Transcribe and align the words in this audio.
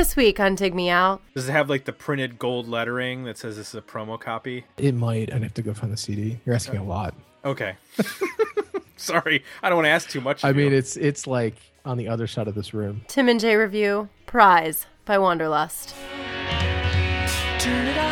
This 0.00 0.16
week 0.16 0.40
on 0.40 0.54
Dig 0.54 0.74
Me 0.74 0.88
Out, 0.88 1.20
Does 1.34 1.46
it 1.46 1.52
have 1.52 1.68
like 1.68 1.84
the 1.84 1.92
printed 1.92 2.38
gold 2.38 2.66
lettering 2.66 3.24
that 3.24 3.36
says 3.36 3.58
this 3.58 3.68
is 3.68 3.74
a 3.74 3.82
promo 3.82 4.18
copy? 4.18 4.64
It 4.78 4.94
might. 4.94 5.30
I'd 5.30 5.42
have 5.42 5.52
to 5.52 5.60
go 5.62 5.74
find 5.74 5.92
the 5.92 5.98
CD. 5.98 6.40
You're 6.46 6.54
asking 6.54 6.78
a 6.78 6.84
lot. 6.84 7.12
Okay. 7.44 7.76
Sorry, 8.96 9.44
I 9.62 9.68
don't 9.68 9.76
want 9.76 9.84
to 9.84 9.90
ask 9.90 10.08
too 10.08 10.22
much. 10.22 10.42
I 10.42 10.48
of 10.48 10.56
you. 10.56 10.64
mean, 10.64 10.72
it's 10.72 10.96
it's 10.96 11.26
like 11.26 11.56
on 11.84 11.98
the 11.98 12.08
other 12.08 12.26
side 12.26 12.48
of 12.48 12.54
this 12.54 12.72
room. 12.72 13.02
Tim 13.08 13.28
and 13.28 13.38
Jay 13.38 13.56
review 13.56 14.08
Prize 14.24 14.86
by 15.04 15.18
Wanderlust. 15.18 15.94
Turn 17.58 17.86
it 17.86 17.98
off. 17.98 18.09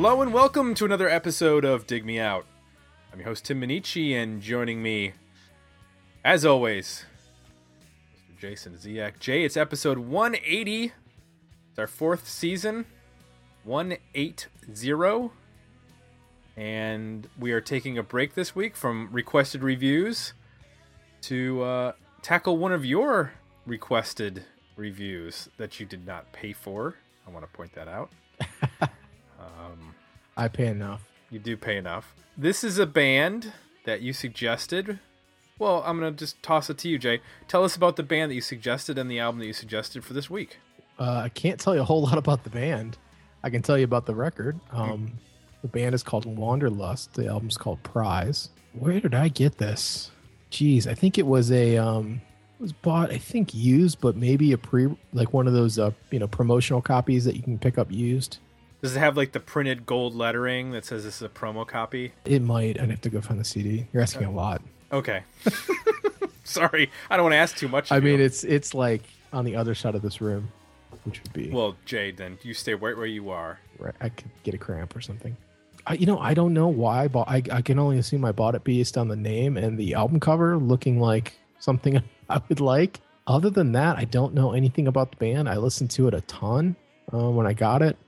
Hello 0.00 0.22
and 0.22 0.32
welcome 0.32 0.74
to 0.74 0.84
another 0.84 1.08
episode 1.08 1.64
of 1.64 1.88
Dig 1.88 2.04
Me 2.04 2.20
Out. 2.20 2.46
I'm 3.12 3.18
your 3.18 3.26
host 3.26 3.46
Tim 3.46 3.60
Minneci, 3.60 4.12
and 4.12 4.40
joining 4.40 4.80
me, 4.80 5.14
as 6.24 6.46
always, 6.46 7.04
Mr. 8.30 8.40
Jason 8.40 8.74
Ziak. 8.74 9.18
Jay, 9.18 9.42
it's 9.42 9.56
episode 9.56 9.98
180. 9.98 10.92
It's 11.70 11.78
our 11.80 11.88
fourth 11.88 12.28
season, 12.28 12.84
180. 13.64 15.30
And 16.56 17.28
we 17.36 17.50
are 17.50 17.60
taking 17.60 17.98
a 17.98 18.04
break 18.04 18.36
this 18.36 18.54
week 18.54 18.76
from 18.76 19.08
requested 19.10 19.64
reviews 19.64 20.32
to 21.22 21.60
uh, 21.62 21.92
tackle 22.22 22.56
one 22.56 22.70
of 22.70 22.86
your 22.86 23.32
requested 23.66 24.44
reviews 24.76 25.48
that 25.56 25.80
you 25.80 25.86
did 25.86 26.06
not 26.06 26.32
pay 26.32 26.52
for. 26.52 26.94
I 27.26 27.30
want 27.30 27.44
to 27.44 27.50
point 27.50 27.72
that 27.72 27.88
out. 27.88 28.12
I 30.38 30.46
pay 30.46 30.68
enough. 30.68 31.02
You 31.30 31.40
do 31.40 31.56
pay 31.56 31.76
enough. 31.76 32.14
This 32.36 32.62
is 32.62 32.78
a 32.78 32.86
band 32.86 33.52
that 33.84 34.02
you 34.02 34.12
suggested. 34.12 35.00
Well, 35.58 35.82
I'm 35.84 35.98
going 35.98 36.14
to 36.14 36.16
just 36.16 36.40
toss 36.44 36.70
it 36.70 36.78
to 36.78 36.88
you, 36.88 36.96
Jay. 36.96 37.20
Tell 37.48 37.64
us 37.64 37.74
about 37.74 37.96
the 37.96 38.04
band 38.04 38.30
that 38.30 38.36
you 38.36 38.40
suggested 38.40 38.96
and 38.98 39.10
the 39.10 39.18
album 39.18 39.40
that 39.40 39.46
you 39.46 39.52
suggested 39.52 40.04
for 40.04 40.14
this 40.14 40.30
week. 40.30 40.58
Uh, 40.96 41.22
I 41.24 41.28
can't 41.28 41.58
tell 41.58 41.74
you 41.74 41.80
a 41.80 41.84
whole 41.84 42.02
lot 42.04 42.18
about 42.18 42.44
the 42.44 42.50
band. 42.50 42.96
I 43.42 43.50
can 43.50 43.62
tell 43.62 43.76
you 43.76 43.84
about 43.84 44.06
the 44.06 44.14
record. 44.14 44.60
Um, 44.70 45.14
the 45.62 45.68
band 45.68 45.94
is 45.94 46.04
called 46.04 46.24
Wanderlust. 46.24 47.14
The 47.14 47.26
album's 47.26 47.56
called 47.56 47.82
Prize. 47.82 48.50
Where 48.72 49.00
did 49.00 49.14
I 49.14 49.26
get 49.28 49.58
this? 49.58 50.12
Jeez, 50.52 50.86
I 50.86 50.94
think 50.94 51.18
it 51.18 51.26
was 51.26 51.50
a 51.50 51.76
um, 51.76 52.20
it 52.58 52.62
was 52.62 52.72
bought. 52.72 53.10
I 53.10 53.18
think 53.18 53.54
used, 53.54 54.00
but 54.00 54.16
maybe 54.16 54.52
a 54.52 54.58
pre 54.58 54.88
like 55.12 55.32
one 55.32 55.46
of 55.46 55.52
those 55.52 55.78
uh, 55.78 55.90
you 56.10 56.18
know 56.18 56.28
promotional 56.28 56.80
copies 56.80 57.24
that 57.24 57.36
you 57.36 57.42
can 57.42 57.58
pick 57.58 57.76
up 57.76 57.90
used. 57.90 58.38
Does 58.82 58.94
it 58.94 59.00
have 59.00 59.16
like 59.16 59.32
the 59.32 59.40
printed 59.40 59.86
gold 59.86 60.14
lettering 60.14 60.70
that 60.72 60.84
says 60.84 61.04
this 61.04 61.16
is 61.16 61.22
a 61.22 61.28
promo 61.28 61.66
copy? 61.66 62.12
It 62.24 62.42
might. 62.42 62.80
I'd 62.80 62.90
have 62.90 63.00
to 63.02 63.10
go 63.10 63.20
find 63.20 63.40
the 63.40 63.44
CD. 63.44 63.86
You're 63.92 64.02
asking 64.02 64.24
a 64.26 64.30
lot. 64.30 64.62
Okay. 64.92 65.22
Sorry, 66.44 66.90
I 67.10 67.16
don't 67.16 67.24
want 67.24 67.34
to 67.34 67.38
ask 67.38 67.56
too 67.56 67.68
much. 67.68 67.92
I 67.92 67.96
of 67.98 68.04
you. 68.04 68.12
mean, 68.12 68.20
it's 68.20 68.42
it's 68.44 68.72
like 68.74 69.02
on 69.32 69.44
the 69.44 69.56
other 69.56 69.74
side 69.74 69.94
of 69.94 70.00
this 70.02 70.20
room, 70.20 70.50
which 71.04 71.22
would 71.22 71.32
be 71.32 71.50
well, 71.50 71.76
Jay, 71.84 72.10
then 72.10 72.38
you 72.42 72.54
stay 72.54 72.74
right 72.74 72.96
where 72.96 73.04
you 73.06 73.30
are. 73.30 73.58
right. 73.78 73.94
I 74.00 74.08
could 74.08 74.30
get 74.44 74.54
a 74.54 74.58
cramp 74.58 74.96
or 74.96 75.00
something. 75.00 75.36
I, 75.86 75.94
you 75.94 76.06
know, 76.06 76.18
I 76.18 76.32
don't 76.34 76.54
know 76.54 76.68
why 76.68 77.04
I 77.04 77.08
bought. 77.08 77.28
I, 77.28 77.42
I 77.52 77.62
can 77.62 77.78
only 77.78 77.98
assume 77.98 78.24
I 78.24 78.32
bought 78.32 78.54
it 78.54 78.64
based 78.64 78.96
on 78.96 79.08
the 79.08 79.16
name 79.16 79.56
and 79.56 79.76
the 79.78 79.94
album 79.94 80.20
cover 80.20 80.56
looking 80.56 81.00
like 81.00 81.34
something 81.58 82.02
I 82.30 82.40
would 82.48 82.60
like. 82.60 83.00
Other 83.26 83.50
than 83.50 83.72
that, 83.72 83.98
I 83.98 84.04
don't 84.04 84.32
know 84.32 84.52
anything 84.52 84.86
about 84.86 85.10
the 85.10 85.16
band. 85.18 85.48
I 85.50 85.56
listened 85.58 85.90
to 85.92 86.08
it 86.08 86.14
a 86.14 86.22
ton 86.22 86.76
uh, 87.12 87.28
when 87.30 87.46
I 87.46 87.52
got 87.52 87.82
it, 87.82 87.98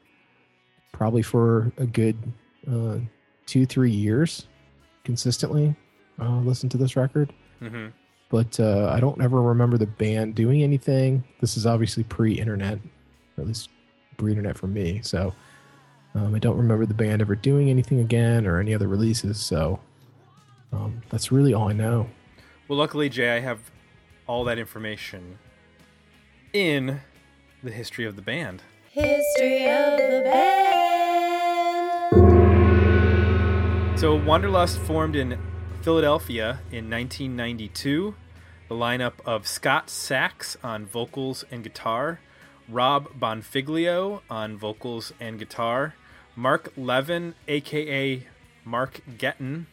probably 0.93 1.23
for 1.23 1.73
a 1.79 1.87
good 1.87 2.17
uh, 2.71 2.99
two, 3.47 3.67
three 3.67 3.91
years, 3.91 4.47
consistently. 5.05 5.75
Uh, 6.21 6.39
listened 6.41 6.71
to 6.71 6.77
this 6.77 6.97
record 6.97 7.33
hmm 7.61 7.87
but 8.31 8.59
uh, 8.61 8.91
I 8.95 9.01
don't 9.01 9.21
ever 9.21 9.43
remember 9.43 9.77
the 9.77 9.87
band 9.87 10.37
doing 10.37 10.63
anything. 10.63 11.25
This 11.41 11.57
is 11.57 11.67
obviously 11.67 12.05
pre-internet, 12.05 12.79
or 13.37 13.41
at 13.43 13.47
least 13.47 13.71
pre-internet 14.17 14.57
for 14.57 14.69
me. 14.69 15.01
So 15.03 15.35
um, 16.15 16.35
I 16.35 16.39
don't 16.39 16.57
remember 16.57 16.87
the 16.87 16.95
band 16.95 17.21
ever 17.23 17.35
doing 17.35 17.69
anything 17.71 17.99
again 17.99 18.47
or 18.47 18.61
any 18.61 18.73
other 18.73 18.87
releases. 18.87 19.41
So 19.41 19.81
um, 20.73 21.03
that's 21.11 21.33
really 21.33 21.53
all 21.55 21.69
I 21.69 21.73
know. 21.73 22.09
Well, 22.69 22.79
luckily, 22.79 23.09
Jay, 23.09 23.37
I 23.37 23.41
have 23.41 23.59
all 24.29 24.45
that 24.45 24.61
information 24.61 25.39
in 26.53 27.01
the 27.65 27.73
history 27.73 28.07
of 28.07 28.15
the 28.15 28.23
band. 28.23 28.63
History 28.91 29.69
of 29.69 29.99
the 29.99 30.23
band. 30.25 30.80
So 34.01 34.15
Wanderlust 34.15 34.79
formed 34.79 35.15
in 35.15 35.39
Philadelphia 35.83 36.61
in 36.73 36.89
1992. 36.89 38.15
The 38.71 38.75
lineup 38.75 39.13
of 39.27 39.47
Scott 39.47 39.91
Sachs 39.91 40.57
on 40.65 40.87
vocals 40.87 41.45
and 41.51 41.63
guitar, 41.63 42.19
Rob 42.67 43.11
Bonfiglio 43.21 44.23
on 44.31 44.57
vocals 44.57 45.13
and 45.21 45.39
guitar, 45.39 45.97
Mark 46.35 46.73
Levin, 46.79 47.35
aka 47.47 48.27
Mark 48.65 49.03
Getton, 49.19 49.67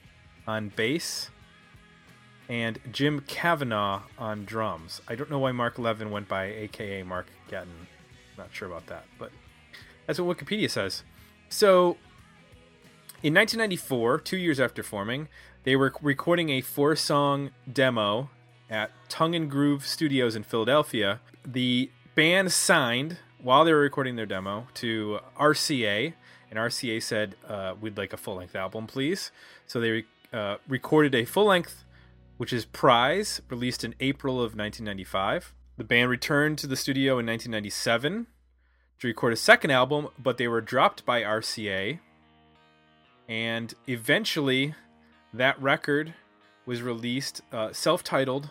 on 0.46 0.74
bass, 0.76 1.30
and 2.50 2.80
Jim 2.92 3.22
Kavanaugh 3.22 4.02
on 4.18 4.44
drums. 4.44 5.00
I 5.08 5.16
don't 5.16 5.32
know 5.32 5.40
why 5.40 5.54
Mark 5.54 5.80
Levin 5.80 6.12
went 6.12 6.28
by 6.28 6.48
aka 6.48 7.02
Mark 7.02 7.28
Getton. 7.50 7.88
Not 8.38 8.50
sure 8.52 8.68
about 8.68 8.88
that, 8.88 9.06
but 9.18 9.32
that's 10.06 10.20
what 10.20 10.38
Wikipedia 10.38 10.70
says. 10.70 11.04
So 11.48 11.96
in 13.24 13.34
1994, 13.34 14.20
two 14.20 14.38
years 14.38 14.60
after 14.60 14.84
forming, 14.84 15.28
they 15.64 15.76
were 15.76 15.92
recording 16.02 16.50
a 16.50 16.62
four 16.62 16.96
song 16.96 17.50
demo 17.72 18.30
at 18.70 18.92
Tongue 19.10 19.34
and 19.34 19.50
Groove 19.50 19.88
Studios 19.88 20.36
in 20.36 20.44
Philadelphia. 20.44 21.20
The 21.44 21.90
band 22.14 22.52
signed, 22.52 23.18
while 23.42 23.66
they 23.66 23.74
were 23.74 23.80
recording 23.80 24.18
their 24.18 24.28
demo, 24.28 24.68
to 24.76 25.20
RCA, 25.40 26.14
and 26.52 26.60
RCA 26.60 27.02
said, 27.02 27.36
uh, 27.48 27.74
We'd 27.82 27.98
like 27.98 28.14
a 28.14 28.18
full 28.18 28.36
length 28.36 28.56
album, 28.56 28.86
please. 28.86 29.32
So 29.66 29.80
they 29.80 30.06
uh, 30.32 30.58
recorded 30.68 31.16
a 31.16 31.26
full 31.26 31.46
length, 31.46 31.84
which 32.38 32.54
is 32.54 32.66
Prize, 32.66 33.42
released 33.50 33.84
in 33.84 33.96
April 34.00 34.36
of 34.36 34.56
1995. 34.56 35.54
The 35.78 35.84
band 35.84 36.12
returned 36.12 36.60
to 36.60 36.68
the 36.68 36.76
studio 36.76 37.18
in 37.18 37.26
1997 37.26 38.28
to 39.00 39.08
record 39.08 39.34
a 39.34 39.38
second 39.38 39.72
album, 39.72 40.10
but 40.20 40.38
they 40.38 40.48
were 40.48 40.62
dropped 40.62 41.04
by 41.04 41.24
RCA 41.24 42.00
and 43.28 43.74
eventually 43.88 44.76
that 45.34 45.62
record 45.62 46.14
was 46.66 46.82
released 46.82 47.42
uh, 47.52 47.72
self-titled 47.72 48.50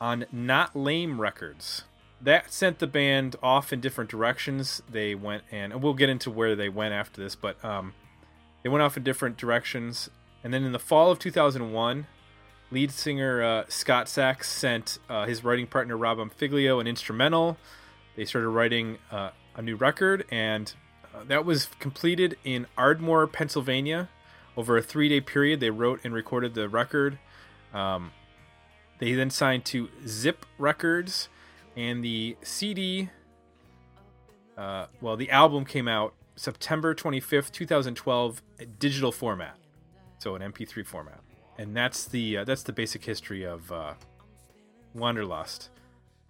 on 0.00 0.26
not 0.32 0.74
lame 0.74 1.20
records. 1.20 1.84
That 2.20 2.52
sent 2.52 2.78
the 2.78 2.86
band 2.86 3.36
off 3.42 3.72
in 3.72 3.80
different 3.80 4.10
directions. 4.10 4.82
They 4.90 5.14
went 5.14 5.44
and, 5.50 5.72
and 5.72 5.82
we'll 5.82 5.94
get 5.94 6.10
into 6.10 6.30
where 6.30 6.54
they 6.54 6.68
went 6.68 6.94
after 6.94 7.22
this 7.22 7.34
but 7.34 7.62
um, 7.64 7.94
they 8.62 8.68
went 8.68 8.82
off 8.82 8.96
in 8.96 9.02
different 9.02 9.36
directions. 9.36 10.10
And 10.42 10.52
then 10.52 10.64
in 10.64 10.72
the 10.72 10.78
fall 10.78 11.10
of 11.10 11.18
2001 11.18 12.06
lead 12.70 12.90
singer 12.92 13.42
uh, 13.42 13.64
scott 13.68 14.08
sachs 14.08 14.48
sent 14.50 14.98
uh, 15.08 15.26
his 15.26 15.42
writing 15.42 15.66
partner 15.66 15.96
rob 15.96 16.18
Figlio 16.32 16.78
an 16.78 16.86
instrumental. 16.86 17.56
They 18.16 18.24
started 18.24 18.48
writing 18.48 18.98
uh, 19.10 19.30
a 19.56 19.62
new 19.62 19.76
record 19.76 20.24
and 20.30 20.72
uh, 21.14 21.24
that 21.26 21.44
was 21.44 21.68
completed 21.78 22.36
in 22.44 22.66
Ardmore, 22.76 23.26
Pennsylvania. 23.26 24.08
Over 24.56 24.76
a 24.76 24.82
three 24.82 25.08
day 25.08 25.20
period, 25.20 25.60
they 25.60 25.70
wrote 25.70 26.00
and 26.04 26.12
recorded 26.12 26.54
the 26.54 26.68
record. 26.68 27.18
Um, 27.72 28.12
they 28.98 29.14
then 29.14 29.30
signed 29.30 29.64
to 29.66 29.88
Zip 30.06 30.44
Records, 30.58 31.28
and 31.76 32.04
the 32.04 32.36
CD, 32.42 33.08
uh, 34.58 34.86
well, 35.00 35.16
the 35.16 35.30
album 35.30 35.64
came 35.64 35.88
out 35.88 36.12
September 36.36 36.94
25th, 36.94 37.50
2012, 37.50 38.42
digital 38.78 39.12
format, 39.12 39.56
so 40.18 40.34
an 40.34 40.42
MP3 40.42 40.84
format. 40.84 41.20
And 41.58 41.74
that's 41.74 42.06
the 42.06 42.38
uh, 42.38 42.44
that's 42.44 42.62
the 42.62 42.72
basic 42.72 43.04
history 43.04 43.44
of 43.44 43.70
uh, 43.72 43.94
Wanderlust. 44.94 45.70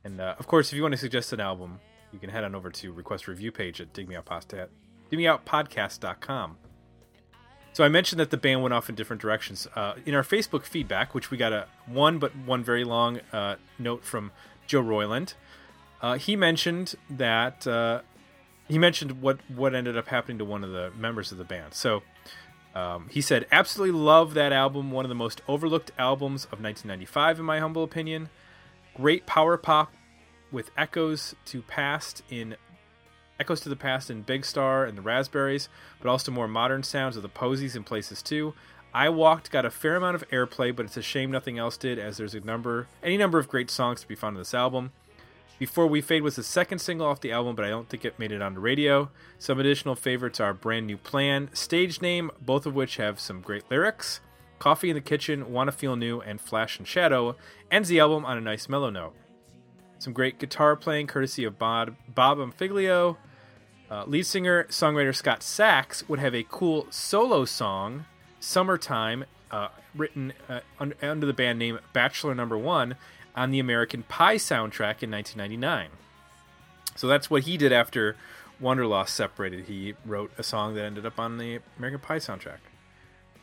And 0.05 0.21
uh, 0.21 0.35
of 0.39 0.47
course, 0.47 0.73
if 0.73 0.77
you 0.77 0.83
want 0.83 0.93
to 0.93 0.99
suggest 0.99 1.33
an 1.33 1.41
album, 1.41 1.81
you 2.13 2.19
can 2.19 2.31
head 2.31 2.45
on 2.45 2.55
over 2.55 2.71
to 2.71 2.93
request 2.93 3.29
review 3.29 3.53
page 3.53 3.81
at 3.81 3.93
digmeoutpodcast, 3.93 4.69
digmeoutpodcast.com. 5.11 6.57
So 7.73 7.85
I 7.85 7.89
mentioned 7.89 8.19
that 8.19 8.31
the 8.31 8.37
band 8.37 8.63
went 8.63 8.75
off 8.75 8.89
in 8.89 8.95
different 8.95 9.23
directions. 9.23 9.69
Uh, 9.77 9.95
in 10.05 10.15
our 10.15 10.23
Facebook 10.23 10.65
feedback, 10.65 11.15
which 11.15 11.31
we 11.31 11.37
got 11.37 11.53
a 11.53 11.67
one 11.87 12.19
but 12.19 12.35
one 12.37 12.65
very 12.65 12.85
long 12.85 13.21
uh, 13.33 13.57
note 13.79 14.05
from 14.05 14.33
Joe 14.67 14.81
Royland, 14.81 15.35
uh, 16.03 16.15
he 16.15 16.35
mentioned 16.35 16.95
that 17.09 17.67
uh, 17.67 18.01
he 18.69 18.79
mentioned 18.79 19.23
what 19.23 19.39
what 19.49 19.75
ended 19.75 19.97
up 19.97 20.09
happening 20.09 20.39
to 20.39 20.45
one 20.45 20.65
of 20.65 20.73
the 20.73 20.91
members 20.99 21.31
of 21.31 21.39
the 21.39 21.45
band. 21.45 21.75
So 21.75 22.03
um, 22.75 23.07
he 23.09 23.21
said, 23.21 23.47
"Absolutely 23.53 23.99
love 23.99 24.35
that 24.35 24.53
album. 24.53 24.91
One 24.91 25.05
of 25.05 25.09
the 25.09 25.15
most 25.15 25.41
overlooked 25.47 25.93
albums 25.97 26.47
of 26.47 26.61
1995, 26.61 27.39
in 27.39 27.45
my 27.45 27.61
humble 27.61 27.85
opinion. 27.85 28.31
Great 28.97 29.27
power 29.27 29.57
pop 29.57 29.93
with 30.53 30.71
echoes 30.77 31.35
to 31.47 31.63
past 31.63 32.23
in 32.31 32.57
echoes 33.39 33.61
to 33.63 33.69
the 33.71 33.77
past 33.77 34.11
in 34.11 34.23
Big 34.23 34.45
Star 34.45 34.85
and 34.85 34.99
the 34.99 35.03
Raspberries, 35.03 35.69
but 36.01 36.11
also 36.11 36.31
more 36.31 36.47
modern 36.47 36.83
sounds 36.83 37.17
of 37.17 37.23
the 37.23 37.29
Posies 37.29 37.75
in 37.75 37.85
places 37.85 38.23
too. 38.23 38.55
I 38.93 39.09
Walked 39.09 39.51
got 39.51 39.65
a 39.65 39.71
fair 39.71 39.97
amount 39.97 40.17
of 40.17 40.29
airplay, 40.31 40.75
but 40.75 40.85
it's 40.85 40.97
a 40.97 41.03
shame 41.03 41.31
nothing 41.31 41.59
else 41.59 41.77
did, 41.77 41.99
as 41.99 42.17
there's 42.17 42.35
a 42.35 42.41
number, 42.41 42.89
any 43.03 43.17
number 43.17 43.39
of 43.39 43.49
great 43.49 43.71
songs 43.71 44.01
to 44.03 44.09
be 44.09 44.15
found 44.15 44.37
on 44.37 44.41
this 44.41 44.53
album. 44.53 44.93
Before 45.59 45.87
We 45.87 46.01
Fade 46.01 46.23
was 46.23 46.37
the 46.37 46.43
second 46.43 46.81
single 46.81 47.07
off 47.07 47.21
the 47.21 47.33
album, 47.33 47.55
but 47.55 47.65
I 47.65 47.69
don't 47.69 47.89
think 47.89 48.05
it 48.05 48.19
made 48.19 48.33
it 48.33 48.43
on 48.43 48.55
the 48.55 48.61
radio. 48.61 49.11
Some 49.39 49.61
additional 49.61 49.95
favorites 49.95 50.41
are 50.41 50.55
Brand 50.55 50.87
New 50.87 50.97
Plan, 50.97 51.51
Stage 51.53 52.01
Name, 52.01 52.31
both 52.41 52.67
of 52.67 52.75
which 52.75 52.97
have 52.97 53.21
some 53.21 53.43
great 53.43 53.71
lyrics. 53.71 54.21
Coffee 54.59 54.91
in 54.91 54.95
the 54.95 55.01
Kitchen, 55.01 55.53
Wanna 55.53 55.73
Feel 55.73 55.97
New, 55.97 56.21
and 56.21 56.41
Flash 56.41 56.79
and 56.79 56.89
Shadow 56.89 57.37
ends 57.71 57.89
the 57.89 58.01
album 58.01 58.25
on 58.25 58.37
a 58.37 58.41
nice 58.41 58.69
mellow 58.69 58.91
note. 58.91 59.15
Some 60.01 60.15
great 60.15 60.39
guitar 60.39 60.77
playing 60.77 61.09
courtesy 61.09 61.45
of 61.45 61.59
Bob, 61.59 61.95
Bob 62.09 62.39
Bonfiglio. 62.39 63.19
Uh, 63.91 64.05
lead 64.07 64.25
singer, 64.25 64.65
songwriter 64.71 65.15
Scott 65.15 65.43
Sachs 65.43 66.09
would 66.09 66.19
have 66.19 66.35
a 66.35 66.43
cool 66.45 66.87
solo 66.89 67.45
song, 67.45 68.07
Summertime, 68.41 69.27
uh, 69.51 69.69
written 69.95 70.33
uh, 70.49 70.61
un- 70.79 70.95
under 71.03 71.27
the 71.27 71.35
band 71.35 71.59
name 71.59 71.79
Bachelor 71.93 72.35
Number 72.35 72.57
One 72.57 72.97
on 73.37 73.51
the 73.51 73.59
American 73.59 74.03
Pie 74.05 74.37
soundtrack 74.37 75.03
in 75.03 75.11
1999. 75.11 75.91
So 76.97 77.07
that's 77.07 77.29
what 77.29 77.43
he 77.43 77.59
did 77.59 77.71
after 77.71 78.17
Wanderlust 78.59 79.15
separated. 79.15 79.67
He 79.67 79.97
wrote 80.07 80.33
a 80.39 80.43
song 80.43 80.75
that 80.77 80.85
ended 80.85 81.05
up 81.05 81.19
on 81.21 81.37
the 81.37 81.59
American 81.77 82.01
Pie 82.01 82.21
soundtrack. 82.21 82.61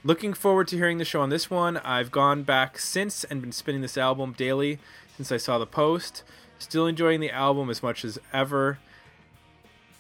Looking 0.04 0.34
forward 0.34 0.68
to 0.70 0.76
hearing 0.76 0.98
the 0.98 1.06
show 1.06 1.22
on 1.22 1.30
this 1.30 1.52
one. 1.52 1.78
I've 1.78 2.10
gone 2.10 2.42
back 2.42 2.80
since 2.80 3.24
and 3.26 3.42
been 3.42 3.52
spinning 3.52 3.82
this 3.82 3.98
album 3.98 4.34
daily 4.36 4.80
since 5.18 5.32
I 5.32 5.38
saw 5.38 5.58
the 5.58 5.68
post. 5.68 6.24
Still 6.60 6.88
enjoying 6.88 7.20
the 7.20 7.32
album 7.32 7.70
as 7.70 7.84
much 7.84 8.04
as 8.04 8.20
ever. 8.34 8.80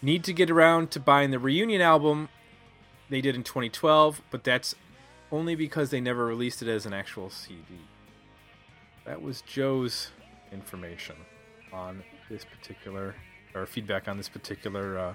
Need 0.01 0.23
to 0.25 0.33
get 0.33 0.49
around 0.49 0.91
to 0.91 0.99
buying 0.99 1.31
the 1.31 1.39
reunion 1.39 1.81
album 1.81 2.29
they 3.09 3.21
did 3.21 3.35
in 3.35 3.43
2012, 3.43 4.21
but 4.29 4.43
that's 4.43 4.75
only 5.31 5.55
because 5.55 5.89
they 5.89 6.01
never 6.01 6.25
released 6.25 6.61
it 6.61 6.67
as 6.67 6.85
an 6.85 6.93
actual 6.93 7.29
CD. 7.29 7.57
That 9.05 9.21
was 9.21 9.41
Joe's 9.41 10.11
information 10.51 11.15
on 11.71 12.03
this 12.29 12.43
particular, 12.45 13.15
or 13.55 13.65
feedback 13.65 14.07
on 14.07 14.17
this 14.17 14.29
particular 14.29 14.97
uh, 14.97 15.13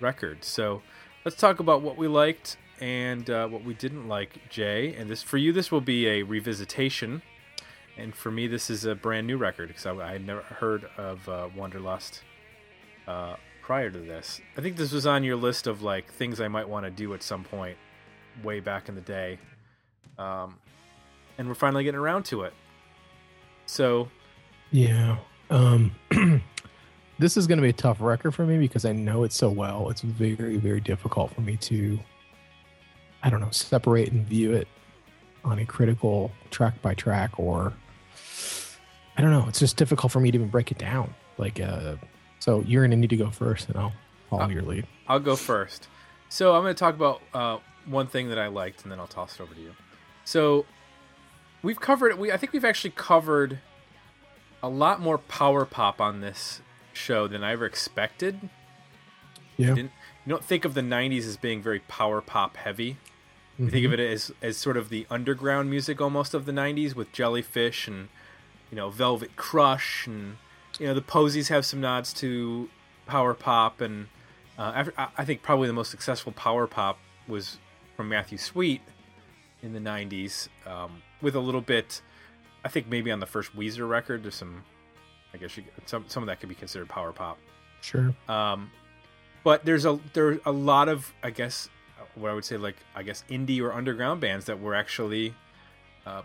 record. 0.00 0.44
So 0.44 0.82
let's 1.24 1.36
talk 1.36 1.60
about 1.60 1.82
what 1.82 1.96
we 1.96 2.08
liked 2.08 2.56
and 2.80 3.28
uh, 3.28 3.48
what 3.48 3.64
we 3.64 3.74
didn't 3.74 4.08
like, 4.08 4.48
Jay. 4.48 4.94
And 4.94 5.08
this 5.08 5.22
for 5.22 5.38
you, 5.38 5.52
this 5.52 5.70
will 5.70 5.80
be 5.80 6.06
a 6.06 6.24
revisitation, 6.24 7.22
and 7.98 8.14
for 8.14 8.30
me, 8.30 8.46
this 8.46 8.70
is 8.70 8.84
a 8.84 8.94
brand 8.94 9.26
new 9.26 9.36
record 9.36 9.68
because 9.68 9.86
I, 9.86 9.94
I 9.94 10.12
had 10.12 10.26
never 10.26 10.42
heard 10.42 10.88
of 10.98 11.28
uh, 11.28 11.48
Wanderlust 11.56 12.22
uh, 13.06 13.36
prior 13.62 13.90
to 13.90 13.98
this. 13.98 14.40
I 14.56 14.60
think 14.60 14.76
this 14.76 14.92
was 14.92 15.06
on 15.06 15.24
your 15.24 15.36
list 15.36 15.66
of 15.66 15.82
like 15.82 16.12
things 16.12 16.40
I 16.40 16.48
might 16.48 16.68
want 16.68 16.84
to 16.84 16.90
do 16.90 17.14
at 17.14 17.22
some 17.22 17.44
point, 17.44 17.76
way 18.42 18.60
back 18.60 18.88
in 18.88 18.94
the 18.94 19.00
day, 19.00 19.38
um, 20.18 20.58
and 21.38 21.48
we're 21.48 21.54
finally 21.54 21.84
getting 21.84 22.00
around 22.00 22.24
to 22.26 22.42
it. 22.42 22.52
So 23.66 24.08
Yeah. 24.70 25.18
Um 25.50 25.92
this 27.18 27.36
is 27.36 27.46
going 27.46 27.58
to 27.58 27.62
be 27.62 27.70
a 27.70 27.72
tough 27.72 28.00
record 28.00 28.32
for 28.32 28.44
me 28.44 28.58
because 28.58 28.84
I 28.84 28.92
know 28.92 29.24
it 29.24 29.32
so 29.32 29.48
well. 29.48 29.90
It's 29.90 30.02
very 30.02 30.56
very 30.56 30.80
difficult 30.80 31.34
for 31.34 31.40
me 31.40 31.56
to 31.56 31.98
I 33.22 33.30
don't 33.30 33.40
know, 33.40 33.50
separate 33.50 34.12
and 34.12 34.26
view 34.26 34.52
it 34.52 34.68
on 35.44 35.58
a 35.58 35.66
critical 35.66 36.30
track 36.50 36.80
by 36.82 36.94
track 36.94 37.38
or 37.38 37.72
I 39.16 39.22
don't 39.22 39.30
know, 39.30 39.46
it's 39.48 39.58
just 39.58 39.76
difficult 39.76 40.12
for 40.12 40.20
me 40.20 40.30
to 40.30 40.36
even 40.36 40.48
break 40.48 40.70
it 40.70 40.78
down. 40.78 41.14
Like 41.38 41.60
uh 41.60 41.96
so 42.38 42.60
you're 42.66 42.82
going 42.82 42.90
to 42.92 42.96
need 42.96 43.10
to 43.10 43.16
go 43.16 43.30
first 43.30 43.68
and 43.68 43.76
I'll 43.76 43.92
follow 44.30 44.44
Uh, 44.44 44.48
your 44.48 44.62
lead. 44.62 44.86
I'll 45.08 45.18
go 45.20 45.36
first. 45.36 45.88
So 46.28 46.54
I'm 46.54 46.62
going 46.62 46.74
to 46.74 46.78
talk 46.78 46.94
about 46.94 47.22
uh, 47.32 47.58
one 47.86 48.06
thing 48.08 48.28
that 48.28 48.38
I 48.38 48.48
liked, 48.48 48.82
and 48.82 48.92
then 48.92 48.98
I'll 49.00 49.06
toss 49.06 49.36
it 49.36 49.40
over 49.42 49.54
to 49.54 49.60
you. 49.60 49.72
So 50.24 50.66
we've 51.62 51.80
covered. 51.80 52.18
We 52.18 52.30
I 52.32 52.36
think 52.36 52.52
we've 52.52 52.64
actually 52.64 52.90
covered 52.96 53.58
a 54.62 54.68
lot 54.68 55.00
more 55.00 55.18
power 55.18 55.64
pop 55.64 56.00
on 56.00 56.20
this 56.20 56.60
show 56.92 57.26
than 57.28 57.42
I 57.44 57.52
ever 57.52 57.64
expected. 57.66 58.48
Yeah. 59.56 59.74
You 59.74 59.90
don't 60.28 60.44
think 60.44 60.64
of 60.64 60.74
the 60.74 60.80
'90s 60.82 61.26
as 61.26 61.36
being 61.36 61.62
very 61.62 61.80
power 61.80 62.20
pop 62.20 62.56
heavy. 62.56 62.98
You 63.58 63.70
think 63.70 63.86
of 63.86 63.92
it 63.92 64.00
as 64.00 64.32
as 64.42 64.56
sort 64.56 64.76
of 64.76 64.88
the 64.90 65.06
underground 65.08 65.70
music 65.70 66.00
almost 66.00 66.34
of 66.34 66.44
the 66.44 66.52
'90s 66.52 66.94
with 66.94 67.10
Jellyfish 67.12 67.88
and 67.88 68.08
you 68.76 68.82
know 68.82 68.90
Velvet 68.90 69.36
Crush 69.36 70.06
and 70.06 70.36
you 70.78 70.86
know 70.86 70.92
the 70.92 71.00
Posies 71.00 71.48
have 71.48 71.64
some 71.64 71.80
nods 71.80 72.12
to 72.12 72.68
power 73.06 73.32
pop 73.32 73.80
and 73.80 74.08
uh, 74.58 74.72
after, 74.74 74.92
I- 74.98 75.24
think 75.24 75.40
probably 75.42 75.66
the 75.66 75.72
most 75.72 75.90
successful 75.90 76.32
power 76.32 76.66
pop 76.66 76.98
was 77.26 77.56
from 77.96 78.10
Matthew 78.10 78.36
Sweet 78.36 78.82
in 79.62 79.72
the 79.72 79.80
'90s 79.80 80.48
um, 80.66 81.02
with 81.22 81.34
a 81.34 81.40
little 81.40 81.62
bit. 81.62 82.02
I 82.66 82.68
think 82.68 82.86
maybe 82.88 83.10
on 83.10 83.20
the 83.20 83.26
first 83.26 83.56
Weezer 83.56 83.88
record, 83.88 84.22
there's 84.24 84.34
some. 84.34 84.62
I 85.32 85.38
guess 85.38 85.56
you, 85.56 85.64
some 85.86 86.04
some 86.06 86.22
of 86.22 86.26
that 86.26 86.40
could 86.40 86.50
be 86.50 86.54
considered 86.54 86.90
power 86.90 87.12
pop. 87.12 87.38
Sure. 87.80 88.14
Um, 88.28 88.70
but 89.42 89.64
there's 89.64 89.86
a 89.86 89.98
there 90.12 90.38
a 90.44 90.52
lot 90.52 90.90
of 90.90 91.14
I 91.22 91.30
guess 91.30 91.70
what 92.14 92.30
I 92.30 92.34
would 92.34 92.44
say 92.44 92.58
like 92.58 92.76
I 92.94 93.02
guess 93.02 93.24
indie 93.30 93.62
or 93.62 93.72
underground 93.72 94.20
bands 94.20 94.44
that 94.46 94.60
were 94.60 94.74
actually 94.74 95.34
uh, 96.04 96.22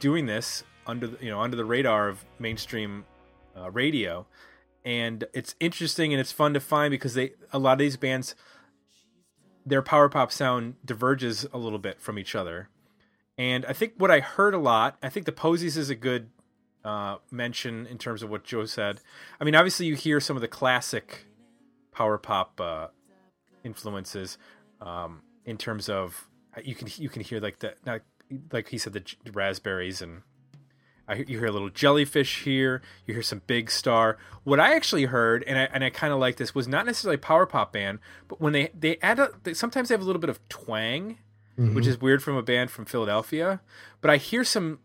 doing 0.00 0.26
this 0.26 0.64
under 0.88 1.06
the, 1.06 1.24
you 1.24 1.30
know 1.30 1.40
under 1.40 1.56
the 1.56 1.64
radar 1.64 2.08
of 2.08 2.24
mainstream 2.38 3.04
uh, 3.56 3.70
radio, 3.70 4.26
and 4.84 5.24
it's 5.32 5.54
interesting 5.60 6.12
and 6.12 6.20
it's 6.20 6.32
fun 6.32 6.54
to 6.54 6.60
find 6.60 6.90
because 6.90 7.14
they 7.14 7.32
a 7.52 7.58
lot 7.58 7.72
of 7.74 7.78
these 7.78 7.96
bands 7.96 8.34
their 9.68 9.82
power 9.82 10.08
pop 10.08 10.32
sound 10.32 10.74
diverges 10.84 11.46
a 11.52 11.58
little 11.58 11.78
bit 11.78 12.00
from 12.00 12.18
each 12.18 12.34
other. 12.34 12.70
And 13.36 13.64
I 13.66 13.72
think 13.72 13.92
what 13.98 14.10
I 14.10 14.20
heard 14.20 14.54
a 14.54 14.58
lot, 14.58 14.96
I 15.02 15.10
think 15.10 15.26
the 15.26 15.32
Posies 15.32 15.76
is 15.76 15.90
a 15.90 15.94
good 15.94 16.30
uh, 16.84 17.18
mention 17.30 17.86
in 17.86 17.98
terms 17.98 18.22
of 18.22 18.30
what 18.30 18.44
Joe 18.44 18.64
said. 18.64 19.00
I 19.40 19.44
mean, 19.44 19.54
obviously 19.54 19.86
you 19.86 19.94
hear 19.94 20.20
some 20.20 20.36
of 20.36 20.40
the 20.40 20.48
classic 20.48 21.26
power 21.92 22.18
pop 22.18 22.60
uh, 22.60 22.88
influences 23.62 24.38
um, 24.80 25.22
in 25.44 25.56
terms 25.56 25.88
of 25.88 26.28
you 26.62 26.74
can 26.74 26.88
you 26.96 27.08
can 27.08 27.22
hear 27.22 27.40
like 27.40 27.58
the 27.58 27.74
not, 27.84 28.00
like 28.52 28.68
he 28.68 28.78
said 28.78 28.92
the, 28.92 29.32
raspberries 29.32 30.02
and 30.02 30.22
I, 31.08 31.14
you 31.14 31.38
hear 31.38 31.46
a 31.46 31.52
little 31.52 31.70
jellyfish 31.70 32.44
here. 32.44 32.82
You 33.06 33.14
hear 33.14 33.22
some 33.22 33.42
big 33.46 33.70
star. 33.70 34.18
What 34.44 34.60
I 34.60 34.74
actually 34.74 35.06
heard, 35.06 35.42
and 35.44 35.58
I 35.58 35.68
and 35.72 35.82
I 35.82 35.90
kind 35.90 36.12
of 36.12 36.18
like 36.18 36.36
this, 36.36 36.54
was 36.54 36.68
not 36.68 36.86
necessarily 36.86 37.16
a 37.16 37.18
power 37.18 37.46
pop 37.46 37.72
band, 37.72 37.98
but 38.28 38.40
when 38.40 38.52
they 38.52 38.70
they 38.78 38.98
add 39.02 39.18
a, 39.18 39.30
they, 39.42 39.54
sometimes 39.54 39.88
they 39.88 39.94
have 39.94 40.02
a 40.02 40.04
little 40.04 40.20
bit 40.20 40.30
of 40.30 40.46
twang, 40.48 41.18
mm-hmm. 41.58 41.74
which 41.74 41.86
is 41.86 42.00
weird 42.00 42.22
from 42.22 42.36
a 42.36 42.42
band 42.42 42.70
from 42.70 42.84
Philadelphia. 42.84 43.60
But 44.00 44.10
I 44.10 44.18
hear 44.18 44.44
some 44.44 44.80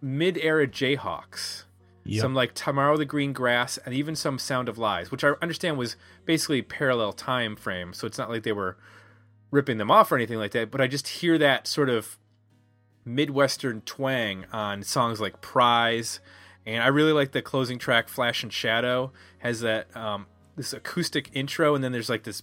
mid 0.00 0.38
era 0.38 0.66
Jayhawks, 0.66 1.64
Yep. 2.04 2.20
some 2.22 2.34
like 2.34 2.54
Tomorrow 2.54 2.96
the 2.96 3.04
Green 3.04 3.32
Grass, 3.32 3.78
and 3.84 3.94
even 3.94 4.16
some 4.16 4.38
Sound 4.38 4.68
of 4.68 4.78
Lies, 4.78 5.10
which 5.10 5.24
I 5.24 5.32
understand 5.42 5.76
was 5.76 5.96
basically 6.24 6.62
parallel 6.62 7.12
time 7.12 7.56
frame. 7.56 7.92
So 7.92 8.06
it's 8.06 8.18
not 8.18 8.30
like 8.30 8.44
they 8.44 8.52
were 8.52 8.76
ripping 9.50 9.78
them 9.78 9.90
off 9.90 10.10
or 10.12 10.16
anything 10.16 10.38
like 10.38 10.52
that. 10.52 10.70
But 10.70 10.80
I 10.80 10.86
just 10.86 11.08
hear 11.08 11.36
that 11.38 11.66
sort 11.66 11.90
of 11.90 12.18
midwestern 13.06 13.80
twang 13.82 14.44
on 14.52 14.82
songs 14.82 15.20
like 15.20 15.40
Prize, 15.40 16.20
and 16.66 16.82
I 16.82 16.88
really 16.88 17.12
like 17.12 17.32
the 17.32 17.40
closing 17.40 17.78
track 17.78 18.08
Flash 18.08 18.42
and 18.42 18.52
Shadow 18.52 19.12
has 19.38 19.60
that 19.60 19.94
um, 19.96 20.26
this 20.56 20.72
acoustic 20.72 21.30
intro, 21.32 21.74
and 21.74 21.82
then 21.82 21.92
there's 21.92 22.10
like 22.10 22.24
this 22.24 22.42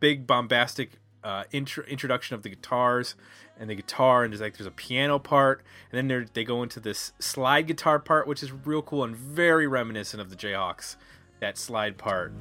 big 0.00 0.26
bombastic 0.26 0.92
uh, 1.22 1.44
intro- 1.52 1.84
introduction 1.84 2.34
of 2.34 2.42
the 2.42 2.48
guitars 2.48 3.14
and 3.58 3.68
the 3.68 3.74
guitar, 3.74 4.24
and 4.24 4.32
there's 4.32 4.40
like 4.40 4.56
there's 4.56 4.66
a 4.66 4.70
piano 4.70 5.18
part, 5.18 5.62
and 5.92 6.10
then 6.10 6.28
they 6.32 6.44
go 6.44 6.62
into 6.62 6.80
this 6.80 7.12
slide 7.18 7.66
guitar 7.66 7.98
part, 7.98 8.26
which 8.26 8.42
is 8.42 8.50
real 8.50 8.82
cool 8.82 9.04
and 9.04 9.14
very 9.14 9.66
reminiscent 9.66 10.20
of 10.20 10.30
the 10.30 10.36
Jayhawks. 10.36 10.96
That 11.40 11.58
slide 11.58 11.98
part. 11.98 12.32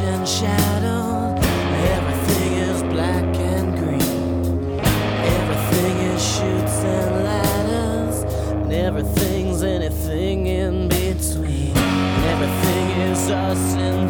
and 0.00 0.26
shadow. 0.26 1.34
Everything 1.96 2.52
is 2.54 2.82
black 2.84 3.24
and 3.36 3.78
green. 3.78 4.80
Everything 4.80 5.96
is 6.12 6.22
shoots 6.22 6.78
and 6.84 7.24
ladders. 7.24 8.22
And 8.52 8.72
everything's 8.72 9.62
anything 9.62 10.46
in 10.46 10.88
between. 10.88 11.76
Everything 11.76 12.90
is 13.08 13.30
us 13.30 13.74
and 13.74 14.03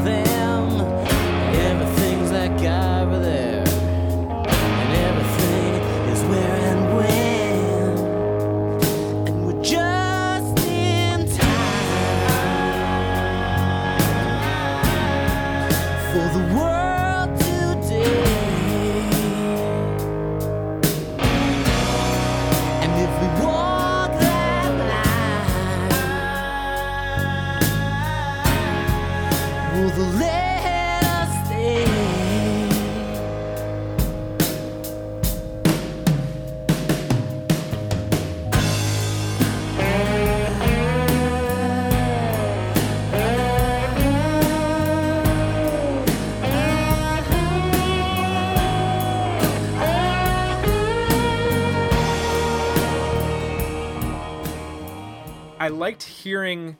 I 55.64 55.68
liked 55.68 56.02
hearing 56.02 56.76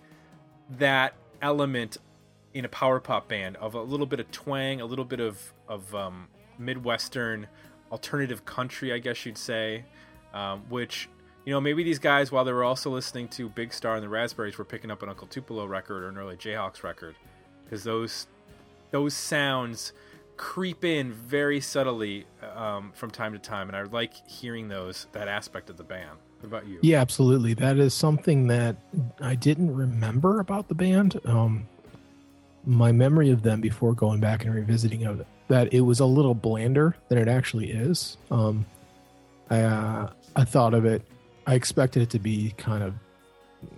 that 0.77 1.15
element 1.41 1.97
in 2.53 2.67
a 2.67 2.69
power 2.69 3.01
pop 3.01 3.29
band 3.29 3.57
of 3.57 3.73
a 3.73 3.81
little 3.81 4.05
bit 4.05 4.21
of 4.21 4.31
twang, 4.31 4.83
a 4.83 4.85
little 4.85 5.07
bit 5.07 5.21
of 5.21 5.55
of 5.67 5.95
um, 5.95 6.29
midwestern 6.59 7.47
alternative 7.91 8.45
country, 8.45 8.93
I 8.93 8.99
guess 8.99 9.25
you'd 9.25 9.39
say, 9.39 9.87
um, 10.35 10.65
which 10.69 11.09
you 11.47 11.53
know 11.55 11.63
maybe 11.63 11.83
these 11.83 11.99
guys 11.99 12.31
while 12.31 12.45
they 12.45 12.53
were 12.53 12.63
also 12.63 12.91
listening 12.91 13.29
to 13.29 13.49
Big 13.49 13.73
Star 13.73 13.95
and 13.95 14.05
the 14.05 14.09
Raspberries 14.11 14.59
were 14.59 14.67
picking 14.67 14.91
up 14.91 15.03
an 15.03 15.09
Uncle 15.09 15.29
Tupelo 15.29 15.65
record 15.65 16.03
or 16.03 16.11
an 16.11 16.19
early 16.19 16.37
Jayhawks 16.37 16.83
record 16.83 17.17
because 17.65 17.85
those 17.85 18.27
those 18.91 19.15
sounds 19.15 19.95
creep 20.37 20.85
in 20.85 21.11
very 21.11 21.59
subtly 21.59 22.27
um, 22.55 22.93
from 22.95 23.11
time 23.11 23.33
to 23.33 23.39
time, 23.39 23.69
and 23.69 23.77
I 23.79 23.85
like 23.85 24.13
hearing 24.29 24.69
those 24.69 25.07
that 25.13 25.27
aspect 25.27 25.71
of 25.71 25.79
the 25.79 25.85
band. 25.85 26.19
What 26.45 26.59
about 26.59 26.69
you? 26.69 26.79
Yeah, 26.83 27.01
absolutely. 27.01 27.55
That 27.55 27.79
is 27.79 27.95
something 27.95 28.49
that 28.49 28.77
I 29.19 29.35
didn't 29.35 29.75
remember 29.75 30.41
about 30.41 30.69
the 30.69 30.75
band. 30.75 31.19
Um, 31.25 31.67
my 32.67 32.93
memory 32.93 33.31
of 33.31 33.43
them 33.43 33.63
before 33.63 33.95
going 33.95 34.21
back 34.21 34.45
and 34.45 34.55
revisiting 34.55 35.05
of 35.07 35.21
it, 35.21 35.27
that 35.49 35.73
it 35.73 35.81
was 35.81 36.01
a 36.01 36.05
little 36.05 36.35
blander 36.35 36.97
than 37.09 37.17
it 37.17 37.29
actually 37.29 37.71
is. 37.71 38.19
Um, 38.31 38.67
I 39.49 39.63
uh, 39.63 40.11
I 40.37 40.45
thought 40.45 40.75
of 40.75 40.85
it. 40.85 41.01
I 41.47 41.55
expected 41.55 42.03
it 42.03 42.11
to 42.11 42.19
be 42.19 42.53
kind 42.59 42.83
of, 42.83 42.93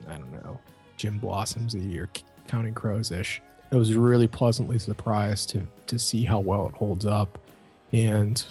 I 0.08 0.18
don't 0.18 0.32
know, 0.32 0.58
Gin 0.96 1.18
Blossoms 1.18 1.76
or 1.76 2.10
Counting 2.48 2.74
Crows 2.74 3.12
ish. 3.12 3.40
I 3.70 3.76
was 3.76 3.94
really 3.94 4.26
pleasantly 4.26 4.80
surprised 4.80 5.50
to 5.50 5.62
to 5.86 6.00
see 6.00 6.24
how 6.24 6.40
well 6.40 6.66
it 6.66 6.74
holds 6.74 7.06
up, 7.06 7.38
and 7.92 8.44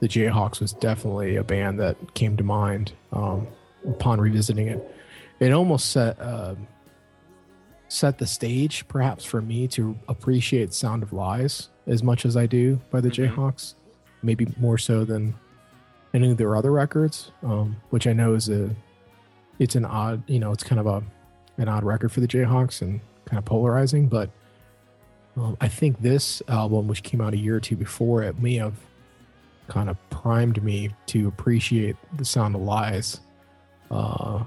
the 0.00 0.08
Jayhawks 0.08 0.60
was 0.60 0.72
definitely 0.72 1.36
a 1.36 1.44
band 1.44 1.78
that 1.80 2.14
came 2.14 2.36
to 2.36 2.44
mind 2.44 2.92
um, 3.12 3.46
upon 3.86 4.20
revisiting 4.20 4.68
it. 4.68 4.94
It 5.40 5.52
almost 5.52 5.90
set 5.90 6.18
uh, 6.20 6.54
set 7.88 8.18
the 8.18 8.26
stage, 8.26 8.86
perhaps 8.88 9.24
for 9.24 9.40
me 9.42 9.66
to 9.68 9.98
appreciate 10.08 10.72
"Sound 10.74 11.02
of 11.02 11.12
Lies" 11.12 11.68
as 11.86 12.02
much 12.02 12.24
as 12.24 12.36
I 12.36 12.46
do 12.46 12.80
by 12.90 13.00
the 13.00 13.10
Mhm. 13.10 13.34
Jayhawks. 13.34 13.74
Maybe 14.22 14.46
more 14.58 14.76
so 14.78 15.04
than 15.04 15.34
any 16.12 16.30
of 16.30 16.36
their 16.36 16.54
other 16.56 16.70
records, 16.72 17.30
um, 17.42 17.76
which 17.90 18.06
I 18.06 18.12
know 18.12 18.34
is 18.34 18.48
a 18.48 18.70
it's 19.58 19.76
an 19.76 19.84
odd, 19.84 20.22
you 20.26 20.38
know, 20.38 20.52
it's 20.52 20.64
kind 20.64 20.80
of 20.80 20.86
a 20.86 21.02
an 21.58 21.68
odd 21.68 21.84
record 21.84 22.10
for 22.12 22.20
the 22.20 22.28
Jayhawks 22.28 22.80
and 22.80 23.00
kind 23.26 23.38
of 23.38 23.44
polarizing, 23.44 24.08
but 24.08 24.30
um, 25.36 25.56
I 25.60 25.68
think 25.68 26.00
this 26.00 26.42
album, 26.48 26.88
which 26.88 27.02
came 27.02 27.20
out 27.20 27.34
a 27.34 27.36
year 27.36 27.56
or 27.56 27.60
two 27.60 27.76
before 27.76 28.22
it, 28.22 28.38
may 28.40 28.54
have 28.54 28.74
kind 29.70 29.88
of 29.88 29.96
primed 30.10 30.62
me 30.62 30.90
to 31.06 31.28
appreciate 31.28 31.96
the 32.18 32.24
sound 32.24 32.54
of 32.54 32.60
lies. 32.60 33.20
Uh, 33.90 34.42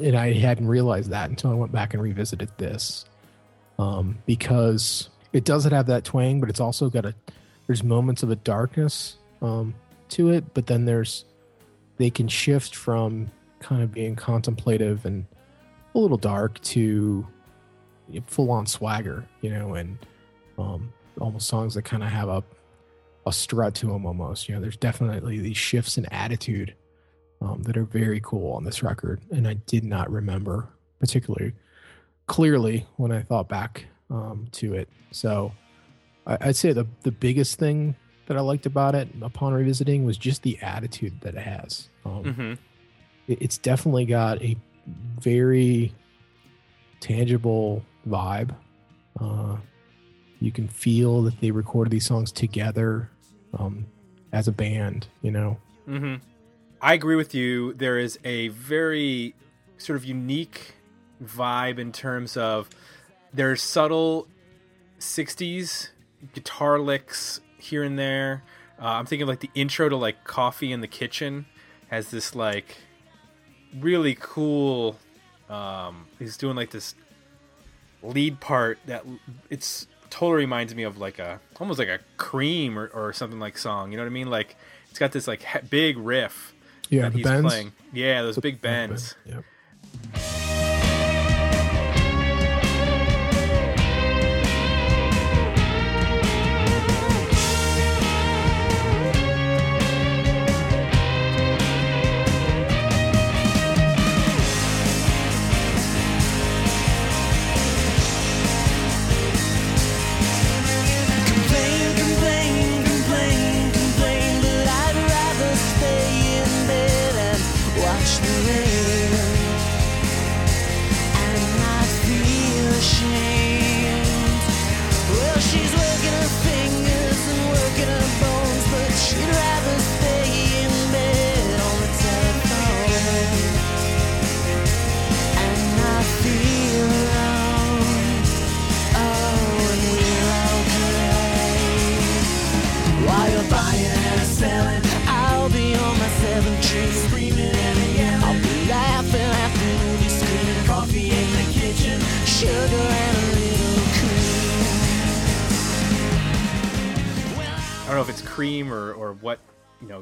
and 0.00 0.16
I 0.16 0.32
hadn't 0.32 0.66
realized 0.66 1.10
that 1.10 1.30
until 1.30 1.52
I 1.52 1.54
went 1.54 1.72
back 1.72 1.94
and 1.94 2.02
revisited 2.02 2.50
this, 2.58 3.06
um, 3.78 4.18
because 4.26 5.08
it 5.32 5.44
doesn't 5.44 5.72
have 5.72 5.86
that 5.86 6.04
twang, 6.04 6.40
but 6.40 6.50
it's 6.50 6.60
also 6.60 6.90
got 6.90 7.06
a. 7.06 7.14
There's 7.68 7.84
moments 7.84 8.24
of 8.24 8.30
a 8.30 8.36
darkness 8.36 9.16
um, 9.40 9.72
to 10.10 10.30
it, 10.30 10.52
but 10.52 10.66
then 10.66 10.84
there's 10.84 11.24
they 11.96 12.10
can 12.10 12.26
shift 12.26 12.74
from 12.74 13.30
kind 13.60 13.82
of 13.82 13.92
being 13.92 14.16
contemplative 14.16 15.06
and 15.06 15.24
a 15.94 15.98
little 15.98 16.16
dark 16.16 16.60
to 16.62 17.26
full 18.26 18.50
on 18.50 18.66
swagger, 18.66 19.24
you 19.42 19.50
know, 19.50 19.74
and 19.74 19.96
um, 20.58 20.92
almost 21.20 21.46
songs 21.46 21.74
that 21.74 21.82
kind 21.82 22.02
of 22.02 22.08
have 22.08 22.28
a 22.28 22.42
a 23.26 23.32
strut 23.32 23.74
to 23.76 23.86
them 23.86 24.04
almost. 24.06 24.48
You 24.48 24.54
know, 24.54 24.60
there's 24.60 24.76
definitely 24.76 25.38
these 25.38 25.56
shifts 25.56 25.96
in 25.98 26.06
attitude 26.06 26.74
um, 27.40 27.62
that 27.64 27.76
are 27.76 27.84
very 27.84 28.20
cool 28.22 28.52
on 28.54 28.64
this 28.64 28.82
record, 28.82 29.20
and 29.30 29.46
I 29.48 29.54
did 29.54 29.84
not 29.84 30.10
remember 30.10 30.68
particularly 31.00 31.52
clearly 32.26 32.86
when 32.96 33.10
I 33.12 33.22
thought 33.22 33.48
back 33.48 33.86
um, 34.10 34.46
to 34.52 34.74
it. 34.74 34.88
So 35.10 35.52
I, 36.26 36.38
I'd 36.40 36.56
say 36.56 36.72
the 36.72 36.86
the 37.02 37.10
biggest 37.12 37.58
thing 37.58 37.96
that 38.26 38.36
I 38.36 38.40
liked 38.40 38.66
about 38.66 38.94
it 38.94 39.08
upon 39.20 39.52
revisiting 39.52 40.04
was 40.04 40.16
just 40.16 40.42
the 40.42 40.56
attitude 40.62 41.20
that 41.22 41.34
it 41.34 41.42
has. 41.42 41.88
Um, 42.04 42.22
Mm-hmm. 42.24 42.52
it- 43.28 43.38
it's 43.42 43.58
definitely 43.58 44.04
got 44.06 44.40
a 44.42 44.56
very 45.20 45.92
tangible 47.00 47.84
vibe. 48.08 48.54
Uh, 49.20 49.56
you 50.42 50.52
can 50.52 50.68
feel 50.68 51.22
that 51.22 51.40
they 51.40 51.50
recorded 51.50 51.90
these 51.90 52.06
songs 52.06 52.32
together 52.32 53.10
um, 53.58 53.86
as 54.32 54.48
a 54.48 54.52
band, 54.52 55.06
you 55.22 55.30
know. 55.30 55.58
Mm-hmm. 55.88 56.16
I 56.80 56.94
agree 56.94 57.16
with 57.16 57.34
you. 57.34 57.74
There 57.74 57.98
is 57.98 58.18
a 58.24 58.48
very 58.48 59.34
sort 59.78 59.96
of 59.96 60.04
unique 60.04 60.74
vibe 61.22 61.78
in 61.78 61.92
terms 61.92 62.36
of 62.36 62.68
there's 63.32 63.62
subtle 63.62 64.26
60s 64.98 65.90
guitar 66.34 66.78
licks 66.78 67.40
here 67.58 67.82
and 67.82 67.98
there. 67.98 68.42
Uh, 68.80 68.86
I'm 68.86 69.06
thinking 69.06 69.22
of 69.22 69.28
like 69.28 69.40
the 69.40 69.50
intro 69.54 69.88
to 69.88 69.96
like 69.96 70.24
Coffee 70.24 70.72
in 70.72 70.80
the 70.80 70.88
Kitchen 70.88 71.46
has 71.88 72.10
this 72.10 72.34
like 72.34 72.76
really 73.78 74.16
cool. 74.18 74.98
Um, 75.48 76.06
he's 76.18 76.36
doing 76.36 76.56
like 76.56 76.70
this 76.70 76.94
lead 78.02 78.40
part 78.40 78.78
that 78.86 79.04
it's 79.50 79.86
totally 80.12 80.42
reminds 80.42 80.74
me 80.74 80.82
of 80.84 80.98
like 80.98 81.18
a 81.18 81.40
almost 81.58 81.78
like 81.78 81.88
a 81.88 81.98
Cream 82.18 82.78
or, 82.78 82.86
or 82.88 83.12
something 83.12 83.40
like 83.40 83.56
song. 83.58 83.90
You 83.90 83.96
know 83.96 84.04
what 84.04 84.10
I 84.10 84.12
mean? 84.12 84.28
Like 84.30 84.56
it's 84.90 84.98
got 84.98 85.12
this 85.12 85.26
like 85.26 85.44
big 85.70 85.96
riff 85.98 86.52
Yeah, 86.90 87.02
that 87.02 87.12
the 87.12 87.18
he's 87.18 87.26
bends. 87.26 87.46
playing. 87.48 87.72
Yeah, 87.92 88.22
those 88.22 88.38
big 88.38 88.60
bends. 88.60 89.14
Yep. 89.26 89.44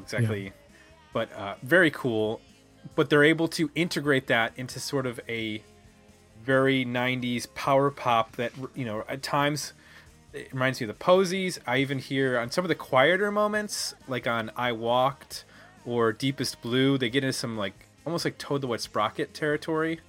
Exactly, 0.01 0.51
but 1.13 1.31
uh, 1.33 1.55
very 1.63 1.91
cool. 1.91 2.41
But 2.95 3.09
they're 3.09 3.23
able 3.23 3.47
to 3.49 3.69
integrate 3.75 4.27
that 4.27 4.53
into 4.55 4.79
sort 4.79 5.05
of 5.05 5.19
a 5.29 5.63
very 6.43 6.83
90s 6.83 7.53
power 7.53 7.91
pop 7.91 8.35
that, 8.37 8.51
you 8.73 8.85
know, 8.85 9.03
at 9.07 9.21
times 9.21 9.73
it 10.33 10.51
reminds 10.51 10.81
me 10.81 10.87
of 10.87 10.97
the 10.97 11.03
Posies. 11.03 11.59
I 11.67 11.77
even 11.77 11.99
hear 11.99 12.39
on 12.39 12.49
some 12.49 12.65
of 12.65 12.69
the 12.69 12.75
quieter 12.75 13.31
moments, 13.31 13.93
like 14.07 14.25
on 14.27 14.51
I 14.55 14.71
Walked 14.71 15.45
or 15.85 16.11
Deepest 16.11 16.61
Blue, 16.61 16.97
they 16.97 17.09
get 17.09 17.23
into 17.23 17.33
some 17.33 17.57
like 17.57 17.85
almost 18.05 18.25
like 18.25 18.37
Toad 18.39 18.61
the 18.61 18.67
Wet 18.67 18.81
Sprocket 18.81 19.33
territory. 19.33 19.99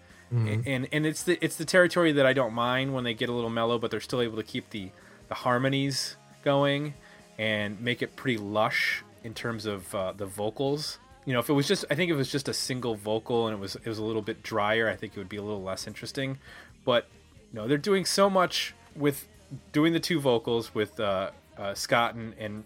And 0.67 0.89
and 0.93 1.05
it's 1.05 1.25
the 1.25 1.37
it's 1.45 1.57
the 1.57 1.67
territory 1.67 2.13
that 2.13 2.25
I 2.25 2.33
don't 2.33 2.55
mind 2.55 2.95
when 2.95 3.05
they 3.05 3.13
get 3.13 3.29
a 3.29 3.33
little 3.33 3.51
mellow, 3.51 3.79
but 3.79 3.91
they're 3.91 4.01
still 4.01 4.23
able 4.23 4.37
to 4.37 4.43
keep 4.43 4.71
the 4.71 4.91
the 5.29 5.35
harmonies 5.35 6.17
going 6.43 6.95
and 7.39 7.79
make 7.81 8.01
it 8.01 8.17
pretty 8.17 8.39
lush 8.39 9.03
in 9.25 9.35
terms 9.35 9.67
of 9.67 9.95
uh, 9.95 10.13
the 10.13 10.27
vocals. 10.27 10.99
You 11.25 11.33
know, 11.33 11.39
if 11.39 11.49
it 11.49 11.53
was 11.53 11.69
just, 11.69 11.85
I 11.91 11.95
think 11.95 12.11
if 12.11 12.15
it 12.15 12.19
was 12.19 12.33
just 12.33 12.49
a 12.49 12.55
single 12.55 12.97
vocal 12.97 13.47
and 13.47 13.57
it 13.57 13.61
was 13.61 13.77
it 13.77 13.87
was 13.87 13.99
a 13.99 14.05
little 14.05 14.23
bit 14.23 14.43
drier, 14.43 14.89
I 14.89 14.97
think 14.97 15.13
it 15.15 15.19
would 15.19 15.29
be 15.29 15.37
a 15.37 15.43
little 15.43 15.63
less 15.63 15.87
interesting. 15.87 16.39
But 16.85 17.07
you 17.53 17.61
know, 17.61 17.69
they're 17.69 17.79
doing 17.79 18.05
so 18.05 18.29
much 18.29 18.75
with 18.97 19.29
doing 19.73 19.93
the 19.93 20.01
two 20.01 20.19
vocals 20.21 20.75
with 20.75 20.99
uh, 20.99 21.31
uh, 21.57 21.75
Scott 21.75 22.15
and, 22.15 22.35
and 22.39 22.65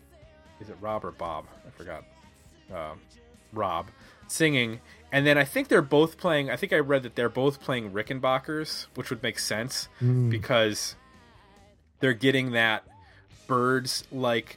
is 0.61 0.71
it 0.71 0.77
Rob 0.81 1.05
or 1.05 1.11
Bob? 1.11 1.45
I 1.67 1.71
forgot. 1.71 2.05
Um, 2.75 3.01
Rob 3.53 3.87
singing, 4.27 4.81
and 5.13 5.25
then 5.27 5.39
I 5.39 5.45
think 5.45 5.69
they're 5.69 5.83
both 5.83 6.19
playing. 6.19 6.51
I 6.51 6.57
think 6.57 6.73
I 6.73 6.79
read 6.79 7.03
that 7.05 7.15
they're 7.15 7.29
both 7.29 7.61
playing 7.61 7.93
Rickenbackers, 7.93 8.87
which 8.95 9.09
would 9.11 9.23
make 9.23 9.39
sense 9.39 9.89
because 10.31 10.97
they're 12.01 12.13
getting 12.13 12.53
that 12.53 12.85
Byrds 13.47 14.05
like 14.11 14.57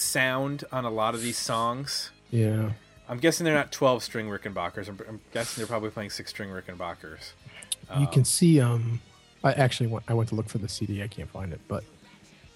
sound 0.00 0.64
on 0.72 0.84
a 0.84 0.90
lot 0.90 1.14
of 1.14 1.22
these 1.22 1.38
songs. 1.38 2.10
Yeah. 2.30 2.72
I'm 3.08 3.18
guessing 3.18 3.44
they're 3.44 3.54
not 3.54 3.72
12 3.72 4.02
string 4.04 4.28
Rickenbackers. 4.28 4.88
I'm, 4.88 4.98
I'm 5.08 5.20
guessing 5.32 5.60
they're 5.60 5.66
probably 5.66 5.90
playing 5.90 6.10
six 6.10 6.30
string 6.30 6.48
Rickenbackers. 6.50 7.32
you 7.98 8.06
can 8.06 8.24
see 8.24 8.60
um 8.60 9.00
i 9.42 9.52
actually 9.54 9.88
went 9.88 10.04
i 10.06 10.14
went 10.14 10.28
to 10.28 10.36
look 10.36 10.48
for 10.48 10.58
the 10.58 10.68
cd 10.68 11.02
i 11.02 11.08
can't 11.08 11.28
find 11.28 11.52
it 11.52 11.60
but 11.66 11.82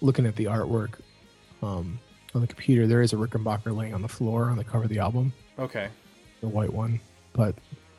looking 0.01 0.27
at 0.27 0.37
the 0.37 0.45
artwork 0.45 1.01
um 1.61 1.99
on 2.37 2.41
the 2.41 2.47
computer 2.47 2.87
there 2.87 3.03
is 3.03 3.13
a 3.13 3.17
rickenbacker 3.17 3.77
laying 3.77 3.93
on 3.95 4.01
the 4.03 4.07
floor 4.09 4.49
on 4.49 4.57
the 4.57 4.63
cover 4.63 4.85
of 4.85 4.91
the 4.91 4.99
album 5.01 5.33
Okay. 5.59 5.89
the 6.41 6.47
white 6.47 6.73
one 6.73 7.01
but 7.33 7.57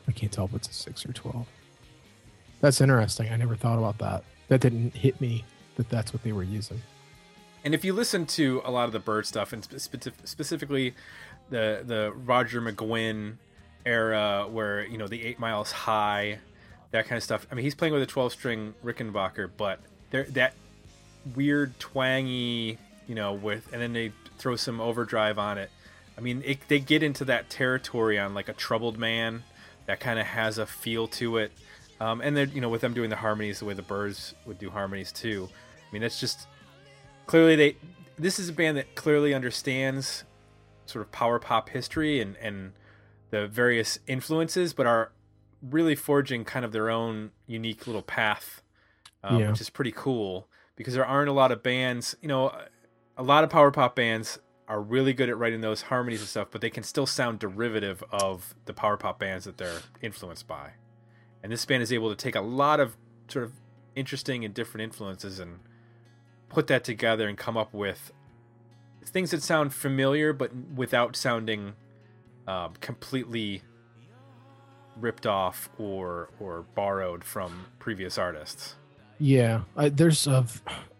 i 0.08 0.12
can't 0.12 0.32
tell 0.32 0.46
if 0.46 0.54
it's 0.54 0.68
a 0.70 0.72
6 0.72 1.04
or 1.04 1.12
12 1.12 1.46
that's 2.62 2.80
interesting 2.80 3.30
i 3.30 3.36
never 3.36 3.54
thought 3.54 3.76
about 3.78 3.98
that 3.98 4.24
that 4.48 4.62
didn't 4.62 4.94
hit 4.96 5.20
me 5.20 5.44
that 5.74 5.90
that's 5.90 6.14
what 6.14 6.22
they 6.22 6.32
were 6.32 6.42
using 6.44 6.80
And 7.66 7.74
if 7.74 7.84
you 7.84 7.94
listen 7.94 8.26
to 8.26 8.62
a 8.64 8.70
lot 8.70 8.84
of 8.84 8.92
the 8.92 9.00
Bird 9.00 9.26
stuff, 9.26 9.52
and 9.52 9.64
spe- 9.64 10.12
specifically 10.22 10.94
the 11.50 11.82
the 11.84 12.12
Roger 12.12 12.62
McGuinn 12.62 13.38
era, 13.84 14.46
where 14.48 14.86
you 14.86 14.96
know 14.96 15.08
the 15.08 15.24
Eight 15.24 15.40
Miles 15.40 15.72
High, 15.72 16.38
that 16.92 17.08
kind 17.08 17.16
of 17.16 17.24
stuff. 17.24 17.44
I 17.50 17.56
mean, 17.56 17.64
he's 17.64 17.74
playing 17.74 17.92
with 17.92 18.04
a 18.04 18.06
12 18.06 18.30
string 18.30 18.74
Rickenbacker, 18.84 19.50
but 19.56 19.80
there 20.10 20.22
that 20.30 20.54
weird 21.34 21.76
twangy, 21.80 22.78
you 23.08 23.16
know, 23.16 23.32
with 23.32 23.68
and 23.72 23.82
then 23.82 23.92
they 23.92 24.12
throw 24.38 24.54
some 24.54 24.80
overdrive 24.80 25.36
on 25.36 25.58
it. 25.58 25.70
I 26.16 26.20
mean, 26.20 26.44
it, 26.46 26.60
they 26.68 26.78
get 26.78 27.02
into 27.02 27.24
that 27.24 27.50
territory 27.50 28.16
on 28.16 28.32
like 28.32 28.48
a 28.48 28.52
Troubled 28.52 28.96
Man 28.96 29.42
that 29.86 29.98
kind 29.98 30.20
of 30.20 30.26
has 30.26 30.58
a 30.58 30.66
feel 30.66 31.08
to 31.08 31.38
it. 31.38 31.50
Um, 32.00 32.20
and 32.20 32.36
then 32.36 32.52
you 32.54 32.60
know, 32.60 32.68
with 32.68 32.82
them 32.82 32.94
doing 32.94 33.10
the 33.10 33.16
harmonies 33.16 33.58
the 33.58 33.64
way 33.64 33.74
the 33.74 33.82
Byrds 33.82 34.36
would 34.46 34.60
do 34.60 34.70
harmonies 34.70 35.10
too. 35.10 35.48
I 35.50 35.92
mean, 35.92 36.04
it's 36.04 36.20
just 36.20 36.46
clearly 37.26 37.56
they 37.56 37.76
this 38.18 38.38
is 38.38 38.48
a 38.48 38.52
band 38.52 38.76
that 38.76 38.94
clearly 38.94 39.34
understands 39.34 40.24
sort 40.86 41.04
of 41.04 41.12
power 41.12 41.38
pop 41.38 41.68
history 41.70 42.20
and 42.20 42.36
and 42.36 42.72
the 43.30 43.46
various 43.46 43.98
influences 44.06 44.72
but 44.72 44.86
are 44.86 45.12
really 45.62 45.94
forging 45.96 46.44
kind 46.44 46.64
of 46.64 46.72
their 46.72 46.90
own 46.90 47.30
unique 47.46 47.86
little 47.86 48.02
path 48.02 48.62
um, 49.24 49.40
Yeah. 49.40 49.50
which 49.50 49.60
is 49.60 49.70
pretty 49.70 49.92
cool 49.92 50.48
because 50.76 50.94
there 50.94 51.06
aren't 51.06 51.28
a 51.28 51.32
lot 51.32 51.50
of 51.52 51.62
bands 51.62 52.16
you 52.22 52.28
know 52.28 52.52
a 53.16 53.22
lot 53.22 53.44
of 53.44 53.50
power 53.50 53.70
pop 53.70 53.96
bands 53.96 54.38
are 54.68 54.80
really 54.80 55.12
good 55.12 55.28
at 55.28 55.38
writing 55.38 55.60
those 55.60 55.82
harmonies 55.82 56.20
and 56.20 56.28
stuff 56.28 56.48
but 56.50 56.60
they 56.60 56.70
can 56.70 56.82
still 56.82 57.06
sound 57.06 57.38
derivative 57.38 58.02
of 58.10 58.54
the 58.66 58.72
power 58.72 58.96
pop 58.96 59.18
bands 59.18 59.44
that 59.44 59.58
they're 59.58 59.80
influenced 60.02 60.46
by 60.46 60.70
and 61.42 61.50
this 61.52 61.64
band 61.64 61.82
is 61.82 61.92
able 61.92 62.10
to 62.10 62.16
take 62.16 62.34
a 62.36 62.40
lot 62.40 62.78
of 62.80 62.96
sort 63.28 63.44
of 63.44 63.52
interesting 63.94 64.44
and 64.44 64.54
different 64.54 64.82
influences 64.84 65.40
and 65.40 65.58
put 66.48 66.66
that 66.68 66.84
together 66.84 67.28
and 67.28 67.36
come 67.36 67.56
up 67.56 67.72
with 67.72 68.12
things 69.04 69.30
that 69.30 69.42
sound 69.42 69.72
familiar 69.72 70.32
but 70.32 70.50
without 70.74 71.16
sounding 71.16 71.74
um, 72.46 72.74
completely 72.80 73.62
ripped 74.96 75.26
off 75.26 75.68
or 75.78 76.30
or 76.40 76.62
borrowed 76.74 77.24
from 77.24 77.66
previous 77.78 78.18
artists. 78.18 78.76
Yeah, 79.18 79.62
I, 79.76 79.88
there's 79.88 80.26
a 80.26 80.46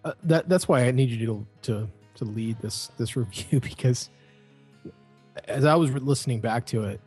uh, 0.04 0.12
that. 0.24 0.48
That's 0.48 0.68
why 0.68 0.85
I 0.85 0.90
need 0.90 1.11
you 1.11 1.26
to 1.26 1.46
to 1.62 1.88
to 2.16 2.24
lead 2.24 2.59
this 2.61 2.90
this 2.98 3.16
review 3.16 3.61
because 3.61 4.11
as 5.44 5.64
I 5.64 5.74
was 5.74 5.90
listening 5.92 6.40
back 6.40 6.66
to 6.66 6.85
it, 6.85 7.00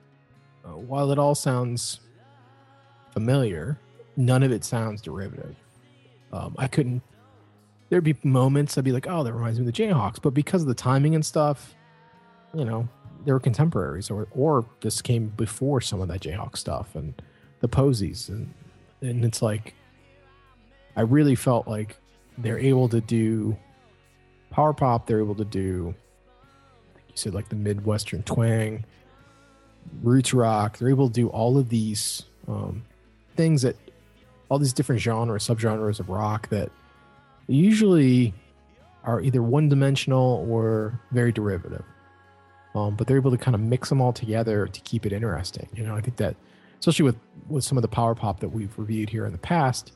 uh, 0.65 0.77
while 0.77 1.11
it 1.11 1.19
all 1.19 1.35
sounds 1.35 1.99
familiar, 3.11 3.79
none 4.15 4.43
of 4.43 4.51
it 4.51 4.63
sounds 4.63 5.01
derivative. 5.01 5.55
Um, 6.31 6.55
I 6.57 6.67
couldn't. 6.67 7.01
There'd 7.89 8.03
be 8.03 8.15
moments 8.23 8.77
I'd 8.77 8.83
be 8.83 8.91
like, 8.91 9.07
"Oh, 9.07 9.23
that 9.23 9.33
reminds 9.33 9.59
me 9.59 9.67
of 9.67 9.73
the 9.73 9.83
Jayhawks," 9.83 10.21
but 10.21 10.33
because 10.33 10.61
of 10.61 10.67
the 10.67 10.75
timing 10.75 11.15
and 11.15 11.25
stuff, 11.25 11.75
you 12.53 12.65
know, 12.65 12.87
they 13.25 13.31
were 13.31 13.39
contemporaries, 13.39 14.09
or 14.09 14.27
or 14.31 14.65
this 14.81 15.01
came 15.01 15.27
before 15.27 15.81
some 15.81 16.01
of 16.01 16.07
that 16.09 16.21
Jayhawk 16.21 16.57
stuff 16.57 16.95
and 16.95 17.19
the 17.61 17.67
Posies, 17.67 18.29
and 18.29 18.53
and 19.01 19.25
it's 19.25 19.41
like 19.41 19.73
I 20.95 21.01
really 21.01 21.35
felt 21.35 21.67
like 21.67 21.97
they're 22.37 22.59
able 22.59 22.89
to 22.89 23.01
do 23.01 23.57
power 24.49 24.73
pop. 24.73 25.07
They're 25.07 25.19
able 25.19 25.35
to 25.35 25.45
do, 25.45 25.95
like 26.95 27.03
you 27.09 27.15
said, 27.15 27.33
like 27.33 27.49
the 27.49 27.55
midwestern 27.55 28.23
twang, 28.23 28.85
roots 30.03 30.33
rock. 30.33 30.77
They're 30.77 30.89
able 30.89 31.07
to 31.07 31.13
do 31.13 31.29
all 31.29 31.57
of 31.57 31.69
these 31.69 32.23
um, 32.47 32.83
things 33.35 33.61
that 33.61 33.75
all 34.49 34.59
these 34.59 34.73
different 34.73 35.01
genres, 35.01 35.47
subgenres 35.47 35.99
of 35.99 36.09
rock 36.09 36.49
that 36.49 36.71
usually 37.55 38.33
are 39.03 39.21
either 39.21 39.41
one 39.41 39.69
dimensional 39.69 40.45
or 40.49 40.99
very 41.11 41.31
derivative. 41.31 41.83
Um, 42.75 42.95
but 42.95 43.07
they're 43.07 43.17
able 43.17 43.31
to 43.31 43.37
kind 43.37 43.55
of 43.55 43.61
mix 43.61 43.89
them 43.89 43.99
all 43.99 44.13
together 44.13 44.67
to 44.67 44.81
keep 44.81 45.05
it 45.05 45.11
interesting. 45.13 45.67
You 45.73 45.83
know, 45.83 45.95
I 45.95 46.01
think 46.01 46.17
that 46.17 46.35
especially 46.79 47.05
with 47.05 47.17
with 47.47 47.63
some 47.63 47.77
of 47.77 47.81
the 47.81 47.87
power 47.87 48.15
pop 48.15 48.39
that 48.41 48.49
we've 48.49 48.77
reviewed 48.77 49.09
here 49.09 49.25
in 49.25 49.31
the 49.31 49.39
past, 49.39 49.93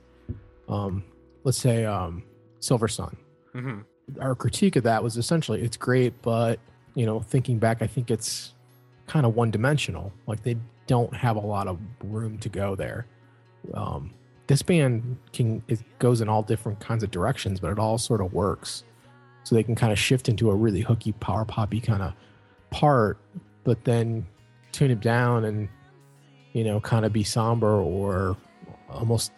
um, 0.68 1.04
let's 1.44 1.58
say 1.58 1.86
um, 1.86 2.24
Silver 2.60 2.88
Sun. 2.88 3.16
hmm 3.54 3.80
Our 4.20 4.36
critique 4.36 4.76
of 4.76 4.84
that 4.84 5.04
was 5.04 5.18
essentially 5.18 5.62
it's 5.62 5.78
great, 5.78 6.20
but 6.22 6.60
you 6.96 7.06
know, 7.06 7.20
thinking 7.20 7.60
back, 7.60 7.82
I 7.82 7.88
think 7.88 8.10
it's 8.12 8.54
kind 9.08 9.26
of 9.26 9.36
one 9.36 9.52
dimensional. 9.52 10.12
Like 10.28 10.44
they 10.44 10.58
don't 10.88 11.14
have 11.16 11.36
a 11.36 11.42
lot 11.42 11.68
of 11.68 11.80
room 12.04 12.38
to 12.40 12.50
go 12.50 12.76
there. 12.76 13.06
Um, 13.74 14.14
this 14.48 14.62
band 14.62 15.18
can 15.32 15.64
it 15.68 15.82
goes 16.00 16.22
in 16.22 16.30
all 16.30 16.44
different 16.44 16.80
kinds 16.80 17.04
of 17.04 17.12
directions, 17.12 17.60
but 17.60 17.72
it 17.72 17.80
all 17.80 17.98
sort 17.98 18.22
of 18.22 18.34
works. 18.34 18.84
So 19.44 19.56
they 19.56 19.64
can 19.64 19.76
kind 19.76 19.92
of 19.92 20.00
shift 20.00 20.30
into 20.30 20.50
a 20.50 20.56
really 20.56 20.82
hooky, 20.82 21.12
power 21.14 21.46
poppy 21.46 21.82
kind 21.82 22.02
of 22.02 22.14
part, 22.70 23.18
but 23.64 23.84
then 23.84 24.26
tune 24.72 24.92
it 24.92 25.02
down 25.02 25.46
and 25.46 25.70
you 26.54 26.64
know, 26.64 26.80
kind 26.80 27.04
of 27.04 27.12
be 27.12 27.24
somber 27.24 27.82
or 27.82 28.38
almost 28.90 29.32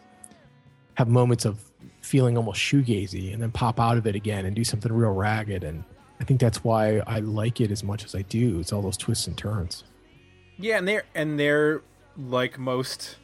have 0.95 1.07
moments 1.07 1.45
of 1.45 1.59
feeling 2.01 2.37
almost 2.37 2.59
shoegazy 2.59 3.33
and 3.33 3.41
then 3.41 3.51
pop 3.51 3.79
out 3.79 3.97
of 3.97 4.05
it 4.05 4.15
again 4.15 4.45
and 4.45 4.55
do 4.55 4.63
something 4.63 4.91
real 4.91 5.11
ragged. 5.11 5.63
And 5.63 5.83
I 6.19 6.23
think 6.23 6.39
that's 6.39 6.63
why 6.63 6.99
I 7.07 7.19
like 7.19 7.61
it 7.61 7.71
as 7.71 7.83
much 7.83 8.05
as 8.05 8.15
I 8.15 8.21
do. 8.23 8.59
It's 8.59 8.71
all 8.71 8.81
those 8.81 8.97
twists 8.97 9.27
and 9.27 9.37
turns. 9.37 9.85
Yeah, 10.57 10.77
and 10.77 10.87
they're 10.87 11.03
and 11.15 11.39
they're 11.39 11.81
like 12.17 12.57
most 12.59 13.17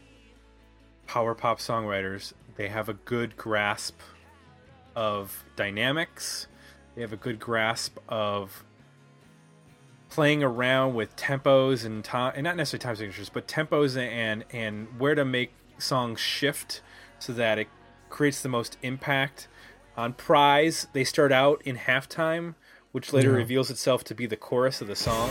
power 1.11 1.35
pop 1.35 1.59
songwriters. 1.59 2.31
They 2.55 2.69
have 2.69 2.87
a 2.87 2.93
good 2.93 3.35
grasp 3.35 3.99
of 4.95 5.43
dynamics. 5.57 6.47
They 6.95 7.01
have 7.01 7.11
a 7.11 7.17
good 7.17 7.37
grasp 7.37 7.97
of 8.07 8.63
playing 10.07 10.41
around 10.41 10.93
with 10.93 11.13
tempos 11.17 11.83
and 11.83 12.01
time, 12.01 12.31
and 12.37 12.45
not 12.45 12.55
necessarily 12.55 12.81
time 12.83 12.95
signatures, 12.95 13.27
but 13.27 13.45
tempos 13.45 13.97
and 13.97 14.45
and 14.51 14.87
where 14.99 15.13
to 15.13 15.25
make 15.25 15.51
songs 15.79 16.21
shift 16.21 16.79
so 17.19 17.33
that 17.33 17.59
it 17.59 17.67
creates 18.09 18.41
the 18.41 18.47
most 18.49 18.77
impact. 18.81 19.49
On 19.97 20.13
Prize, 20.13 20.87
they 20.93 21.03
start 21.03 21.33
out 21.33 21.61
in 21.65 21.75
halftime, 21.75 22.55
which 22.93 23.11
later 23.11 23.31
Yeah. 23.31 23.35
reveals 23.39 23.69
itself 23.69 24.05
to 24.05 24.15
be 24.15 24.27
the 24.27 24.37
chorus 24.37 24.79
of 24.79 24.87
the 24.87 24.95
song. 24.95 25.29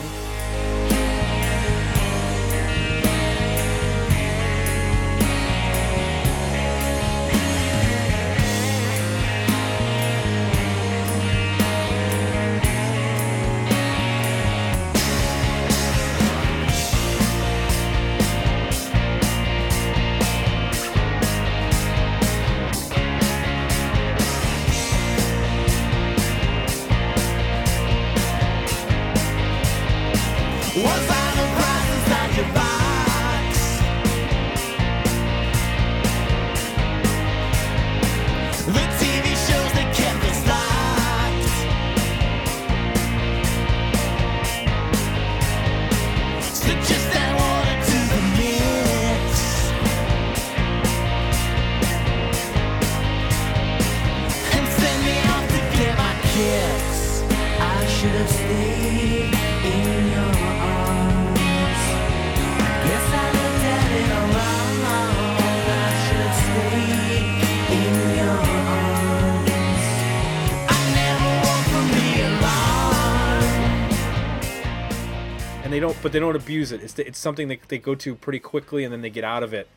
And 75.71 75.77
they 75.77 75.79
don't, 75.79 75.95
but 76.03 76.11
they 76.11 76.19
don't 76.19 76.35
abuse 76.35 76.73
it. 76.73 76.83
It's 76.83 76.99
it's 76.99 77.17
something 77.17 77.47
that 77.47 77.69
they 77.69 77.77
go 77.77 77.95
to 77.95 78.13
pretty 78.13 78.39
quickly, 78.39 78.83
and 78.83 78.91
then 78.91 78.99
they 78.99 79.09
get 79.09 79.23
out 79.23 79.41
of 79.41 79.53
it, 79.53 79.69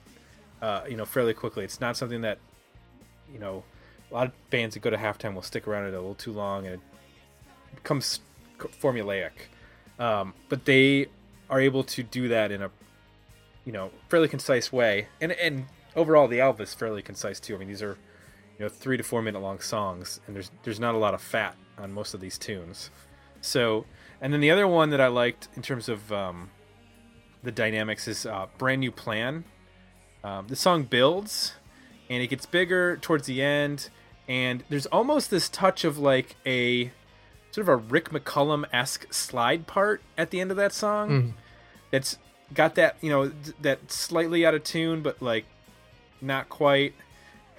uh, 0.61 0.80
you 0.88 0.96
know, 0.96 1.04
fairly 1.04 1.35
quickly. 1.35 1.62
It's 1.62 1.80
not 1.80 1.96
something 1.96 2.22
that, 2.22 2.38
you 3.33 3.38
know, 3.38 3.62
a 4.11 4.14
lot 4.14 4.26
of 4.26 4.50
bands 4.50 4.74
that 4.74 4.80
go 4.80 4.90
to 4.90 4.96
halftime 4.96 5.35
will 5.35 5.42
stick 5.42 5.68
around 5.68 5.85
it 5.85 5.94
a 5.94 6.00
little 6.00 6.16
too 6.16 6.33
long, 6.33 6.66
and 6.66 6.74
it 6.74 6.80
becomes 7.76 8.18
formulaic. 8.59 9.30
Um, 10.00 10.35
but 10.48 10.64
they 10.64 11.07
are 11.48 11.61
able 11.61 11.85
to 11.85 12.02
do 12.02 12.26
that 12.26 12.50
in 12.50 12.62
a, 12.62 12.72
you 13.64 13.70
know, 13.70 13.92
fairly 14.09 14.26
concise 14.26 14.72
way, 14.72 15.07
and 15.20 15.30
and 15.30 15.66
overall 15.94 16.26
the 16.26 16.40
album 16.40 16.64
is 16.64 16.74
fairly 16.74 17.02
concise 17.02 17.38
too. 17.38 17.54
I 17.54 17.59
mean, 17.59 17.68
these 17.68 17.83
are, 17.83 17.96
you 18.59 18.64
know, 18.64 18.68
three 18.68 18.96
to 18.96 19.04
four 19.04 19.22
minute 19.22 19.38
long 19.38 19.61
songs, 19.61 20.18
and 20.26 20.35
there's 20.35 20.50
there's 20.64 20.80
not 20.80 20.96
a 20.96 20.98
lot 20.98 21.14
of 21.14 21.22
fat 21.22 21.54
on 21.78 21.92
most 21.92 22.14
of 22.14 22.20
these 22.20 22.37
tunes. 22.37 22.90
So, 23.42 23.85
and 24.24 24.32
then 24.32 24.40
the 24.40 24.50
other 24.50 24.66
one 24.66 24.88
that 24.88 25.02
I 25.02 25.08
liked 25.08 25.48
in 25.54 25.60
terms 25.60 25.87
of 25.87 26.10
um, 26.10 26.48
the 27.42 27.52
dynamics 27.52 28.08
is 28.08 28.24
uh, 28.24 28.46
"Brand 28.56 28.80
New 28.80 28.90
Plan." 28.90 29.44
Um, 30.24 30.46
the 30.48 30.56
song 30.56 30.84
builds, 30.84 31.52
and 32.08 32.22
it 32.22 32.28
gets 32.28 32.46
bigger 32.46 32.96
towards 32.96 33.26
the 33.26 33.42
end, 33.42 33.90
and 34.26 34.64
there's 34.70 34.87
almost 34.87 35.30
this 35.30 35.50
touch 35.50 35.84
of 35.84 35.98
like 35.98 36.37
a 36.46 36.87
sort 37.50 37.64
of 37.64 37.68
a 37.68 37.76
Rick 37.76 38.12
McCullum 38.12 38.64
esque 38.72 39.12
slide 39.12 39.66
part 39.66 40.00
at 40.16 40.30
the 40.30 40.40
end 40.40 40.50
of 40.50 40.56
that 40.56 40.72
song. 40.72 41.10
Mm. 41.10 41.32
That's 41.90 42.16
got 42.54 42.76
that 42.76 42.96
you 43.02 43.10
know 43.10 43.30
that 43.60 43.92
slightly 43.92 44.46
out 44.46 44.54
of 44.54 44.64
tune, 44.64 45.02
but 45.02 45.20
like 45.20 45.44
not 46.22 46.48
quite 46.48 46.94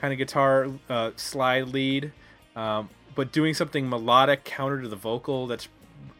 kind 0.02 0.12
of 0.12 0.18
guitar 0.18 0.72
uh, 0.90 1.12
slide 1.16 1.68
lead, 1.68 2.12
um, 2.56 2.90
but 3.14 3.32
doing 3.32 3.54
something 3.54 3.88
melodic 3.88 4.44
counter 4.44 4.82
to 4.82 4.88
the 4.88 4.96
vocal. 4.96 5.46
That's 5.46 5.68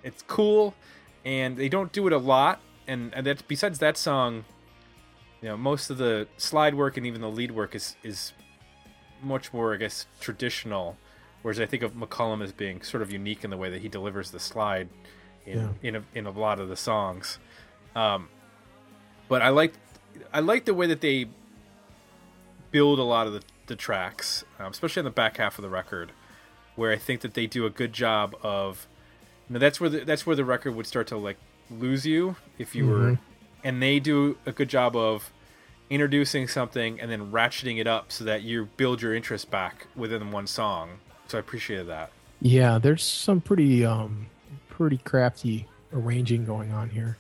it's 0.04 0.22
cool, 0.24 0.74
and 1.24 1.58
they 1.58 1.70
don't 1.70 1.92
do 1.92 2.08
it 2.08 2.14
a 2.14 2.18
lot. 2.18 2.60
And 2.88 3.14
and 3.14 3.26
that's 3.26 3.42
besides 3.42 3.80
that 3.80 3.98
song, 3.98 4.46
you 5.42 5.50
know, 5.50 5.58
most 5.58 5.90
of 5.90 5.98
the 5.98 6.28
slide 6.38 6.76
work 6.76 6.98
and 6.98 7.06
even 7.06 7.22
the 7.22 7.30
lead 7.30 7.52
work 7.52 7.76
is 7.76 7.96
is 8.04 8.34
much 9.24 9.52
more, 9.54 9.74
I 9.74 9.78
guess, 9.78 10.06
traditional. 10.20 10.98
Whereas 11.42 11.60
I 11.60 11.66
think 11.68 11.84
of 11.84 11.94
McCullum 11.94 12.44
as 12.44 12.52
being 12.52 12.82
sort 12.82 13.04
of 13.04 13.12
unique 13.12 13.44
in 13.44 13.50
the 13.52 13.58
way 13.58 13.70
that 13.70 13.82
he 13.82 13.88
delivers 13.88 14.32
the 14.32 14.40
slide 14.40 14.90
in 15.46 15.58
Yeah. 15.60 15.70
in, 15.84 15.96
a, 15.98 16.04
in 16.16 16.26
a 16.26 16.32
lot 16.32 16.60
of 16.60 16.70
the 16.70 16.76
songs. 16.76 17.38
Um, 17.96 18.30
but 19.28 19.42
I 19.42 19.50
like 19.50 19.74
I 20.34 20.40
like 20.40 20.66
the 20.66 20.74
way 20.74 20.88
that 20.88 21.02
they 21.02 21.28
build 22.72 23.00
a 23.00 23.04
lot 23.04 23.28
of 23.28 23.34
the, 23.34 23.42
the 23.68 23.76
tracks, 23.76 24.44
um, 24.60 24.72
especially 24.72 25.02
on 25.02 25.06
the 25.06 25.12
back 25.12 25.38
half 25.38 25.58
of 25.58 25.62
the 25.64 25.70
record, 25.70 26.12
where 26.76 26.92
I 26.92 26.98
think 26.98 27.22
that 27.22 27.34
they 27.36 27.48
do 27.48 27.66
a 27.66 27.70
good 27.70 27.94
job 27.94 28.36
of. 28.44 28.88
Know, 29.50 29.60
that's 29.60 29.80
where 29.80 29.90
the, 29.90 30.00
that's 30.06 30.26
where 30.26 30.36
the 30.36 30.46
record 30.46 30.76
would 30.76 30.88
start 30.88 31.08
to 31.08 31.18
like 31.18 31.38
lose 31.70 32.06
you 32.06 32.36
if 32.58 32.76
you 32.76 32.88
were, 32.88 33.12
Mhm. 33.12 33.20
and 33.64 33.82
they 33.82 34.00
do 34.00 34.38
a 34.46 34.52
good 34.52 34.70
job 34.70 34.96
of 34.96 35.32
introducing 35.90 36.48
something 36.48 37.00
and 37.00 37.12
then 37.12 37.32
ratcheting 37.32 37.80
it 37.80 37.86
up 37.88 38.12
so 38.12 38.24
that 38.24 38.42
you 38.42 38.70
build 38.78 39.02
your 39.02 39.14
interest 39.14 39.52
back 39.52 39.86
within 39.96 40.32
one 40.32 40.48
song. 40.48 40.90
So 41.28 41.38
I 41.38 41.42
appreciated 41.42 41.88
that. 41.88 42.12
Yeah, 42.42 42.80
there's 42.80 43.04
some 43.04 43.40
pretty 43.42 43.86
um 43.86 44.28
pretty 44.70 44.98
crafty 44.98 45.68
arranging 45.94 46.44
going 46.46 46.72
on 46.72 46.90
here 46.90 47.18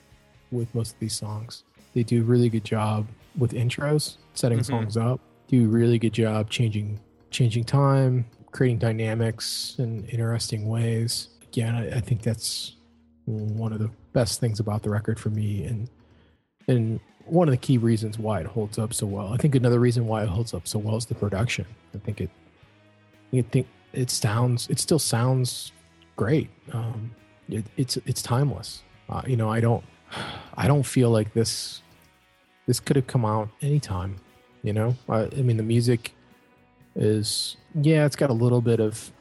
with 0.51 0.73
most 0.75 0.93
of 0.95 0.99
these 0.99 1.13
songs. 1.13 1.63
They 1.93 2.03
do 2.03 2.21
a 2.21 2.25
really 2.25 2.49
good 2.49 2.65
job 2.65 3.07
with 3.37 3.51
intros, 3.53 4.17
setting 4.33 4.59
Mhm. 4.59 4.65
songs 4.65 4.97
up. 4.97 5.21
Do 5.47 5.65
a 5.65 5.67
really 5.67 5.99
good 5.99 6.13
job 6.13 6.49
changing 6.49 6.99
changing 7.31 7.65
time, 7.65 8.25
creating 8.51 8.79
dynamics 8.79 9.75
in 9.77 10.05
interesting 10.05 10.67
ways. 10.67 11.29
Again, 11.55 11.75
I, 11.75 11.97
I 11.97 11.99
think 12.01 12.21
that's 12.21 12.75
one 13.25 13.71
of 13.71 13.79
the 13.79 13.89
best 14.13 14.39
things 14.39 14.59
about 14.59 14.83
the 14.83 14.89
record 14.89 15.19
for 15.19 15.29
me 15.29 15.63
and 15.63 15.89
and 16.67 16.99
one 17.25 17.47
of 17.47 17.51
the 17.51 17.57
key 17.57 17.77
reasons 17.77 18.19
why 18.19 18.39
it 18.39 18.45
holds 18.45 18.77
up 18.77 18.93
so 18.93 19.07
well. 19.07 19.33
I 19.33 19.37
think 19.37 19.55
another 19.55 19.79
reason 19.79 20.05
why 20.05 20.23
it 20.23 20.29
holds 20.29 20.53
up 20.53 20.67
so 20.67 20.79
well 20.79 20.97
is 20.97 21.05
the 21.05 21.15
production. 21.15 21.65
I 21.93 21.99
think 21.99 22.21
it 22.21 22.29
I 23.33 23.41
think 23.41 23.67
it 23.93 24.09
sounds 24.09 24.67
it 24.69 24.79
still 24.79 24.99
sounds 24.99 25.71
great. 26.17 26.49
Um, 26.73 27.11
it, 27.47 27.65
it's 27.77 27.97
it's 28.05 28.21
timeless. 28.21 28.83
Uh, 29.07 29.21
you 29.25 29.37
know, 29.37 29.49
I 29.49 29.59
don't 29.59 29.83
I 30.57 30.67
don't 30.67 30.83
feel 30.83 31.09
like 31.09 31.33
this 31.33 31.81
this 32.67 32.79
could 32.79 32.95
have 32.95 33.07
come 33.07 33.23
out 33.25 33.49
anytime. 33.61 34.17
You 34.61 34.73
know, 34.73 34.95
I, 35.07 35.23
I 35.23 35.41
mean 35.41 35.57
the 35.57 35.63
music 35.63 36.13
is 36.95 37.57
yeah, 37.81 38.05
it's 38.05 38.15
got 38.15 38.29
a 38.29 38.33
little 38.33 38.61
bit 38.61 38.79
of, 38.79 39.11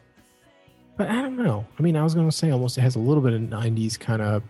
but 0.97 1.09
I 1.11 1.23
don't 1.23 1.37
know. 1.37 1.67
I 1.79 1.83
mean, 1.83 1.97
I 1.97 2.03
was 2.03 2.15
gonna 2.15 2.33
say 2.33 2.51
almost 2.51 2.79
it 2.79 2.83
has 2.83 2.97
a 2.97 3.01
little 3.01 3.23
bit 3.23 3.33
of 3.33 3.41
'90s 3.41 3.99
kind 3.99 4.23
of 4.23 4.43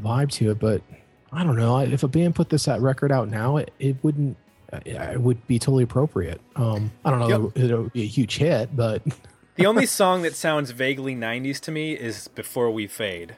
vibe 0.00 0.30
to 0.32 0.50
it, 0.50 0.58
but 0.58 0.82
I 1.32 1.44
don't 1.44 1.56
know. 1.56 1.78
If 1.78 2.02
a 2.02 2.08
band 2.08 2.34
put 2.34 2.48
this 2.50 2.68
at 2.68 2.80
record 2.80 3.12
out 3.12 3.28
now, 3.28 3.56
it, 3.58 3.72
it 3.78 3.96
wouldn't. 4.02 4.36
It 4.86 5.20
would 5.20 5.46
be 5.46 5.58
totally 5.58 5.84
appropriate. 5.84 6.40
Um, 6.56 6.90
I 7.04 7.10
don't 7.10 7.20
know. 7.20 7.52
Yep. 7.54 7.70
It 7.70 7.76
would 7.78 7.92
be 7.92 8.02
a 8.02 8.06
huge 8.06 8.38
hit, 8.38 8.74
but 8.74 9.02
The 9.56 9.66
only 9.66 9.84
song 10.00 10.22
that 10.22 10.34
sounds 10.34 10.70
vaguely 10.70 11.14
90s 11.14 11.60
to 11.60 11.70
me 11.70 11.92
is 11.92 12.28
Before 12.28 12.70
We 12.70 12.86
Fade. 12.86 13.36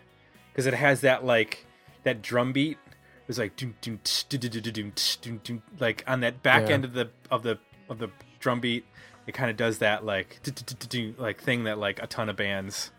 Because 0.53 0.67
it 0.67 0.75
has 0.75 1.01
that, 1.01 1.25
like, 1.25 1.67
that 2.05 2.23
drum 2.23 2.53
beat. 2.53 2.79
It's 3.27 3.37
like, 3.39 3.57
doom, 3.57 3.75
doom, 3.81 3.99
tsh, 4.05 4.23
do, 4.25 4.39
do, 4.39 4.49
do, 4.49 4.61
do, 4.61 4.71
doom, 4.71 4.93
doom, 5.23 5.41
doom. 5.43 5.63
like, 5.81 6.05
on 6.07 6.21
that 6.21 6.41
back 6.45 6.69
Yeah. 6.69 6.75
end 6.75 6.85
of 6.85 6.93
the, 6.93 7.11
of 7.33 7.43
the, 7.43 7.59
of 7.89 7.99
the 7.99 8.11
drum 8.39 8.61
beat, 8.61 8.85
it 9.27 9.33
kind 9.33 9.51
of 9.51 9.57
does 9.57 9.79
that, 9.79 10.05
like, 10.05 10.41
like, 11.19 11.41
thing 11.41 11.65
that, 11.65 11.79
like, 11.79 12.03
a 12.03 12.07
ton 12.07 12.29
of 12.29 12.37
bands 12.37 12.91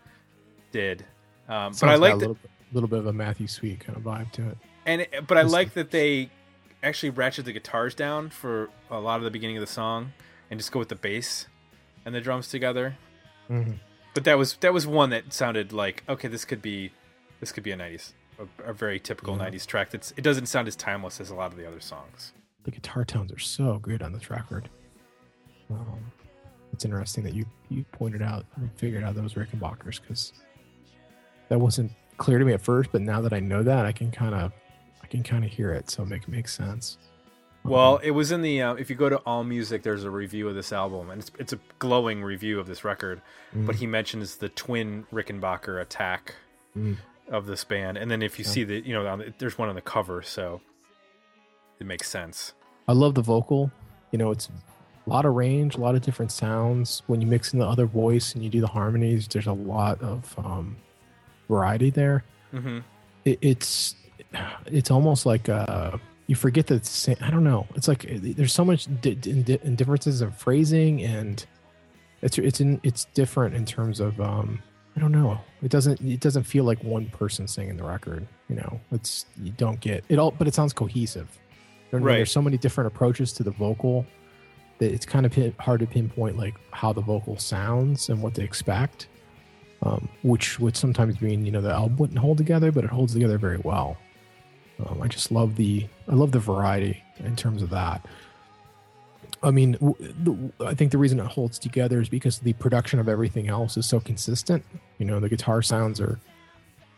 did. 0.72 1.04
Um, 1.48 1.72
but 1.80 1.88
I 1.88 1.94
like 1.96 2.14
a 2.14 2.16
little, 2.16 2.34
bit- 2.34 2.50
little 2.72 2.88
bit 2.88 2.98
of 2.98 3.06
a 3.06 3.12
Matthew 3.12 3.46
Sweet 3.46 3.80
kind 3.80 3.96
of 3.96 4.02
vibe 4.02 4.32
to 4.32 4.48
it. 4.50 4.58
and 4.84 5.00
it, 5.02 5.26
but 5.26 5.38
I 5.38 5.42
like 5.42 5.74
that 5.74 5.90
they 5.90 6.30
actually 6.82 7.10
ratchet 7.10 7.44
the 7.44 7.52
guitars 7.52 7.94
down 7.94 8.30
for 8.30 8.68
a 8.90 8.98
lot 8.98 9.18
of 9.18 9.24
the 9.24 9.30
beginning 9.30 9.56
of 9.56 9.60
the 9.60 9.66
song 9.72 10.12
and 10.50 10.58
just 10.60 10.72
go 10.72 10.78
with 10.78 10.88
the 10.88 10.96
bass 10.96 11.46
and 12.04 12.14
the 12.14 12.20
drums 12.20 12.48
together. 12.48 12.96
Mhm. 13.48 13.78
But 14.14 14.24
that 14.24 14.38
was 14.38 14.54
that 14.56 14.72
was 14.72 14.86
one 14.86 15.10
that 15.10 15.32
sounded 15.32 15.72
like 15.72 16.02
okay, 16.08 16.28
this 16.28 16.44
could 16.44 16.60
be 16.62 16.92
this 17.40 17.52
could 17.52 17.62
be 17.64 17.70
a 17.72 17.76
'90s, 17.76 18.12
a, 18.38 18.70
a 18.70 18.72
very 18.72 18.98
typical 19.00 19.36
Yeah. 19.36 19.44
'90s 19.48 19.66
track. 19.66 19.90
That's 19.90 20.12
it 20.16 20.22
doesn't 20.22 20.46
sound 20.46 20.68
as 20.68 20.74
timeless 20.76 21.20
as 21.20 21.30
a 21.30 21.34
lot 21.34 21.52
of 21.52 21.58
the 21.58 21.66
other 21.66 21.80
songs. 21.80 22.32
The 22.64 22.70
guitar 22.72 23.04
tones 23.04 23.32
are 23.32 23.38
so 23.38 23.78
good 23.78 24.02
on 24.02 24.12
this 24.12 24.30
record. 24.30 24.68
Um, 25.70 26.12
it's 26.72 26.84
interesting 26.84 27.24
that 27.24 27.34
you 27.34 27.44
you 27.68 27.84
pointed 27.92 28.22
out 28.22 28.44
and 28.56 28.70
figured 28.76 29.02
out 29.04 29.14
those 29.14 29.34
Rickenbackers 29.34 30.00
because 30.00 30.32
that 31.48 31.58
wasn't 31.58 31.92
clear 32.18 32.38
to 32.38 32.44
me 32.44 32.52
at 32.52 32.60
first, 32.60 32.90
but 32.92 33.02
now 33.02 33.20
that 33.20 33.32
I 33.32 33.40
know 33.40 33.62
that, 33.62 33.84
I 33.86 33.92
can 33.92 34.10
kind 34.10 34.34
of 34.34 34.52
I 35.02 35.06
can 35.06 35.22
kind 35.22 35.44
of 35.44 35.50
hear 35.50 35.72
it, 35.72 35.90
so 35.90 36.02
it 36.02 36.08
make 36.08 36.28
makes 36.28 36.54
sense. 36.54 36.98
Well, 37.64 37.96
it 37.98 38.12
was 38.12 38.30
in 38.30 38.42
the 38.42 38.62
uh, 38.62 38.74
if 38.74 38.90
you 38.90 38.96
go 38.96 39.08
to 39.08 39.16
All 39.18 39.42
Music, 39.42 39.82
there's 39.82 40.04
a 40.04 40.10
review 40.10 40.48
of 40.48 40.54
this 40.54 40.72
album, 40.72 41.10
and 41.10 41.20
it's 41.20 41.30
it's 41.38 41.52
a 41.52 41.58
glowing 41.78 42.22
review 42.22 42.60
of 42.60 42.66
this 42.68 42.84
record. 42.84 43.20
Mm. 43.54 43.66
But 43.66 43.76
he 43.76 43.86
mentions 43.88 44.36
the 44.36 44.48
twin 44.48 45.06
Rickenbacker 45.12 45.80
attack 45.80 46.34
Mm. 46.76 46.98
of 47.30 47.46
this 47.46 47.64
band, 47.64 47.96
and 47.96 48.10
then 48.10 48.20
if 48.22 48.38
you 48.38 48.44
Yeah. 48.44 48.50
see 48.50 48.64
the 48.64 48.80
you 48.86 48.92
know 48.94 49.16
the, 49.16 49.32
there's 49.38 49.56
one 49.58 49.68
on 49.68 49.74
the 49.74 49.80
cover, 49.80 50.22
so 50.22 50.60
it 51.80 51.86
makes 51.86 52.08
sense. 52.08 52.52
I 52.86 52.92
love 52.92 53.14
the 53.14 53.22
vocal. 53.22 53.70
You 54.12 54.18
know, 54.18 54.30
it's 54.30 54.48
a 55.06 55.10
lot 55.10 55.24
of 55.24 55.34
range, 55.34 55.76
a 55.76 55.80
lot 55.80 55.94
of 55.94 56.02
different 56.02 56.32
sounds. 56.32 57.02
When 57.06 57.20
you 57.20 57.26
mix 57.26 57.52
in 57.52 57.58
the 57.58 57.66
other 57.66 57.86
voice 57.86 58.34
and 58.34 58.42
you 58.42 58.50
do 58.50 58.60
the 58.60 58.66
harmonies, 58.66 59.28
there's 59.28 59.46
a 59.46 59.52
lot 59.52 60.02
of 60.02 60.34
um, 60.38 60.76
variety 61.48 61.90
there. 61.90 62.24
hmm 62.50 62.78
It, 63.24 63.38
it's 63.40 63.94
it's 64.66 64.90
almost 64.90 65.24
like 65.24 65.48
uh, 65.48 65.96
you 66.26 66.34
forget 66.34 66.66
that 66.66 66.82
the 66.82 66.88
same. 66.88 67.16
I 67.20 67.30
don't 67.30 67.44
know. 67.44 67.66
It's 67.74 67.88
like 67.88 68.04
uh, 68.04 68.18
there's 68.20 68.52
so 68.52 68.64
much 68.64 68.88
di- 69.00 69.14
di- 69.14 69.42
di- 69.42 69.56
differences 69.76 70.22
in 70.22 70.32
phrasing, 70.32 71.02
and 71.02 71.44
it's 72.22 72.36
it's 72.38 72.60
in, 72.60 72.80
it's 72.82 73.06
different 73.14 73.54
in 73.54 73.64
terms 73.64 74.00
of 74.00 74.20
um, 74.20 74.60
I 74.96 75.00
don't 75.00 75.12
know. 75.12 75.38
It 75.62 75.70
doesn't 75.70 76.00
it 76.00 76.20
doesn't 76.20 76.42
feel 76.44 76.64
like 76.64 76.82
one 76.82 77.06
person 77.06 77.46
singing 77.46 77.76
the 77.76 77.84
record. 77.84 78.26
You 78.48 78.56
know, 78.56 78.80
it's 78.90 79.26
you 79.40 79.52
don't 79.52 79.80
get 79.80 80.04
it 80.08 80.18
all, 80.18 80.32
but 80.32 80.48
it 80.48 80.54
sounds 80.54 80.72
cohesive. 80.72 81.28
You 81.30 81.38
know 81.38 81.46
what 81.90 81.92
I 81.92 81.98
mean? 81.98 82.06
Right. 82.06 82.16
There's 82.16 82.32
so 82.32 82.42
many 82.42 82.58
different 82.58 82.88
approaches 82.88 83.32
to 83.34 83.44
the 83.44 83.52
vocal 83.52 84.04
it's 84.80 85.06
kind 85.06 85.26
of 85.26 85.56
hard 85.58 85.80
to 85.80 85.86
pinpoint 85.86 86.36
like 86.36 86.54
how 86.70 86.92
the 86.92 87.00
vocal 87.00 87.38
sounds 87.38 88.08
and 88.08 88.22
what 88.22 88.34
to 88.34 88.42
expect. 88.42 89.08
Um, 89.82 90.08
which 90.22 90.58
would 90.58 90.74
sometimes 90.74 91.20
mean 91.20 91.44
you 91.44 91.52
know 91.52 91.60
the 91.60 91.70
album 91.70 91.98
wouldn't 91.98 92.18
hold 92.18 92.38
together, 92.38 92.72
but 92.72 92.82
it 92.82 92.90
holds 92.90 93.12
together 93.12 93.36
very 93.36 93.58
well. 93.58 93.98
Um, 94.84 95.02
I 95.02 95.08
just 95.08 95.30
love 95.30 95.56
the 95.56 95.86
I 96.08 96.14
love 96.14 96.32
the 96.32 96.38
variety 96.38 97.02
in 97.18 97.36
terms 97.36 97.62
of 97.62 97.70
that. 97.70 98.06
I 99.42 99.50
mean, 99.50 99.76
I 100.60 100.74
think 100.74 100.92
the 100.92 100.98
reason 100.98 101.20
it 101.20 101.26
holds 101.26 101.58
together 101.58 102.00
is 102.00 102.08
because 102.08 102.38
the 102.38 102.54
production 102.54 102.98
of 102.98 103.08
everything 103.08 103.48
else 103.48 103.76
is 103.76 103.86
so 103.86 104.00
consistent. 104.00 104.64
You 104.98 105.06
know, 105.06 105.20
the 105.20 105.28
guitar 105.28 105.62
sounds 105.62 106.00
are 106.00 106.18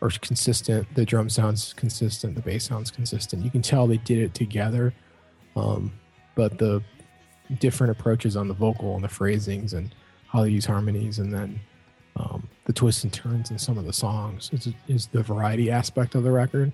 are 0.01 0.09
consistent, 0.09 0.87
the 0.95 1.05
drum 1.05 1.29
sounds 1.29 1.73
consistent, 1.73 2.35
the 2.35 2.41
bass 2.41 2.63
sounds 2.63 2.89
consistent. 2.89 3.43
You 3.43 3.51
can 3.51 3.61
tell 3.61 3.85
they 3.85 3.97
did 3.97 4.19
it 4.19 4.33
together, 4.33 4.93
um, 5.57 5.91
but 6.35 6.57
the 6.57 6.81
different 7.57 7.91
approaches 7.91 8.35
on 8.35 8.47
the 8.47 8.53
vocal 8.53 8.95
and 8.95 9.03
the 9.03 9.09
phrasings 9.09 9.73
and 9.73 9.93
how 10.27 10.43
they 10.43 10.49
use 10.49 10.65
harmonies 10.65 11.19
and 11.19 11.33
then 11.33 11.59
um, 12.15 12.47
the 12.65 12.73
twists 12.73 13.03
and 13.03 13.11
turns 13.11 13.49
in 13.49 13.57
some 13.57 13.77
of 13.77 13.85
the 13.85 13.93
songs 13.93 14.49
is, 14.53 14.73
is 14.87 15.07
the 15.07 15.23
variety 15.23 15.71
aspect 15.71 16.15
of 16.15 16.23
the 16.23 16.31
record. 16.31 16.71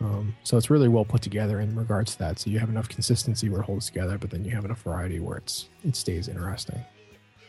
Um, 0.00 0.34
so 0.42 0.56
it's 0.56 0.68
really 0.68 0.88
well 0.88 1.04
put 1.04 1.22
together 1.22 1.60
in 1.60 1.76
regards 1.76 2.12
to 2.12 2.18
that. 2.20 2.38
So 2.38 2.50
you 2.50 2.58
have 2.58 2.68
enough 2.68 2.88
consistency 2.88 3.48
where 3.48 3.60
it 3.60 3.64
holds 3.64 3.86
together, 3.86 4.18
but 4.18 4.30
then 4.30 4.44
you 4.44 4.50
have 4.52 4.64
enough 4.64 4.82
variety 4.82 5.20
where 5.20 5.36
it's 5.36 5.68
it 5.84 5.94
stays 5.94 6.26
interesting. 6.26 6.84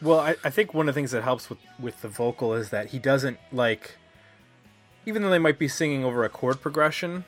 Well, 0.01 0.19
I, 0.19 0.35
I 0.43 0.49
think 0.49 0.73
one 0.73 0.87
of 0.87 0.93
the 0.93 0.99
things 0.99 1.11
that 1.11 1.23
helps 1.23 1.49
with 1.49 1.59
with 1.79 2.01
the 2.01 2.09
vocal 2.09 2.53
is 2.53 2.69
that 2.69 2.89
he 2.89 2.99
doesn't 2.99 3.39
like, 3.51 3.95
even 5.05 5.23
though 5.23 5.29
they 5.31 5.39
might 5.39 5.57
be 5.57 5.67
singing 5.67 6.03
over 6.03 6.23
a 6.23 6.29
chord 6.29 6.61
progression, 6.61 7.25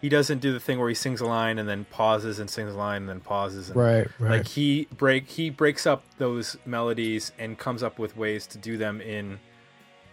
he 0.00 0.08
doesn't 0.08 0.38
do 0.38 0.52
the 0.52 0.60
thing 0.60 0.78
where 0.78 0.88
he 0.88 0.94
sings 0.94 1.20
a 1.20 1.26
line 1.26 1.58
and 1.58 1.68
then 1.68 1.84
pauses 1.90 2.38
and 2.38 2.48
sings 2.48 2.72
a 2.72 2.76
line 2.76 3.02
and 3.02 3.08
then 3.08 3.20
pauses. 3.20 3.68
And, 3.68 3.76
Right, 3.76 4.08
right. 4.18 4.30
Like 4.38 4.48
he 4.48 4.88
break 4.96 5.28
he 5.28 5.50
breaks 5.50 5.86
up 5.86 6.04
those 6.18 6.56
melodies 6.64 7.32
and 7.38 7.58
comes 7.58 7.82
up 7.82 7.98
with 7.98 8.16
ways 8.16 8.46
to 8.48 8.58
do 8.58 8.78
them 8.78 9.00
in 9.00 9.38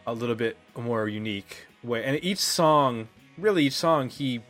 a 0.05 0.13
little 0.13 0.35
bit 0.35 0.57
more 0.75 1.07
unique 1.07 1.67
way. 1.83 2.03
And 2.03 2.21
each 2.23 2.39
song, 2.39 3.07
really 3.37 3.65
each 3.65 3.73
song, 3.73 4.09
he 4.09 4.41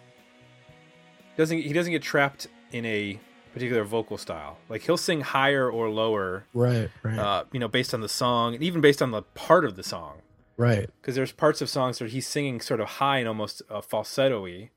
doesn't 1.38 1.60
he 1.60 1.73
doesn't 1.73 1.91
get 1.91 2.02
trapped 2.02 2.47
in 2.71 2.86
a 2.86 3.19
particular 3.54 3.84
vocal 3.84 4.17
style. 4.17 4.58
Like 4.69 4.82
he'll 4.84 4.97
sing 4.97 5.21
higher 5.21 5.69
or 5.69 5.89
lower 5.89 6.45
right, 6.54 6.89
right, 7.04 7.17
uh, 7.17 7.43
you 7.52 7.60
know, 7.60 7.67
based 7.67 7.93
on 7.93 8.02
the 8.02 8.10
song 8.10 8.56
and 8.56 8.63
even 8.63 8.82
based 8.82 9.02
on 9.02 9.12
the 9.12 9.21
part 9.21 9.65
of 9.65 9.76
the 9.76 9.84
song. 9.84 10.21
right. 10.58 10.89
Because 11.02 11.15
there's 11.15 11.32
parts 11.32 11.62
of 11.62 11.69
songs 11.69 12.00
where 12.00 12.10
he's 12.10 12.28
singing 12.28 12.60
sort 12.60 12.80
of 12.80 12.88
high 12.88 13.19
and 13.19 13.28
almost 13.28 13.62
uh, 13.69 13.82
falsetto-y, 13.82 14.71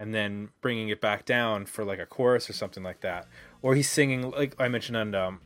and 0.00 0.14
then 0.14 0.48
bringing 0.62 0.88
it 0.88 1.00
back 1.00 1.26
down 1.26 1.66
for 1.66 1.84
like 1.84 1.98
a 1.98 2.06
chorus 2.06 2.48
or 2.48 2.54
something 2.54 2.82
like 2.82 3.02
that. 3.02 3.28
Or 3.60 3.74
he's 3.74 3.88
singing, 3.88 4.30
like 4.30 4.56
I 4.58 4.66
mentioned 4.66 4.96
on 4.96 5.14
um, 5.14 5.40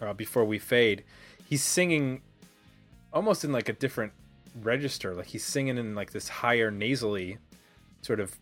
uh, 0.00 0.14
Before 0.14 0.44
We 0.44 0.58
Fade, 0.58 1.04
he's 1.44 1.62
singing 1.62 2.22
almost 3.12 3.44
in 3.44 3.52
like 3.52 3.68
a 3.68 3.74
different 3.74 4.14
register. 4.60 5.14
Like 5.14 5.26
he's 5.26 5.44
singing 5.44 5.76
in 5.76 5.94
like 5.94 6.12
this 6.12 6.28
higher 6.28 6.70
nasally 6.70 7.36
sort 8.00 8.20
of 8.20 8.38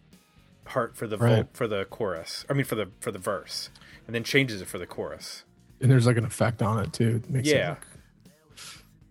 part 0.65 0.97
for 0.97 1.09
the 1.09 1.17
vo- 1.17 1.49
for 1.53 1.67
the 1.67 1.85
chorus. 1.87 2.45
I 2.49 2.53
mean 2.53 2.65
for 2.65 2.77
the 2.77 2.89
for 3.01 3.11
the 3.11 3.19
verse, 3.19 3.71
and 4.07 4.15
then 4.15 4.23
changes 4.23 4.63
it 4.63 4.69
for 4.69 4.79
the 4.79 4.87
chorus. 4.87 5.43
And 5.81 5.91
there's 5.91 6.07
like 6.07 6.17
an 6.17 6.25
effect 6.25 6.63
on 6.63 6.79
it 6.79 6.93
too. 6.93 7.17
It 7.25 7.31
makes 7.31 7.49
Yeah. 7.49 7.73
It 7.73 7.79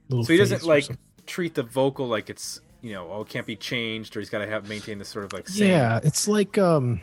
little 0.07 0.23
so 0.23 0.31
he 0.31 0.39
doesn't 0.39 0.63
like 0.63 0.87
treat 1.25 1.55
the 1.55 1.63
vocal 1.63 2.07
like 2.07 2.29
it's 2.29 2.61
you 2.85 2.93
know 2.93 3.09
oh 3.11 3.21
it 3.21 3.29
can't 3.29 3.47
be 3.47 3.55
changed 3.55 4.15
or 4.15 4.19
he's 4.19 4.29
got 4.29 4.39
to 4.39 4.47
have 4.47 4.69
maintain 4.69 4.99
this 4.99 5.09
sort 5.09 5.25
of 5.25 5.33
like 5.33 5.47
same- 5.49 5.71
Yeah, 5.71 5.99
it's 6.03 6.27
like 6.27 6.57
um 6.59 7.01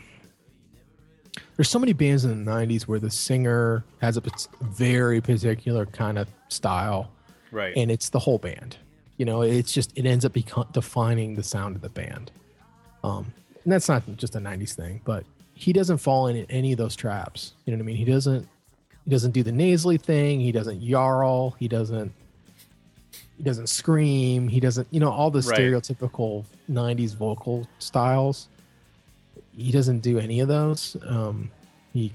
there's 1.57 1.69
so 1.69 1.77
many 1.77 1.91
bands 1.91 2.23
in 2.23 2.45
the 2.45 2.51
90s 2.51 2.83
where 2.83 2.99
the 2.99 3.11
singer 3.11 3.83
has 4.01 4.15
a 4.17 4.23
very 4.61 5.19
particular 5.19 5.85
kind 5.85 6.17
of 6.17 6.29
style 6.47 7.11
right 7.51 7.73
and 7.75 7.91
it's 7.91 8.09
the 8.09 8.19
whole 8.19 8.37
band. 8.37 8.77
You 9.17 9.25
know, 9.25 9.41
it's 9.41 9.73
just 9.73 9.91
it 9.97 10.05
ends 10.05 10.23
up 10.23 10.31
become 10.33 10.67
defining 10.71 11.35
the 11.35 11.43
sound 11.43 11.75
of 11.75 11.81
the 11.81 11.89
band. 11.89 12.31
Um 13.03 13.33
and 13.65 13.71
that's 13.73 13.89
not 13.89 14.03
just 14.15 14.35
a 14.35 14.39
90s 14.39 14.73
thing, 14.75 15.01
but 15.03 15.25
he 15.53 15.73
doesn't 15.73 15.97
fall 15.97 16.27
in 16.27 16.45
any 16.49 16.71
of 16.71 16.77
those 16.77 16.95
traps. 16.95 17.53
You 17.65 17.71
know 17.71 17.77
what 17.77 17.83
I 17.83 17.87
mean? 17.87 17.97
He 17.97 18.05
doesn't 18.05 18.47
he 19.03 19.11
doesn't 19.11 19.31
do 19.31 19.43
the 19.43 19.51
nasally 19.51 19.97
thing, 19.97 20.39
he 20.39 20.53
doesn't 20.53 20.81
yarl, 20.81 21.55
he 21.59 21.67
doesn't 21.67 22.13
he 23.43 23.49
doesn't 23.49 23.67
scream, 23.67 24.47
he 24.47 24.61
doesn't, 24.61 24.87
you 24.89 25.01
know, 25.01 25.11
all 25.11 25.29
the 25.29 25.41
Right. 25.41 25.59
stereotypical 25.59 26.45
90s 26.71 27.13
vocal 27.13 27.67
styles. 27.77 28.47
He 29.57 29.69
doesn't 29.69 29.99
do 29.99 30.17
any 30.17 30.39
of 30.39 30.47
those. 30.47 30.95
Um 31.05 31.51
he 31.91 32.13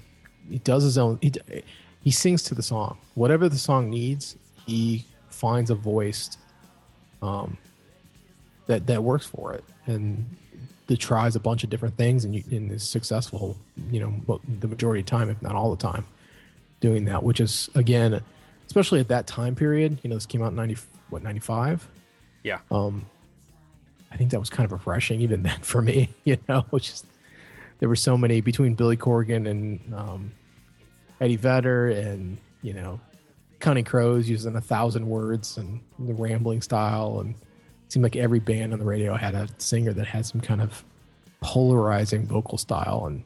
he 0.49 0.57
does 0.57 0.81
his 0.83 0.97
own 0.97 1.19
he, 1.21 1.31
he 2.03 2.09
sings 2.09 2.41
to 2.43 2.55
the 2.55 2.63
song. 2.63 2.97
Whatever 3.13 3.47
the 3.47 3.59
song 3.59 3.91
needs, 3.91 4.37
he 4.65 5.05
finds 5.29 5.69
a 5.69 5.75
voice 5.75 6.35
um 7.21 7.57
that 8.65 8.87
that 8.87 9.03
works 9.03 9.27
for 9.27 9.53
it 9.53 9.63
and 9.85 10.25
that 10.87 10.97
tries 10.99 11.35
a 11.35 11.39
bunch 11.39 11.63
of 11.63 11.69
different 11.69 11.95
things 11.95 12.25
and, 12.25 12.33
you, 12.35 12.43
and 12.49 12.71
is 12.71 12.81
successful, 12.81 13.55
you 13.91 13.99
know, 13.99 14.39
the 14.61 14.67
majority 14.67 15.01
of 15.01 15.05
time, 15.05 15.29
if 15.29 15.39
not 15.43 15.53
all 15.53 15.69
the 15.69 15.77
time, 15.77 16.07
doing 16.79 17.05
that. 17.05 17.21
Which 17.21 17.39
is 17.39 17.69
again, 17.75 18.19
especially 18.65 18.99
at 18.99 19.09
that 19.09 19.27
time 19.27 19.53
period. 19.53 19.99
You 20.01 20.09
know, 20.09 20.15
this 20.15 20.25
came 20.25 20.41
out 20.41 20.47
in 20.49 20.55
ninety 20.55 20.75
what 21.09 21.23
ninety 21.23 21.39
five. 21.39 21.87
yeah 22.43 22.59
Um, 22.71 23.05
I 24.11 24.17
think 24.17 24.31
that 24.31 24.39
was 24.39 24.49
kind 24.49 24.65
of 24.65 24.71
refreshing 24.71 25.21
even 25.21 25.43
then 25.47 25.59
for 25.61 25.81
me. 25.81 26.09
You 26.23 26.37
know, 26.47 26.65
just 26.77 27.05
there 27.79 27.89
were 27.89 27.95
so 27.95 28.17
many 28.17 28.41
between 28.41 28.75
Billy 28.75 28.97
Corgan 28.97 29.49
and 29.49 29.93
um, 29.95 30.31
Eddie 31.21 31.37
Vedder 31.37 31.89
and 31.89 32.37
you 32.61 32.73
know, 32.73 32.99
Counting 33.59 33.85
Crows 33.85 34.29
using 34.29 34.55
a 34.55 34.61
thousand 34.61 35.07
words 35.07 35.57
and 35.57 35.79
the 35.97 36.13
rambling 36.13 36.61
style 36.61 37.19
and 37.21 37.35
it 37.35 37.93
seemed 37.93 38.03
like 38.03 38.15
every 38.15 38.39
band 38.39 38.73
on 38.73 38.79
the 38.79 38.85
radio 38.85 39.15
had 39.15 39.33
a 39.33 39.47
singer 39.57 39.93
that 39.93 40.05
had 40.07 40.25
some 40.25 40.41
kind 40.41 40.61
of 40.61 40.83
polarizing 41.41 42.25
vocal 42.27 42.57
style 42.57 43.05
and 43.07 43.23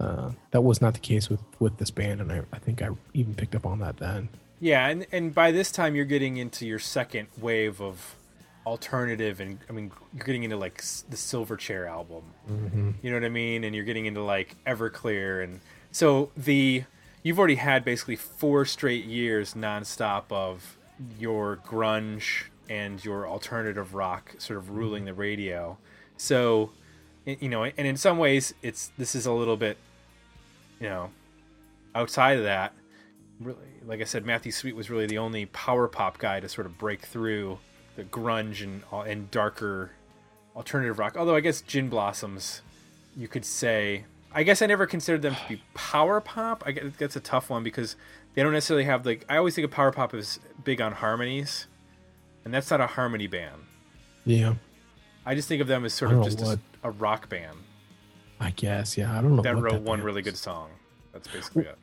uh, 0.00 0.30
that 0.50 0.60
was 0.60 0.80
not 0.80 0.92
the 0.94 1.00
case 1.00 1.28
with 1.28 1.40
with 1.58 1.76
this 1.78 1.90
band 1.90 2.20
and 2.20 2.30
I, 2.32 2.42
I 2.52 2.58
think 2.58 2.82
I 2.82 2.88
even 3.14 3.34
picked 3.34 3.54
up 3.54 3.64
on 3.66 3.78
that 3.80 3.96
then. 3.96 4.28
Yeah 4.60 4.88
and 4.88 5.06
and 5.12 5.34
by 5.34 5.50
this 5.50 5.70
time 5.70 5.94
you're 5.94 6.04
getting 6.04 6.36
into 6.36 6.66
your 6.66 6.78
second 6.78 7.28
wave 7.38 7.80
of 7.80 8.16
alternative 8.66 9.40
and 9.40 9.58
i 9.70 9.72
mean 9.72 9.90
you're 10.14 10.26
getting 10.26 10.44
into 10.44 10.56
like 10.56 10.82
the 10.82 11.16
silverchair 11.16 11.88
album. 11.88 12.22
Mm-hmm. 12.50 12.90
You 13.02 13.10
know 13.10 13.16
what 13.16 13.24
i 13.24 13.30
mean? 13.30 13.64
And 13.64 13.74
you're 13.74 13.84
getting 13.84 14.06
into 14.06 14.22
like 14.22 14.56
everclear 14.66 15.42
and 15.42 15.60
so 15.90 16.30
the 16.36 16.84
you've 17.22 17.38
already 17.38 17.54
had 17.54 17.84
basically 17.84 18.16
four 18.16 18.64
straight 18.64 19.04
years 19.04 19.54
nonstop 19.54 20.24
of 20.30 20.76
your 21.18 21.58
grunge 21.66 22.44
and 22.68 23.02
your 23.02 23.26
alternative 23.26 23.94
rock 23.94 24.34
sort 24.38 24.58
of 24.58 24.66
mm-hmm. 24.66 24.76
ruling 24.76 25.04
the 25.06 25.14
radio. 25.14 25.78
So 26.18 26.70
you 27.24 27.48
know 27.48 27.64
and 27.64 27.86
in 27.86 27.96
some 27.96 28.18
ways 28.18 28.52
it's 28.62 28.90
this 28.98 29.14
is 29.14 29.24
a 29.24 29.32
little 29.32 29.56
bit 29.56 29.78
you 30.78 30.88
know 30.88 31.10
outside 31.94 32.38
of 32.38 32.44
that 32.44 32.72
really 33.40 33.58
like 33.86 34.00
i 34.00 34.04
said 34.04 34.26
matthew 34.26 34.50
sweet 34.50 34.74
was 34.74 34.90
really 34.90 35.06
the 35.06 35.18
only 35.18 35.46
power 35.46 35.86
pop 35.86 36.18
guy 36.18 36.40
to 36.40 36.48
sort 36.48 36.66
of 36.66 36.76
break 36.76 37.02
through 37.02 37.58
the 37.98 38.04
grunge 38.04 38.62
and 38.62 38.82
uh, 38.92 39.00
and 39.00 39.30
darker 39.30 39.90
alternative 40.54 40.98
rock. 40.98 41.16
Although 41.16 41.34
i 41.34 41.40
guess 41.40 41.60
gin 41.60 41.88
blossoms 41.88 42.62
you 43.16 43.26
could 43.28 43.44
say 43.44 44.04
i 44.32 44.44
guess 44.44 44.62
i 44.62 44.66
never 44.66 44.86
considered 44.86 45.22
them 45.22 45.34
to 45.34 45.48
be 45.48 45.62
power 45.74 46.20
pop. 46.20 46.62
I 46.64 46.72
guess 46.72 46.84
that's 46.96 47.16
a 47.16 47.20
tough 47.20 47.50
one 47.50 47.64
because 47.64 47.96
they 48.34 48.42
don't 48.42 48.52
necessarily 48.52 48.84
have 48.84 49.04
like 49.04 49.24
i 49.28 49.36
always 49.36 49.54
think 49.56 49.64
of 49.64 49.72
power 49.72 49.90
pop 49.90 50.14
as 50.14 50.38
big 50.62 50.80
on 50.80 50.92
harmonies 50.92 51.66
and 52.44 52.54
that's 52.54 52.70
not 52.70 52.80
a 52.80 52.86
harmony 52.86 53.26
band. 53.26 53.62
Yeah, 54.24 54.54
i 55.26 55.34
just 55.34 55.48
think 55.48 55.60
of 55.60 55.66
them 55.66 55.84
as 55.84 55.92
sort 55.92 56.12
of 56.12 56.24
just 56.24 56.40
a, 56.40 56.58
a 56.84 56.90
rock 56.92 57.28
band. 57.28 57.56
I 58.40 58.50
guess. 58.50 58.96
Yeah, 58.96 59.18
I 59.18 59.20
don't 59.20 59.34
know 59.34 59.42
that 59.42 59.56
wrote 59.56 59.82
one 59.82 59.98
band 59.98 60.04
really 60.04 60.20
is. 60.20 60.24
good 60.24 60.36
song. 60.36 60.70
That's 61.12 61.26
basically 61.26 61.64
it 61.64 61.78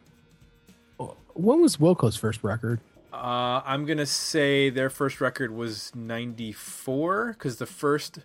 When 0.98 1.62
was 1.62 1.78
Wilco's 1.78 2.16
first 2.16 2.44
record? 2.44 2.80
Uh, 3.12 3.62
I'm 3.66 3.86
gonna 3.86 4.06
say 4.06 4.70
their 4.70 4.90
first 4.90 5.22
record 5.22 5.52
was 5.52 5.92
'94 5.96 7.34
because 7.34 7.58
the 7.58 7.66
first 7.66 8.20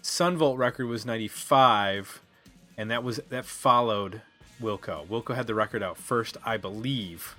Son 0.00 0.36
Volt 0.36 0.58
record 0.58 0.86
was 0.86 1.04
'95, 1.06 2.22
and 2.76 2.90
that 2.90 3.04
was 3.04 3.20
that 3.28 3.44
followed 3.44 4.22
Wilco. 4.60 5.06
Wilco 5.06 5.34
had 5.34 5.46
the 5.46 5.54
record 5.54 5.82
out 5.82 5.96
first, 5.96 6.36
I 6.44 6.56
believe. 6.56 7.36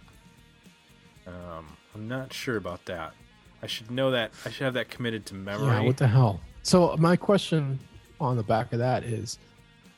Um, 1.28 1.78
I'm 1.96 2.08
not 2.08 2.34
sure 2.34 2.58
about 2.58 2.86
that. 2.86 3.14
I 3.62 3.68
should 3.68 3.92
know 3.92 4.12
that. 4.12 4.32
I 4.46 4.50
should 4.50 4.66
have 4.66 4.74
that 4.74 4.90
committed 4.90 5.26
to 5.28 5.36
memory. 5.36 5.68
Yeah, 5.68 5.82
what 5.82 5.98
the 5.98 6.08
hell? 6.08 6.42
So 6.64 6.96
my 6.98 7.16
question 7.16 7.80
on 8.20 8.38
the 8.38 8.44
back 8.44 8.74
of 8.74 8.80
that 8.80 9.04
is, 9.04 9.40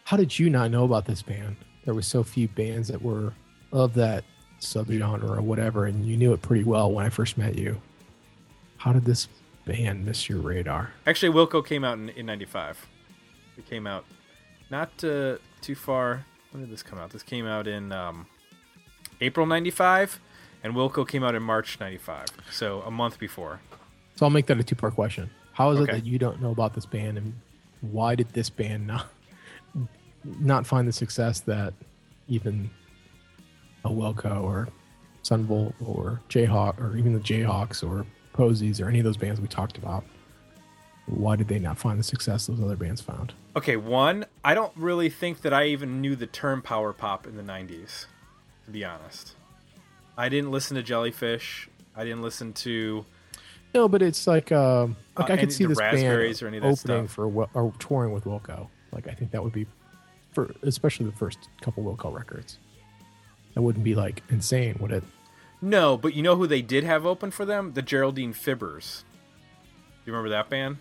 how 0.03 0.17
did 0.17 0.37
you 0.37 0.49
not 0.49 0.71
know 0.71 0.83
about 0.83 1.05
this 1.05 1.21
band? 1.21 1.55
There 1.83 1.93
were 1.93 2.01
so 2.01 2.23
few 2.23 2.47
bands 2.47 2.87
that 2.89 3.01
were 3.01 3.33
of 3.71 3.93
that 3.95 4.23
subgenre 4.61 5.23
or 5.37 5.41
whatever, 5.41 5.85
and 5.85 6.05
you 6.05 6.17
knew 6.17 6.33
it 6.33 6.41
pretty 6.41 6.63
well 6.63 6.91
when 6.91 7.05
I 7.05 7.09
first 7.09 7.37
met 7.37 7.57
you. 7.57 7.81
How 8.77 8.93
did 8.93 9.05
this 9.05 9.27
band 9.65 10.05
miss 10.05 10.29
your 10.29 10.39
radar? 10.39 10.91
Actually, 11.07 11.33
Wilco 11.33 11.65
came 11.65 11.83
out 11.83 11.97
in, 11.97 12.09
in 12.09 12.25
'95. 12.25 12.87
It 13.57 13.65
came 13.69 13.87
out 13.87 14.05
not 14.69 14.91
uh, 15.03 15.37
too 15.61 15.75
far. 15.75 16.25
When 16.51 16.61
did 16.63 16.71
this 16.71 16.83
come 16.83 16.99
out? 16.99 17.09
This 17.11 17.23
came 17.23 17.45
out 17.45 17.67
in 17.67 17.91
um, 17.91 18.27
April 19.21 19.45
'95, 19.45 20.19
and 20.63 20.73
Wilco 20.73 21.07
came 21.07 21.23
out 21.23 21.35
in 21.35 21.43
March 21.43 21.79
'95. 21.79 22.27
So 22.51 22.81
a 22.81 22.91
month 22.91 23.19
before. 23.19 23.59
So 24.15 24.25
I'll 24.25 24.29
make 24.29 24.45
that 24.47 24.59
a 24.59 24.63
two 24.63 24.75
part 24.75 24.95
question. 24.95 25.29
How 25.53 25.71
is 25.71 25.79
Okay. 25.79 25.91
it 25.91 25.95
that 25.95 26.05
you 26.05 26.17
don't 26.19 26.41
know 26.41 26.51
about 26.51 26.73
this 26.73 26.85
band, 26.85 27.17
and 27.17 27.33
why 27.81 28.15
did 28.15 28.29
this 28.33 28.49
band 28.49 28.87
not 28.87 29.07
not 30.23 30.65
find 30.65 30.87
the 30.87 30.91
success 30.91 31.39
that 31.41 31.73
even 32.27 32.69
a 33.85 33.89
Wilco 33.89 34.43
or 34.43 34.67
Son 35.21 35.45
Volt 35.45 35.73
or 35.85 36.21
Jayhawk 36.29 36.79
or 36.79 36.97
even 36.97 37.13
the 37.13 37.19
Jayhawks 37.19 37.87
or 37.87 38.05
Posies 38.33 38.81
or 38.81 38.89
any 38.89 38.99
of 38.99 39.05
those 39.05 39.17
bands 39.17 39.39
we 39.39 39.47
talked 39.47 39.77
about? 39.77 40.03
Why 41.07 41.35
did 41.35 41.47
they 41.47 41.59
not 41.59 41.77
find 41.77 41.99
the 41.99 42.03
success 42.03 42.47
those 42.47 42.61
other 42.61 42.75
bands 42.75 42.99
found? 42.99 43.33
Okay, 43.55 43.77
one, 43.77 44.25
I 44.43 44.55
don't 44.55 44.73
really 44.75 45.09
think 45.09 45.41
that 45.43 45.53
I 45.53 45.65
even 45.67 46.01
knew 46.01 46.15
the 46.15 46.25
term 46.25 46.61
power 46.61 46.93
pop 46.93 47.27
in 47.27 47.37
the 47.37 47.43
'90s. 47.43 48.07
To 48.65 48.71
be 48.71 48.83
honest, 48.83 49.35
I 50.17 50.29
didn't 50.29 50.49
listen 50.51 50.75
to 50.75 50.83
Jellyfish. 50.83 51.69
I 51.95 52.03
didn't 52.03 52.23
listen 52.23 52.53
to 52.53 53.05
No, 53.75 53.87
but 53.87 54.01
it's 54.01 54.25
like 54.25 54.51
um, 54.51 54.95
like 55.17 55.29
Uh, 55.29 55.33
I 55.33 55.37
could 55.37 55.53
see 55.53 55.63
the 55.65 55.69
this 55.69 55.77
band 55.77 55.93
Raspberries 55.93 56.41
or 56.41 56.47
any 56.47 56.57
of 56.57 56.63
that 56.63 56.69
opening 56.69 57.07
stuff. 57.07 57.11
for 57.15 57.47
or 57.53 57.71
touring 57.77 58.11
with 58.11 58.23
Wilco. 58.25 58.67
Like 58.91 59.07
I 59.07 59.11
think 59.11 59.29
that 59.31 59.43
would 59.43 59.53
be 59.53 59.67
for 60.33 60.53
especially 60.63 61.05
the 61.05 61.11
first 61.15 61.49
couple 61.61 61.83
Wilco 61.83 62.11
records. 62.11 62.57
That 63.55 63.61
wouldn't 63.61 63.83
be 63.83 63.95
like 63.95 64.21
insane, 64.29 64.75
would 64.79 64.91
it? 64.91 65.03
No, 65.61 65.97
but 65.97 66.13
you 66.13 66.21
know 66.21 66.35
who 66.35 66.45
they 66.45 66.61
did 66.61 66.83
have 66.83 67.05
open 67.05 67.31
for 67.31 67.45
them? 67.45 67.73
The 67.73 67.81
Geraldine 67.81 68.33
Fibbers. 68.33 69.03
You 70.05 70.13
remember 70.13 70.29
that 70.29 70.49
band? 70.49 70.77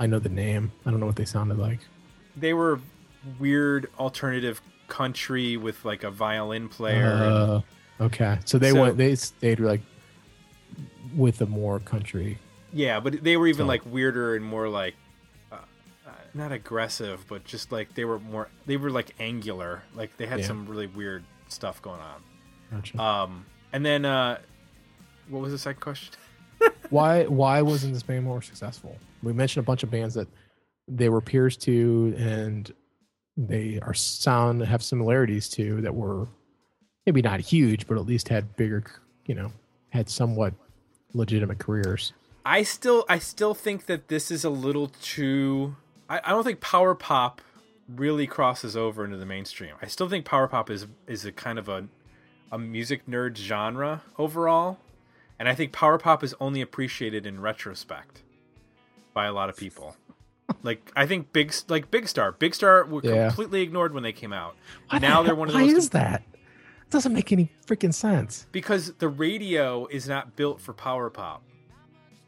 I 0.00 0.06
know 0.06 0.18
the 0.18 0.28
name. 0.30 0.72
I 0.84 0.90
don't 0.90 0.98
know 0.98 1.06
what 1.06 1.16
they 1.16 1.24
sounded 1.26 1.58
like. 1.58 1.78
They 2.36 2.54
were 2.54 2.80
weird 3.38 3.88
alternative 4.00 4.60
country 4.88 5.56
with 5.56 5.84
like 5.84 6.02
a 6.02 6.10
violin 6.10 6.68
player. 6.68 7.62
Uh, 8.00 8.04
okay, 8.04 8.38
so 8.44 8.58
they 8.58 8.70
So- 8.72 8.80
went. 8.80 8.96
They 8.96 9.14
stayed 9.14 9.60
like 9.60 9.82
with 11.14 11.40
a 11.42 11.46
more 11.46 11.78
country. 11.78 12.38
yeah, 12.72 12.98
but 13.00 13.22
they 13.22 13.36
were 13.36 13.46
even 13.46 13.64
So- 13.64 13.68
like 13.68 13.84
weirder 13.86 14.34
and 14.34 14.44
more 14.44 14.68
like 14.68 14.94
uh, 15.52 15.56
uh, 16.06 16.10
not 16.34 16.50
aggressive, 16.52 17.26
but 17.28 17.44
just 17.44 17.70
like 17.70 17.94
they 17.94 18.06
were 18.06 18.18
more. 18.18 18.48
They 18.66 18.78
were 18.78 18.90
like 18.90 19.14
angular. 19.20 19.82
Like 19.94 20.16
they 20.16 20.26
had 20.26 20.40
Yeah. 20.40 20.46
some 20.46 20.66
really 20.66 20.86
weird 20.86 21.22
stuff 21.52 21.80
going 21.82 22.00
on. 22.00 22.22
Gotcha. 22.70 23.00
Um, 23.00 23.46
and 23.72 23.84
then 23.84 24.04
uh, 24.04 24.38
what 25.28 25.42
was 25.42 25.52
the 25.52 25.58
second 25.58 25.80
question? 25.80 26.14
why 26.90 27.24
why 27.26 27.62
wasn't 27.62 27.94
this 27.94 28.02
band 28.02 28.24
more 28.24 28.42
successful? 28.42 28.96
We 29.22 29.32
mentioned 29.32 29.64
a 29.64 29.66
bunch 29.66 29.82
of 29.82 29.90
bands 29.90 30.14
that 30.14 30.28
they 30.88 31.08
were 31.08 31.20
peers 31.20 31.56
to 31.58 32.14
and 32.18 32.72
they 33.36 33.78
are 33.82 33.94
sound 33.94 34.62
have 34.62 34.82
similarities 34.82 35.48
to 35.50 35.80
that 35.80 35.94
were 35.94 36.28
maybe 37.06 37.22
not 37.22 37.40
huge, 37.40 37.86
but 37.86 37.96
at 37.96 38.04
least 38.04 38.28
had 38.28 38.56
bigger, 38.56 38.84
you 39.26 39.34
know, 39.34 39.52
had 39.90 40.08
somewhat 40.08 40.54
legitimate 41.14 41.58
careers. 41.58 42.12
I 42.44 42.62
still 42.62 43.04
I 43.08 43.18
still 43.18 43.54
think 43.54 43.86
that 43.86 44.08
this 44.08 44.30
is 44.30 44.44
a 44.44 44.50
little 44.50 44.88
too 44.88 45.76
I, 46.08 46.20
I 46.24 46.30
don't 46.30 46.44
think 46.44 46.60
power 46.60 46.94
pop 46.94 47.40
really 47.96 48.26
crosses 48.26 48.76
over 48.76 49.04
into 49.04 49.16
the 49.16 49.26
mainstream. 49.26 49.74
I 49.82 49.86
still 49.86 50.08
think 50.08 50.24
power 50.24 50.48
pop 50.48 50.70
is 50.70 50.86
is 51.06 51.24
a 51.24 51.32
kind 51.32 51.58
of 51.58 51.68
a 51.68 51.86
a 52.50 52.58
music 52.58 53.06
nerd 53.06 53.36
genre 53.36 54.02
overall. 54.18 54.78
And 55.38 55.48
I 55.48 55.54
think 55.54 55.72
power 55.72 55.98
pop 55.98 56.22
is 56.22 56.34
only 56.40 56.60
appreciated 56.60 57.26
in 57.26 57.40
retrospect 57.40 58.22
by 59.12 59.26
a 59.26 59.32
lot 59.32 59.48
of 59.48 59.56
people. 59.56 59.96
like 60.62 60.90
I 60.94 61.06
think 61.06 61.32
big 61.32 61.52
like 61.68 61.90
Big 61.90 62.06
Star, 62.08 62.32
Big 62.32 62.54
Star 62.54 62.84
were 62.84 63.00
Yeah. 63.02 63.28
completely 63.28 63.62
ignored 63.62 63.94
when 63.94 64.02
they 64.02 64.12
came 64.12 64.32
out. 64.32 64.54
Why 64.90 64.98
now 64.98 65.08
hell- 65.14 65.24
they're 65.24 65.34
one 65.34 65.48
of 65.48 65.54
the 65.54 65.60
why 65.60 65.66
most 65.66 65.76
is 65.76 65.90
that? 65.90 66.22
It 66.32 66.90
doesn't 66.90 67.12
make 67.14 67.32
any 67.32 67.50
freaking 67.66 67.94
sense. 67.94 68.46
because 68.52 68.92
the 68.94 69.08
radio 69.08 69.86
is 69.86 70.06
not 70.06 70.36
built 70.36 70.60
for 70.60 70.72
power 70.74 71.08
pop. 71.10 71.42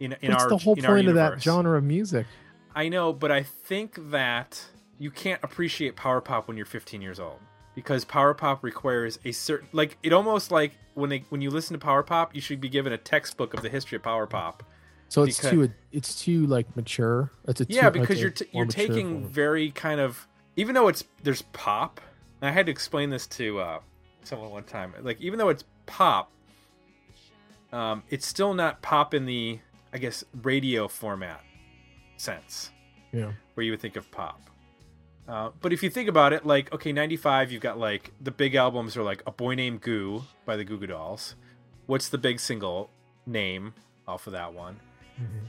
In, 0.00 0.16
in 0.22 0.33
What's 0.33 0.44
our 0.44 0.48
the 0.50 0.57
whole 0.57 0.74
in 0.74 0.85
point 0.85 1.07
of 1.09 1.14
that 1.14 1.40
genre 1.42 1.77
of 1.79 1.85
music? 1.85 2.27
I 2.74 2.88
know, 2.88 3.12
but 3.12 3.31
I 3.31 3.42
think 3.44 4.11
that 4.11 4.64
you 4.98 5.11
can't 5.11 5.42
appreciate 5.42 5.96
power 5.96 6.20
pop 6.20 6.46
when 6.48 6.57
you're 6.57 6.66
15 6.66 7.02
years 7.02 7.18
old 7.20 7.38
because 7.74 8.04
power 8.04 8.35
pop 8.35 8.62
requires 8.62 9.18
a 9.24 9.33
certain 9.33 9.68
like 9.72 9.98
it 10.02 10.12
almost 10.12 10.50
like 10.52 10.72
when 10.94 11.11
they 11.11 11.24
when 11.30 11.40
you 11.40 11.50
listen 11.50 11.74
to 11.74 11.85
power 11.85 12.02
pop, 12.02 12.35
you 12.35 12.40
should 12.40 12.61
be 12.61 12.68
given 12.68 12.92
a 12.92 12.98
textbook 12.98 13.52
of 13.54 13.62
the 13.62 13.68
history 13.68 13.96
of 13.96 14.02
power 14.02 14.26
pop. 14.26 14.62
So 15.09 15.22
it's 15.24 15.37
Because- 15.38 15.50
too 15.50 15.70
it's 15.92 16.22
too 16.22 16.46
like 16.46 16.74
mature. 16.76 17.30
It's 17.48 17.61
a 17.61 17.66
Yeah, 17.68 17.90
too, 17.90 18.00
because 18.00 18.16
like 18.16 18.20
you're 18.20 18.30
t- 18.30 18.46
you're 18.52 18.66
taking 18.66 19.20
form. 19.22 19.33
very 19.33 19.70
kind 19.70 20.00
of 20.00 20.26
even 20.57 20.74
though 20.74 20.88
it's 20.88 21.04
there's 21.22 21.42
pop. 21.42 22.00
I 22.42 22.50
had 22.50 22.66
to 22.66 22.72
explain 22.72 23.11
this 23.11 23.26
to 23.28 23.59
uh, 23.59 23.78
someone 24.22 24.50
one 24.50 24.64
time. 24.64 24.92
Like 25.00 25.20
even 25.20 25.38
though 25.38 25.48
it's 25.48 25.64
pop, 25.87 26.30
um, 27.72 28.02
it's 28.11 28.26
still 28.26 28.54
not 28.54 28.83
pop 28.83 29.14
in 29.14 29.26
the 29.26 29.59
I 29.92 29.98
guess 29.98 30.24
radio 30.42 30.88
format 30.88 31.40
sense. 32.16 32.70
yeah. 33.12 33.33
where 33.54 33.64
you 33.64 33.70
would 33.72 33.80
think 33.80 33.96
of 33.96 34.11
pop. 34.11 34.40
Uh, 35.26 35.50
but 35.60 35.72
if 35.72 35.82
you 35.82 35.88
think 35.88 36.08
about 36.08 36.32
it, 36.32 36.44
like 36.44 36.72
okay, 36.72 36.92
'95, 36.92 37.50
you've 37.50 37.62
got 37.62 37.78
like 37.78 38.12
the 38.20 38.30
big 38.30 38.54
albums 38.54 38.96
are 38.96 39.02
like 39.02 39.22
"A 39.26 39.32
Boy 39.32 39.54
Named 39.54 39.80
Goo" 39.80 40.24
by 40.44 40.56
the 40.56 40.64
Goo 40.64 40.78
Goo 40.78 40.87
Dolls. 40.87 41.34
What's 41.87 42.08
the 42.08 42.18
big 42.18 42.40
single 42.40 42.90
name 43.26 43.74
off 44.06 44.26
of 44.26 44.32
that 44.32 44.52
one? 44.52 44.80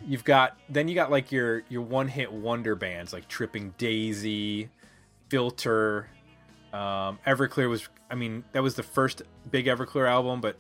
You've 0.08 0.24
got 0.24 0.58
then 0.70 0.88
you 0.88 0.96
got 0.96 1.10
like 1.10 1.32
your 1.32 1.64
your 1.70 1.82
one 1.82 2.08
hit 2.08 2.32
wonder 2.32 2.76
bands 2.76 3.12
like 3.12 3.28
Tripping 3.28 3.74
Daisy, 3.78 4.70
Filter, 5.30 6.08
um, 6.72 7.20
Everclear 7.26 7.70
was 7.70 7.90
I 8.12 8.16
mean 8.16 8.44
that 8.52 8.62
was 8.62 8.76
the 8.76 8.84
first 8.84 9.24
big 9.50 9.66
Everclear 9.66 10.08
album, 10.10 10.42
but 10.42 10.58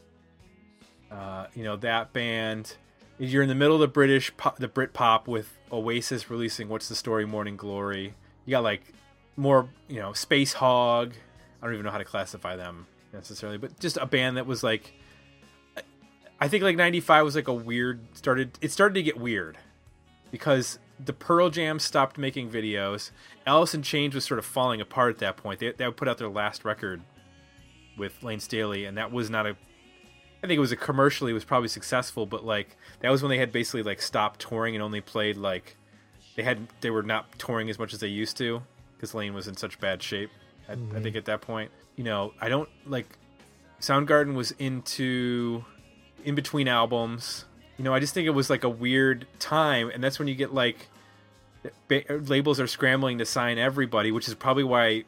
uh, 1.11 1.47
you 1.53 1.63
know 1.63 1.75
that 1.77 2.13
band. 2.13 2.75
You're 3.17 3.43
in 3.43 3.49
the 3.49 3.55
middle 3.55 3.75
of 3.75 3.81
the 3.81 3.87
British 3.87 4.35
pop, 4.35 4.57
the 4.57 4.67
Brit 4.67 4.91
pop 4.91 5.27
with 5.27 5.53
Oasis 5.71 6.29
releasing 6.29 6.67
"What's 6.67 6.89
the 6.89 6.95
Story," 6.95 7.25
"Morning 7.25 7.55
Glory." 7.57 8.13
You 8.45 8.51
got 8.51 8.63
like 8.63 8.93
more 9.37 9.69
you 9.87 9.99
know 9.99 10.11
Spacehog. 10.11 11.13
I 11.61 11.65
don't 11.65 11.73
even 11.73 11.85
know 11.85 11.91
how 11.91 11.97
to 11.97 12.05
classify 12.05 12.55
them 12.55 12.87
necessarily, 13.13 13.57
but 13.57 13.79
just 13.79 13.97
a 13.97 14.05
band 14.05 14.37
that 14.37 14.45
was 14.45 14.63
like 14.63 14.93
I 16.39 16.47
think 16.47 16.63
like 16.63 16.75
95 16.75 17.25
was 17.25 17.35
like 17.35 17.47
a 17.47 17.53
weird 17.53 17.99
started 18.13 18.57
it 18.61 18.71
started 18.71 18.95
to 18.95 19.03
get 19.03 19.17
weird 19.17 19.57
because 20.31 20.79
the 21.03 21.13
Pearl 21.13 21.49
Jam 21.49 21.79
stopped 21.79 22.17
making 22.17 22.49
videos. 22.49 23.11
Alice 23.45 23.73
in 23.73 23.81
Chains 23.81 24.15
was 24.15 24.25
sort 24.25 24.39
of 24.39 24.45
falling 24.45 24.79
apart 24.81 25.13
at 25.15 25.19
that 25.19 25.37
point. 25.37 25.59
They 25.59 25.71
they 25.71 25.89
put 25.91 26.07
out 26.07 26.17
their 26.17 26.29
last 26.29 26.65
record 26.65 27.01
with 27.97 28.21
Layne 28.23 28.39
Staley 28.39 28.85
and 28.85 28.97
that 28.97 29.11
was 29.11 29.29
not 29.29 29.45
a 29.45 29.55
I 30.43 30.47
think 30.47 30.57
it 30.57 30.61
was 30.61 30.71
a 30.71 30.77
commercially 30.77 31.31
it 31.31 31.33
was 31.33 31.45
probably 31.45 31.69
successful, 31.69 32.25
but 32.25 32.45
like 32.45 32.77
that 32.99 33.09
was 33.09 33.21
when 33.23 33.29
they 33.29 33.37
had 33.37 33.51
basically 33.51 33.83
like 33.83 34.01
stopped 34.01 34.39
touring 34.41 34.75
and 34.75 34.83
only 34.83 35.01
played 35.01 35.37
like 35.37 35.77
they 36.35 36.43
had 36.43 36.67
they 36.81 36.89
were 36.89 37.03
not 37.03 37.39
touring 37.39 37.69
as 37.69 37.79
much 37.79 37.93
as 37.93 37.99
they 37.99 38.07
used 38.07 38.37
to 38.37 38.61
because 38.95 39.13
Layne 39.13 39.33
was 39.33 39.47
in 39.47 39.55
such 39.55 39.79
bad 39.79 40.01
shape. 40.01 40.29
I, 40.67 40.73
I 40.73 40.75
think 40.75 40.89
mm-hmm. 40.89 41.17
at 41.17 41.25
that 41.25 41.41
point, 41.41 41.71
you 41.95 42.03
know, 42.03 42.33
I 42.41 42.49
don't 42.49 42.69
like 42.85 43.07
Soundgarden 43.79 44.35
was 44.35 44.51
into 44.51 45.63
in 46.23 46.35
between 46.35 46.67
albums. 46.67 47.45
You 47.77 47.83
know, 47.83 47.93
I 47.93 47.99
just 47.99 48.13
think 48.13 48.25
it 48.25 48.31
was 48.31 48.49
like 48.49 48.63
a 48.63 48.69
weird 48.69 49.27
time, 49.39 49.89
and 49.89 50.03
that's 50.03 50.17
when 50.17 50.27
you 50.27 50.35
get 50.35 50.53
like 50.53 50.87
ba- 51.87 52.03
labels 52.09 52.59
are 52.59 52.67
scrambling 52.67 53.17
to 53.19 53.25
sign 53.25 53.57
everybody, 53.57 54.11
which 54.11 54.27
is 54.27 54.33
probably 54.33 54.63
why 54.63 55.03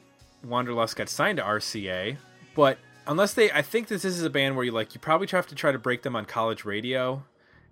Wanderlust 0.46 0.96
got 0.96 1.10
signed 1.10 1.38
to 1.38 1.44
RCA. 1.44 2.18
But 2.56 2.78
unless 3.08 3.34
they, 3.34 3.52
I 3.52 3.62
think 3.62 3.88
this 3.88 4.04
is 4.04 4.24
a 4.24 4.30
band 4.30 4.56
where 4.56 4.66
you 4.66 4.72
like 4.72 4.94
you 4.94 5.00
probably 5.00 5.28
have 5.28 5.48
to 5.48 5.56
try 5.56 5.72
to 5.72 5.80
break 5.80 6.04
them 6.04 6.16
on 6.16 6.26
college 6.26 6.66
radio, 6.66 7.24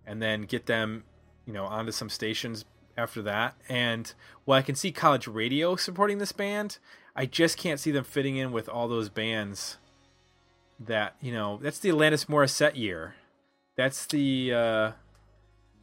and 0.06 0.22
then 0.22 0.44
get 0.44 0.66
them, 0.66 1.04
you 1.46 1.54
know, 1.54 1.66
onto 1.66 1.92
some 1.92 2.10
stations 2.10 2.66
after 2.98 3.22
that. 3.24 3.56
And 3.68 4.12
while 4.46 4.60
I 4.60 4.62
can 4.62 4.76
see 4.76 4.92
college 4.92 5.28
radio 5.28 5.76
supporting 5.76 6.18
this 6.18 6.32
band, 6.32 6.78
I 7.16 7.26
just 7.26 7.58
can't 7.58 7.80
see 7.80 7.92
them 7.92 8.04
fitting 8.04 8.38
in 8.38 8.52
with 8.52 8.68
all 8.68 8.88
those 8.88 9.10
bands 9.10 9.78
that 10.78 11.16
you 11.22 11.32
know 11.32 11.58
that's 11.62 11.80
the 11.80 11.90
Alanis 11.90 12.26
Morissette 12.26 12.76
year. 12.76 13.16
That's 13.78 14.06
the 14.06 14.54
uh 14.54 14.92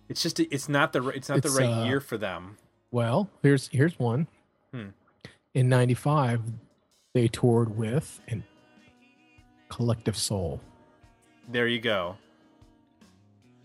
it's 0.08 0.22
just 0.22 0.38
it's 0.40 0.68
not 0.68 0.92
the 0.92 1.08
it's 1.08 1.28
not 1.28 1.38
It's, 1.38 1.54
the 1.54 1.58
right 1.58 1.82
uh, 1.82 1.84
year 1.84 2.00
for 2.00 2.18
them. 2.18 2.58
Well, 2.90 3.30
here's 3.42 3.68
here's 3.68 3.98
one. 3.98 4.26
Hmm. 4.72 4.88
In 5.54 5.68
'95, 5.68 6.42
they 7.14 7.28
toured 7.28 7.76
with 7.76 8.20
an 8.28 8.44
Collective 9.70 10.16
Soul. 10.16 10.60
There 11.48 11.66
you 11.66 11.80
go. 11.80 12.16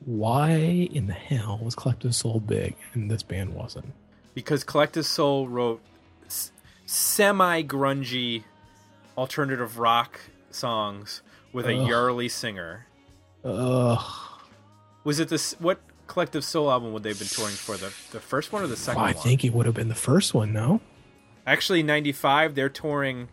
Why 0.06 0.50
in 0.92 1.08
the 1.08 1.14
hell 1.14 1.60
was 1.62 1.76
Collective 1.76 2.16
Soul 2.16 2.40
big 2.40 2.76
and 2.94 3.10
this 3.12 3.24
band 3.24 3.54
wasn't? 3.54 3.94
Because 4.34 4.64
Collective 4.64 5.06
Soul 5.06 5.48
wrote 5.48 5.82
s- 6.26 6.52
semi 6.86 7.64
grungy 7.64 8.44
alternative 9.18 9.80
rock 9.80 10.20
songs 10.52 11.22
with 11.52 11.66
a 11.66 11.76
Ugh. 11.76 11.88
Yarly 11.90 12.30
singer. 12.30 12.86
Ugh. 13.44 14.02
Was 15.04 15.20
it 15.20 15.30
this 15.30 15.54
what 15.60 15.80
Collective 16.08 16.44
Soul 16.44 16.72
album 16.72 16.94
would 16.94 17.04
they 17.04 17.10
have 17.10 17.20
been 17.20 17.28
touring 17.28 17.56
for? 17.56 17.76
The 17.76 17.94
the 18.12 18.20
first 18.20 18.54
one 18.54 18.64
or 18.64 18.68
the 18.68 18.78
second 18.78 19.02
I 19.02 19.06
one? 19.12 19.14
think 19.16 19.44
it 19.44 19.54
would 19.54 19.66
have 19.66 19.76
been 19.76 19.90
the 19.90 19.96
first 19.96 20.34
one. 20.34 20.54
No. 20.54 20.80
Actually 21.46 21.82
95 21.84 22.56
they're 22.56 22.70
touring 22.70 23.30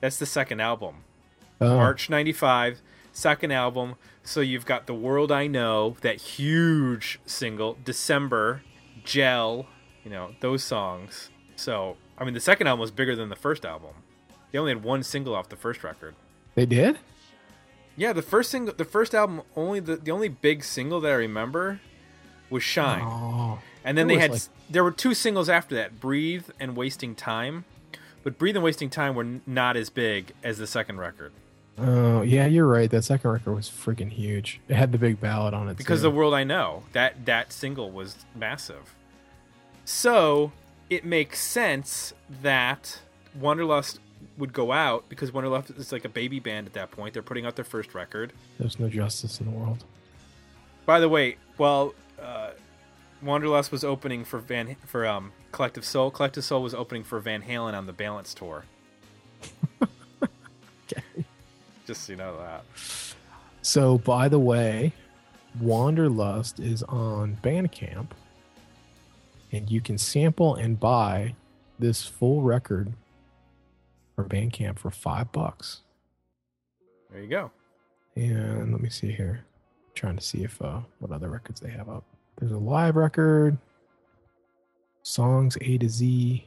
that's 0.00 0.18
the 0.18 0.26
second 0.26 0.60
album. 0.60 0.96
Oh, 1.60 1.76
March 1.76 2.08
95, 2.08 2.80
second 3.18 3.50
album. 3.52 3.96
So 4.22 4.40
you've 4.40 4.66
got 4.66 4.86
The 4.86 4.94
World 4.94 5.32
I 5.32 5.46
Know, 5.46 5.96
that 6.02 6.16
huge 6.20 7.18
single, 7.26 7.76
December, 7.84 8.62
Gel, 9.04 9.66
you 10.04 10.10
know, 10.10 10.32
those 10.40 10.62
songs. 10.62 11.30
So, 11.56 11.96
I 12.18 12.24
mean, 12.24 12.34
the 12.34 12.40
second 12.40 12.66
album 12.66 12.80
was 12.80 12.90
bigger 12.90 13.16
than 13.16 13.28
the 13.28 13.36
first 13.36 13.64
album. 13.64 13.94
They 14.52 14.58
only 14.58 14.72
had 14.72 14.82
one 14.84 15.02
single 15.02 15.34
off 15.34 15.48
the 15.48 15.56
first 15.56 15.82
record. 15.82 16.14
They 16.54 16.66
did. 16.66 16.98
Yeah, 17.96 18.12
the 18.12 18.22
first 18.22 18.50
single, 18.50 18.74
the 18.74 18.84
first 18.84 19.14
album, 19.14 19.42
only 19.56 19.80
the, 19.80 19.96
the 19.96 20.10
only 20.10 20.28
big 20.28 20.62
single 20.62 21.00
that 21.00 21.10
I 21.10 21.14
remember 21.16 21.80
was 22.48 22.62
Shine. 22.62 23.02
Oh, 23.02 23.58
And 23.84 23.98
then 23.98 24.06
they 24.06 24.18
had 24.18 24.30
like- 24.32 24.42
there 24.70 24.84
were 24.84 24.90
two 24.92 25.14
singles 25.14 25.48
after 25.48 25.74
that, 25.76 25.98
Breathe 26.00 26.44
and 26.60 26.76
Wasting 26.76 27.14
Time. 27.14 27.64
But 28.22 28.38
Breathe 28.38 28.56
and 28.56 28.64
Wasting 28.64 28.90
Time 28.90 29.14
were 29.14 29.40
not 29.46 29.76
as 29.76 29.90
big 29.90 30.32
as 30.44 30.58
the 30.58 30.66
second 30.66 30.98
record. 30.98 31.32
Oh, 31.80 32.22
yeah, 32.22 32.46
you're 32.46 32.66
right. 32.66 32.90
That 32.90 33.02
second 33.02 33.30
record 33.30 33.54
was 33.54 33.68
freaking 33.68 34.10
huge. 34.10 34.60
It 34.68 34.74
had 34.74 34.92
the 34.92 34.98
big 34.98 35.20
ballad 35.20 35.54
on 35.54 35.68
it 35.68 35.76
because 35.76 36.00
too. 36.00 36.04
the 36.04 36.10
world 36.10 36.34
I 36.34 36.44
know 36.44 36.84
that 36.92 37.26
that 37.26 37.52
single 37.52 37.90
was 37.90 38.16
massive. 38.34 38.94
So 39.84 40.52
it 40.90 41.04
makes 41.04 41.40
sense 41.40 42.12
that 42.42 43.00
Wanderlust 43.38 44.00
would 44.36 44.52
go 44.52 44.72
out 44.72 45.08
because 45.08 45.32
Wanderlust 45.32 45.70
is 45.70 45.92
like 45.92 46.04
a 46.04 46.08
baby 46.08 46.40
band 46.40 46.66
at 46.66 46.72
that 46.74 46.90
point. 46.90 47.14
They're 47.14 47.22
putting 47.22 47.46
out 47.46 47.56
their 47.56 47.64
first 47.64 47.94
record. 47.94 48.32
There's 48.58 48.78
no 48.78 48.88
justice 48.88 49.40
in 49.40 49.46
the 49.46 49.52
world. 49.52 49.84
By 50.86 51.00
the 51.00 51.08
way, 51.08 51.36
well, 51.58 51.94
uh, 52.20 52.50
Wanderlust 53.22 53.72
was 53.72 53.84
opening 53.84 54.24
for 54.24 54.38
Van 54.38 54.76
for 54.86 55.06
um, 55.06 55.32
Collective 55.52 55.84
Soul. 55.84 56.10
Collective 56.10 56.44
Soul 56.44 56.62
was 56.62 56.74
opening 56.74 57.04
for 57.04 57.18
Van 57.20 57.42
Halen 57.42 57.74
on 57.74 57.86
the 57.86 57.92
Balance 57.92 58.34
tour. 58.34 58.64
Okay. 60.90 61.24
Just 61.88 62.04
so 62.04 62.12
you 62.12 62.18
know 62.18 62.36
that. 62.36 62.66
So, 63.62 63.96
by 63.96 64.28
the 64.28 64.38
way, 64.38 64.92
Wanderlust 65.58 66.60
is 66.60 66.82
on 66.82 67.38
Bandcamp, 67.42 68.08
and 69.52 69.70
you 69.70 69.80
can 69.80 69.96
sample 69.96 70.54
and 70.54 70.78
buy 70.78 71.34
this 71.78 72.04
full 72.04 72.42
record 72.42 72.92
from 74.14 74.28
Bandcamp 74.28 74.78
for 74.78 74.90
five 74.90 75.32
bucks. 75.32 75.80
There 77.10 77.22
you 77.22 77.28
go. 77.28 77.50
And 78.14 78.70
let 78.70 78.82
me 78.82 78.90
see 78.90 79.10
here. 79.10 79.46
trying 79.94 80.16
to 80.16 80.22
see 80.22 80.44
if 80.44 80.60
uh, 80.60 80.80
what 80.98 81.10
other 81.10 81.30
records 81.30 81.58
they 81.58 81.70
have 81.70 81.88
up. 81.88 82.04
There's 82.38 82.52
a 82.52 82.58
live 82.58 82.96
record, 82.96 83.56
songs 85.02 85.56
A 85.62 85.78
to 85.78 85.88
Z. 85.88 86.46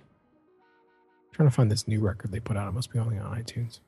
trying 1.31 1.49
to 1.49 1.55
find 1.55 1.71
this 1.71 1.87
new 1.87 1.99
record 1.99 2.31
they 2.31 2.39
put 2.39 2.57
out. 2.57 2.67
It 2.67 2.73
must 2.73 2.93
be 2.93 2.99
only 2.99 3.17
on 3.17 3.35
iTunes. 3.35 3.79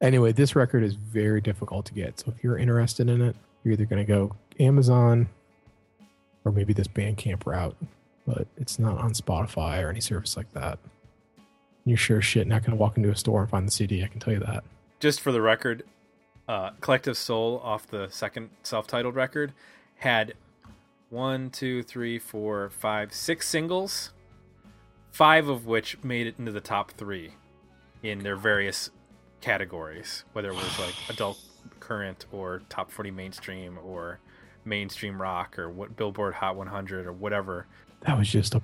Anyway, 0.00 0.32
this 0.32 0.56
record 0.56 0.82
is 0.82 0.94
very 0.94 1.40
difficult 1.40 1.84
to 1.86 1.94
get. 1.94 2.18
So 2.20 2.32
if 2.34 2.42
you're 2.42 2.56
interested 2.56 3.08
in 3.08 3.20
it, 3.20 3.36
you're 3.62 3.72
either 3.72 3.84
going 3.84 4.04
to 4.04 4.10
go 4.10 4.34
Amazon 4.58 5.28
or 6.44 6.52
maybe 6.52 6.72
this 6.72 6.88
Bandcamp 6.88 7.44
route, 7.44 7.76
but 8.26 8.46
it's 8.56 8.78
not 8.78 8.98
on 8.98 9.12
Spotify 9.12 9.82
or 9.82 9.90
any 9.90 10.00
service 10.00 10.36
like 10.36 10.50
that. 10.52 10.78
You're 11.84 11.98
sure 11.98 12.22
shit 12.22 12.46
not 12.46 12.62
going 12.62 12.72
to 12.72 12.76
walk 12.76 12.96
into 12.96 13.10
a 13.10 13.16
store 13.16 13.42
and 13.42 13.50
find 13.50 13.66
the 13.66 13.72
CD. 13.72 14.02
I 14.02 14.06
can 14.06 14.20
tell 14.20 14.32
you 14.32 14.40
that. 14.40 14.64
Just 15.00 15.20
for 15.20 15.32
the 15.32 15.42
record, 15.42 15.82
uh, 16.48 16.70
Collective 16.80 17.16
Soul 17.16 17.60
off 17.62 17.86
the 17.86 18.08
second 18.10 18.50
self-titled 18.62 19.14
record 19.14 19.52
had 19.96 20.34
one, 21.10 21.50
two, 21.50 21.82
three, 21.82 22.18
four, 22.18 22.70
five, 22.70 23.12
six 23.12 23.48
singles, 23.48 24.12
five 25.10 25.48
of 25.48 25.66
which 25.66 26.02
made 26.02 26.26
it 26.26 26.36
into 26.38 26.52
the 26.52 26.60
top 26.60 26.92
three 26.92 27.34
in 28.02 28.20
their 28.20 28.36
various 28.36 28.90
categories, 29.40 30.24
whether 30.32 30.50
it 30.50 30.54
was 30.54 30.78
like 30.78 30.94
adult 31.08 31.38
current 31.80 32.26
or 32.32 32.62
top 32.68 32.90
40 32.90 33.10
mainstream 33.10 33.78
or 33.84 34.18
mainstream 34.64 35.20
rock 35.20 35.58
or 35.58 35.68
what 35.70 35.96
Billboard 35.96 36.34
Hot 36.34 36.56
100 36.56 37.06
or 37.06 37.12
whatever. 37.12 37.66
That 38.02 38.16
was 38.18 38.28
just 38.28 38.54
a 38.54 38.62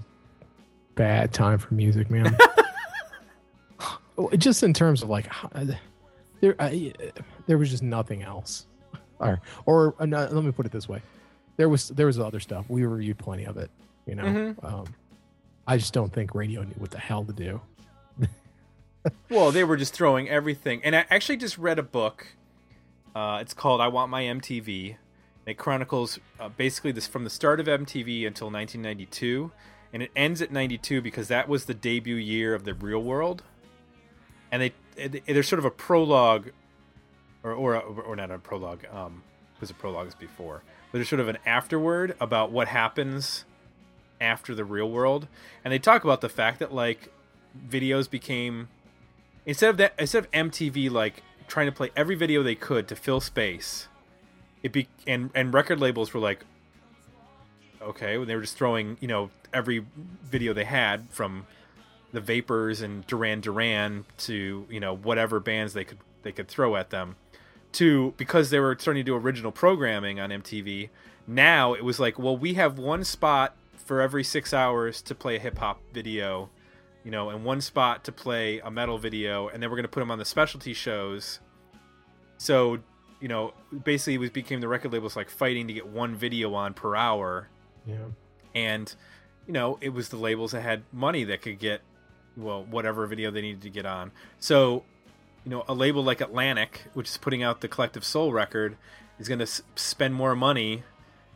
bad 0.94 1.32
time 1.32 1.58
for 1.58 1.74
music, 1.74 2.10
man. 2.10 2.36
Just 4.38 4.62
in 4.62 4.72
terms 4.72 5.02
of 5.02 5.10
like, 5.10 5.30
there, 6.40 6.54
I, 6.58 6.92
there 7.46 7.58
was 7.58 7.70
just 7.70 7.82
nothing 7.82 8.22
else. 8.22 8.66
Or, 9.18 9.42
or 9.66 9.94
uh, 10.00 10.06
let 10.06 10.42
me 10.42 10.52
put 10.52 10.64
it 10.64 10.72
this 10.72 10.88
way: 10.88 11.02
there 11.58 11.68
was 11.68 11.88
there 11.90 12.06
was 12.06 12.18
other 12.18 12.40
stuff. 12.40 12.64
We 12.68 12.84
reviewed 12.86 13.18
plenty 13.18 13.44
of 13.44 13.58
it. 13.58 13.70
You 14.06 14.14
know, 14.14 14.24
Mhm. 14.24 14.64
um, 14.64 14.86
I 15.66 15.76
just 15.76 15.92
don't 15.92 16.10
think 16.12 16.34
radio 16.34 16.62
knew 16.62 16.74
what 16.78 16.90
the 16.90 16.98
hell 16.98 17.24
to 17.24 17.32
do. 17.34 17.60
Well, 19.28 19.50
they 19.50 19.64
were 19.64 19.76
just 19.76 19.92
throwing 19.92 20.28
everything. 20.28 20.80
And 20.84 20.94
I 20.94 21.04
actually 21.11 21.36
just 21.36 21.59
read 21.59 21.78
a 21.78 21.82
book. 21.82 22.28
Uh, 23.14 23.38
it's 23.40 23.54
called 23.54 23.80
"I 23.80 23.88
Want 23.88 24.11
My 24.11 24.22
MTV." 24.22 24.96
It 25.46 25.59
chronicles 25.59 26.18
uh, 26.40 26.48
basically 26.48 26.92
this 26.92 27.07
from 27.07 27.24
the 27.24 27.30
start 27.30 27.61
of 27.61 27.66
MTV 27.66 28.26
until 28.26 28.50
1992, 28.50 29.52
and 29.92 30.02
it 30.02 30.11
ends 30.16 30.42
at 30.42 30.50
92 30.50 31.00
because 31.00 31.28
that 31.28 31.48
was 31.48 31.66
the 31.66 31.74
debut 31.74 32.16
year 32.16 32.52
of 32.52 32.64
the 32.64 32.74
Real 32.74 33.02
World. 33.02 33.44
And 34.50 34.62
they, 34.62 34.72
there's 35.26 35.48
sort 35.48 35.61
of 35.61 35.64
a 35.64 35.70
prologue, 35.70 36.50
or 37.44 37.52
or, 37.52 37.76
or 37.76 38.16
not 38.16 38.30
a 38.30 38.38
prologue, 38.38 38.86
um, 38.92 39.22
because 39.54 39.70
a 39.70 39.74
prologue 39.74 40.09
is 40.09 40.14
before, 40.14 40.62
but 40.90 40.98
there's 40.98 41.09
sort 41.09 41.20
of 41.20 41.28
an 41.28 41.38
afterword 41.46 42.16
about 42.20 42.50
what 42.50 42.68
happens 42.68 43.44
after 44.20 44.54
the 44.54 44.64
Real 44.64 44.90
World, 44.90 45.28
and 45.64 45.72
they 45.72 45.78
talk 45.78 46.02
about 46.02 46.20
the 46.20 46.28
fact 46.28 46.59
that 46.59 46.74
like 46.74 47.12
videos 47.68 48.11
became 48.11 48.68
instead 49.47 49.70
of 49.70 49.76
that 49.78 49.94
instead 49.99 50.24
of 50.24 50.30
MTV 50.32 50.90
like 50.90 51.22
trying 51.49 51.66
to 51.66 51.72
play 51.72 51.90
every 51.97 52.16
video 52.16 52.42
they 52.42 52.57
could 52.57 52.88
to 52.88 52.97
fill 52.97 53.20
space, 53.20 53.88
it 54.62 54.72
be 54.72 54.88
and 55.07 55.30
and 55.34 55.55
record 55.55 55.80
labels 55.80 56.12
were 56.12 56.20
like, 56.20 56.44
okay, 57.80 58.18
when 58.18 58.28
they 58.28 58.34
were 58.34 58.42
just 58.42 58.59
throwing 58.59 58.99
you 59.01 59.09
know 59.09 59.30
every 59.55 59.86
video 60.24 60.53
they 60.53 60.64
had 60.64 61.09
from 61.11 61.47
the 62.12 62.20
Vapors 62.20 62.82
and 62.82 63.07
Duran 63.07 63.40
Duran 63.40 64.05
to 64.18 64.66
you 64.68 64.80
know 64.80 64.94
whatever 64.94 65.40
bands 65.40 65.72
they 65.72 65.84
could 65.84 65.99
they 66.22 66.32
could 66.32 66.49
throw 66.49 66.76
at 66.76 66.90
them, 66.90 67.16
to 67.72 68.12
because 68.16 68.51
they 68.51 68.59
were 68.59 68.76
starting 68.78 69.05
to 69.05 69.11
do 69.11 69.14
original 69.14 69.53
programming 69.53 70.20
on 70.20 70.30
MTV. 70.30 70.90
Now 71.28 71.72
it 71.74 71.84
was 71.84 71.99
like, 71.99 72.18
well, 72.18 72.36
we 72.36 72.55
have 72.55 72.78
one 72.78 73.05
spot 73.05 73.57
for 73.76 74.01
every 74.01 74.24
six 74.24 74.53
hours 74.53 75.01
to 75.03 75.14
play 75.14 75.36
a 75.36 75.38
hip 75.38 75.59
hop 75.59 75.80
video 75.92 76.51
you 77.07 77.12
know, 77.12 77.30
in 77.30 77.44
one 77.44 77.61
spot 77.61 78.02
to 78.02 78.11
play 78.11 78.59
a 78.59 78.68
metal 78.68 78.98
video, 78.98 79.46
and 79.46 79.62
then 79.62 79.70
we're 79.70 79.76
going 79.76 79.84
to 79.84 79.88
put 79.88 80.00
them 80.00 80.11
on 80.11 80.18
the 80.18 80.24
specialty 80.24 80.72
shows. 80.74 81.38
So, 82.36 82.80
you 83.20 83.28
know, 83.28 83.54
basically, 83.84 84.26
it 84.26 84.32
became 84.32 84.61
the 84.61 84.66
record 84.66 84.92
labels 84.92 85.14
like 85.14 85.30
fighting 85.30 85.68
to 85.68 85.72
get 85.72 85.86
one 85.86 86.16
video 86.16 86.52
on 86.54 86.74
per 86.74 86.96
hour, 86.96 87.48
Yeah, 87.86 88.07
and 88.57 88.92
you 89.46 89.52
know, 89.52 89.78
it 89.80 89.90
was 89.90 90.09
the 90.09 90.16
labels 90.16 90.50
that 90.50 90.62
had 90.62 90.82
money 90.92 91.22
that 91.22 91.42
could 91.42 91.61
get 91.61 91.80
well 92.36 92.64
whatever 92.64 93.07
video 93.07 93.30
they 93.30 93.40
needed 93.40 93.62
to 93.62 93.70
get 93.70 93.86
on. 93.86 94.11
So, 94.40 94.82
you 95.44 95.50
know, 95.52 95.64
a 95.68 95.74
label 95.74 96.02
like 96.02 96.20
Atlantic, 96.20 96.82
which 96.94 97.09
is 97.09 97.16
putting 97.18 97.40
out 97.44 97.61
the 97.61 97.68
Collective 97.68 98.04
Soul 98.04 98.32
record, 98.32 98.76
is 99.20 99.28
going 99.28 99.38
to 99.38 99.44
s- 99.44 99.62
spend 99.76 100.14
more 100.16 100.34
money 100.34 100.82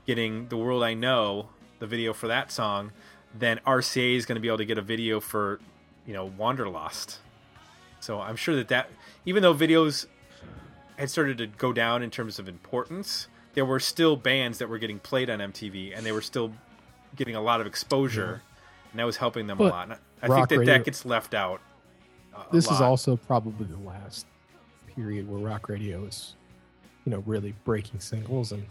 getting 0.05 0.49
"The 0.49 0.57
World 0.57 0.83
I 0.83 0.95
Know," 0.95 1.51
the 1.79 1.87
video 1.87 2.13
for 2.13 2.27
that 2.27 2.51
song, 2.51 2.91
than 3.39 3.61
RCA 3.67 4.17
is 4.17 4.27
going 4.27 4.37
to 4.37 4.41
be 4.41 4.49
able 4.49 4.59
to 4.59 4.65
get 4.65 4.79
a 4.79 4.83
video 4.83 5.21
for, 5.21 5.61
you 6.07 6.13
know, 6.13 6.25
Wanderlust. 6.37 7.19
So 8.01 8.21
I'm 8.21 8.37
sure 8.37 8.57
that 8.57 8.69
that, 8.69 8.91
even 9.27 9.43
though 9.43 9.55
videos 9.55 10.07
had 10.97 11.11
started 11.11 11.39
to 11.39 11.47
go 11.47 11.73
down 11.73 12.03
in 12.03 12.11
terms 12.11 12.39
of 12.39 12.49
importance, 12.49 13.29
there 13.55 13.65
were 13.65 13.81
still 13.81 14.17
bands 14.17 14.59
that 14.59 14.69
were 14.69 14.79
getting 14.79 14.99
played 14.99 15.31
on 15.31 15.39
MTV, 15.39 15.97
and 15.97 16.05
they 16.05 16.13
were 16.13 16.23
still 16.23 16.53
getting 17.17 17.35
a 17.35 17.41
lot 17.41 17.61
of 17.61 17.67
exposure, 17.67 18.43
and 18.91 18.99
that 18.99 19.05
was 19.05 19.17
helping 19.17 19.47
them 19.47 19.61
a 19.61 19.65
lot. 19.65 19.85
And 19.85 19.99
I 20.23 20.37
think 20.37 20.49
that 20.49 20.59
radio- 20.59 20.75
that 20.75 20.85
gets 20.85 21.05
left 21.05 21.35
out. 21.35 21.61
this 22.53 22.65
is 22.65 22.73
lot. 22.73 22.83
also 22.83 23.17
probably 23.17 23.67
the 23.67 23.79
last 23.79 24.27
period 24.95 25.29
where 25.29 25.41
rock 25.41 25.69
radio 25.69 26.05
is, 26.05 26.35
you 27.05 27.11
know, 27.11 27.23
really 27.27 27.55
breaking 27.65 28.01
singles 28.01 28.53
and 28.53 28.67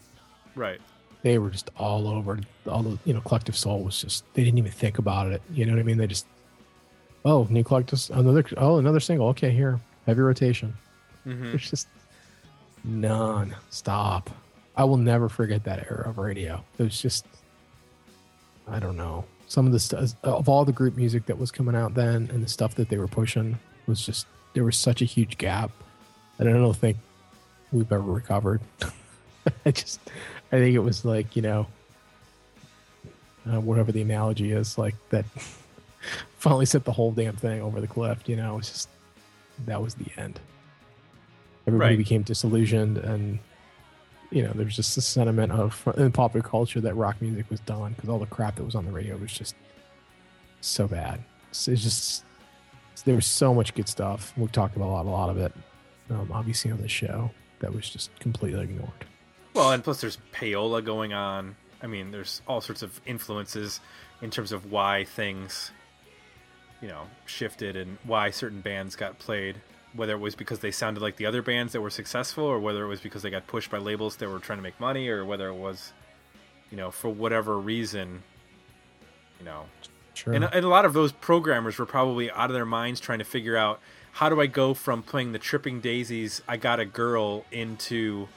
right. 0.56 0.82
They 1.22 1.38
were 1.38 1.50
just 1.50 1.70
all 1.78 2.08
over 2.08 2.40
all 2.68 2.84
the 2.84 2.98
you 3.06 3.14
know 3.14 3.22
collective 3.22 3.56
soul 3.56 3.84
was 3.84 4.02
just 4.02 4.24
they 4.34 4.44
didn't 4.44 4.58
even 4.58 4.72
think 4.72 4.98
about 4.98 5.32
it. 5.32 5.42
You 5.52 5.66
know 5.66 5.74
what 5.74 5.80
i 5.80 5.84
mean? 5.84 5.98
They 5.98 6.08
just 6.08 6.26
oh 7.26 7.48
new 7.50 7.64
collective 7.64 8.00
another 8.14 8.44
oh 8.58 8.78
another 8.78 9.00
single. 9.00 9.28
Okay 9.30 9.52
here 9.52 9.80
heavy 10.06 10.22
rotation. 10.22 10.74
Hmm 11.24 11.54
it's 11.54 11.70
just 11.70 11.88
none. 12.84 13.56
Stop. 13.70 14.30
I 14.76 14.86
will 14.86 14.98
never 14.98 15.28
forget 15.28 15.66
that 15.66 15.80
era 15.90 16.10
of 16.10 16.18
radio. 16.18 16.64
It 16.78 16.84
was 16.84 17.02
just 17.02 17.26
i 18.68 18.80
don't 18.80 18.98
know. 18.98 19.26
Some 19.48 19.66
of 19.66 19.72
the 19.72 19.80
stuff 19.80 20.14
of 20.24 20.48
all 20.48 20.64
the 20.64 20.72
group 20.72 20.96
music 20.96 21.26
that 21.26 21.38
was 21.38 21.52
coming 21.52 21.76
out 21.76 21.96
then 21.96 22.30
and 22.32 22.44
the 22.44 22.50
stuff 22.50 22.76
that 22.76 22.90
they 22.90 22.98
were 22.98 23.08
pushing 23.08 23.58
was 23.88 24.06
just 24.06 24.28
there 24.54 24.64
was 24.64 24.78
such 24.78 25.02
a 25.02 25.06
huge 25.06 25.38
gap 25.38 25.72
and 26.38 26.48
i 26.50 26.54
don't 26.54 26.76
think 26.76 26.98
we've 27.72 27.92
ever 27.92 28.02
recovered. 28.02 28.62
I 29.66 29.72
just 29.72 30.00
i 30.52 30.58
think 30.58 30.76
it 30.76 30.80
was 30.80 31.04
like 31.06 31.36
you 31.36 31.42
know 31.42 31.68
uh, 33.52 33.60
whatever 33.60 33.92
the 33.92 34.02
analogy 34.02 34.52
is 34.52 34.78
like 34.78 34.96
that 35.10 35.26
finally 36.38 36.66
set 36.66 36.86
the 36.86 36.92
whole 36.92 37.12
damn 37.12 37.36
thing 37.36 37.62
over 37.62 37.80
the 37.82 37.88
cliff 37.88 38.20
you 38.28 38.36
know 38.36 38.58
it's 38.58 38.70
just 38.70 38.90
that 39.66 39.82
was 39.82 39.94
the 39.96 40.06
end. 40.18 40.40
Everybody 41.68 41.96
Right. 41.96 41.98
became 41.98 42.22
disillusioned 42.22 42.98
and 42.98 43.40
you 44.32 44.42
know 44.44 44.52
there's 44.56 44.76
just 44.78 44.96
a 44.98 45.02
sentiment 45.02 45.52
of 45.52 45.86
in 45.98 46.14
popular 46.14 46.42
culture 46.48 46.80
that 46.80 46.96
rock 46.96 47.22
music 47.22 47.50
was 47.50 47.60
done 47.62 47.92
because 47.94 48.08
all 48.10 48.20
the 48.20 48.26
crap 48.26 48.56
that 48.56 48.64
was 48.64 48.74
on 48.74 48.86
the 48.86 48.92
radio 48.92 49.18
was 49.18 49.34
just 49.34 49.56
so 50.62 50.88
bad. 50.88 51.20
It's, 51.50 51.68
it's 51.68 51.84
just 51.84 52.24
there 53.04 53.16
was 53.16 53.26
so 53.26 53.54
much 53.54 53.74
good 53.76 53.90
stuff. 53.90 54.34
We've 54.38 54.50
talked 54.52 54.78
about 54.78 54.88
a 54.88 54.94
lot, 54.94 55.06
a 55.06 55.10
lot 55.10 55.30
of 55.30 55.38
it 55.38 55.52
um, 56.10 56.32
obviously 56.34 56.72
on 56.72 56.78
the 56.82 56.88
show 56.88 57.30
that 57.60 57.74
was 57.74 57.90
just 57.90 58.18
completely 58.22 58.62
ignored 58.62 59.06
Well, 59.60 59.72
and 59.72 59.84
plus 59.84 60.00
there's 60.00 60.18
payola 60.34 60.84
going 60.84 61.12
on. 61.14 61.56
I 61.82 61.88
mean, 61.88 62.12
there's 62.12 62.42
all 62.48 62.62
sorts 62.62 62.82
of 62.82 63.02
influences 63.06 63.82
in 64.22 64.32
terms 64.32 64.52
of 64.52 64.72
why 64.72 65.04
things, 65.04 65.72
you 66.82 66.88
know, 66.88 67.04
shifted 67.26 67.76
and 67.76 67.98
why 68.04 68.30
certain 68.32 68.62
bands 68.62 68.96
got 68.96 69.20
played. 69.20 69.58
Whether 69.94 70.14
it 70.14 70.20
was 70.20 70.36
because 70.36 70.60
they 70.60 70.72
sounded 70.72 71.02
like 71.02 71.18
the 71.18 71.26
other 71.26 71.42
bands 71.42 71.74
that 71.74 71.82
were 71.82 71.90
successful, 71.90 72.44
or 72.46 72.60
whether 72.60 72.84
it 72.84 72.88
was 72.88 73.02
because 73.02 73.22
they 73.22 73.30
got 73.30 73.48
pushed 73.48 73.72
by 73.72 73.80
labels 73.80 74.16
that 74.18 74.30
were 74.30 74.40
trying 74.40 74.60
to 74.60 74.64
make 74.64 74.80
money, 74.80 75.10
or 75.10 75.26
whether 75.26 75.50
it 75.50 75.56
was, 75.56 75.92
you 76.70 76.78
know, 76.78 76.92
for 76.92 77.10
whatever 77.10 77.58
reason, 77.58 78.24
you 79.40 79.46
know, 79.46 79.66
Sure. 80.14 80.34
And, 80.34 80.44
and 80.44 80.66
a 80.66 80.68
lot 80.68 80.84
of 80.84 80.92
those 80.92 81.14
programmers 81.14 81.78
were 81.78 81.86
probably 81.86 82.30
out 82.32 82.50
of 82.50 82.54
their 82.54 82.66
minds 82.66 83.00
trying 83.00 83.20
to 83.20 83.26
figure 83.26 83.56
out 83.56 83.80
how 84.12 84.28
do 84.28 84.42
I 84.42 84.48
go 84.48 84.74
from 84.74 85.02
playing 85.02 85.32
the 85.32 85.40
Tripping 85.40 85.80
Daisies, 85.80 86.42
I 86.46 86.58
Got 86.58 86.82
a 86.82 86.86
Girl, 86.86 87.46
into 87.52 88.28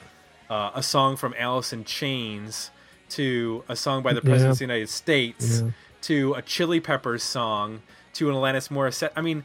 uh, 0.49 0.71
a 0.75 0.83
song 0.83 1.15
from 1.15 1.33
Alice 1.37 1.73
in 1.73 1.83
Chains, 1.85 2.71
to 3.09 3.63
a 3.69 3.75
song 3.75 4.01
by 4.03 4.13
the 4.13 4.21
President 4.21 4.51
of 4.51 4.57
the 4.59 4.63
United 4.65 4.89
States, 4.89 5.61
Yeah. 5.61 5.71
to 6.01 6.33
a 6.33 6.41
Chili 6.41 6.79
Peppers 6.79 7.23
song, 7.23 7.81
to 8.13 8.29
an 8.29 8.35
Alanis 8.35 8.69
Morissette. 8.69 9.11
I 9.15 9.21
mean, 9.21 9.43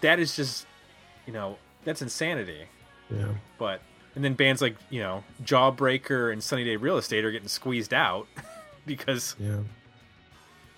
that 0.00 0.18
is 0.18 0.34
just, 0.36 0.66
you 1.26 1.32
know, 1.32 1.58
that's 1.84 2.02
insanity. 2.02 2.66
yeah. 3.10 3.28
But 3.58 3.80
and 4.14 4.24
then 4.24 4.34
bands 4.34 4.62
like 4.62 4.76
you 4.90 5.00
know 5.00 5.24
Jawbreaker 5.42 6.32
and 6.32 6.42
Sunny 6.42 6.64
Day 6.64 6.76
Real 6.76 6.96
Estate 6.98 7.24
are 7.24 7.32
getting 7.32 7.48
squeezed 7.48 7.92
out 7.92 8.26
because 8.86 9.34
Yeah. 9.40 9.58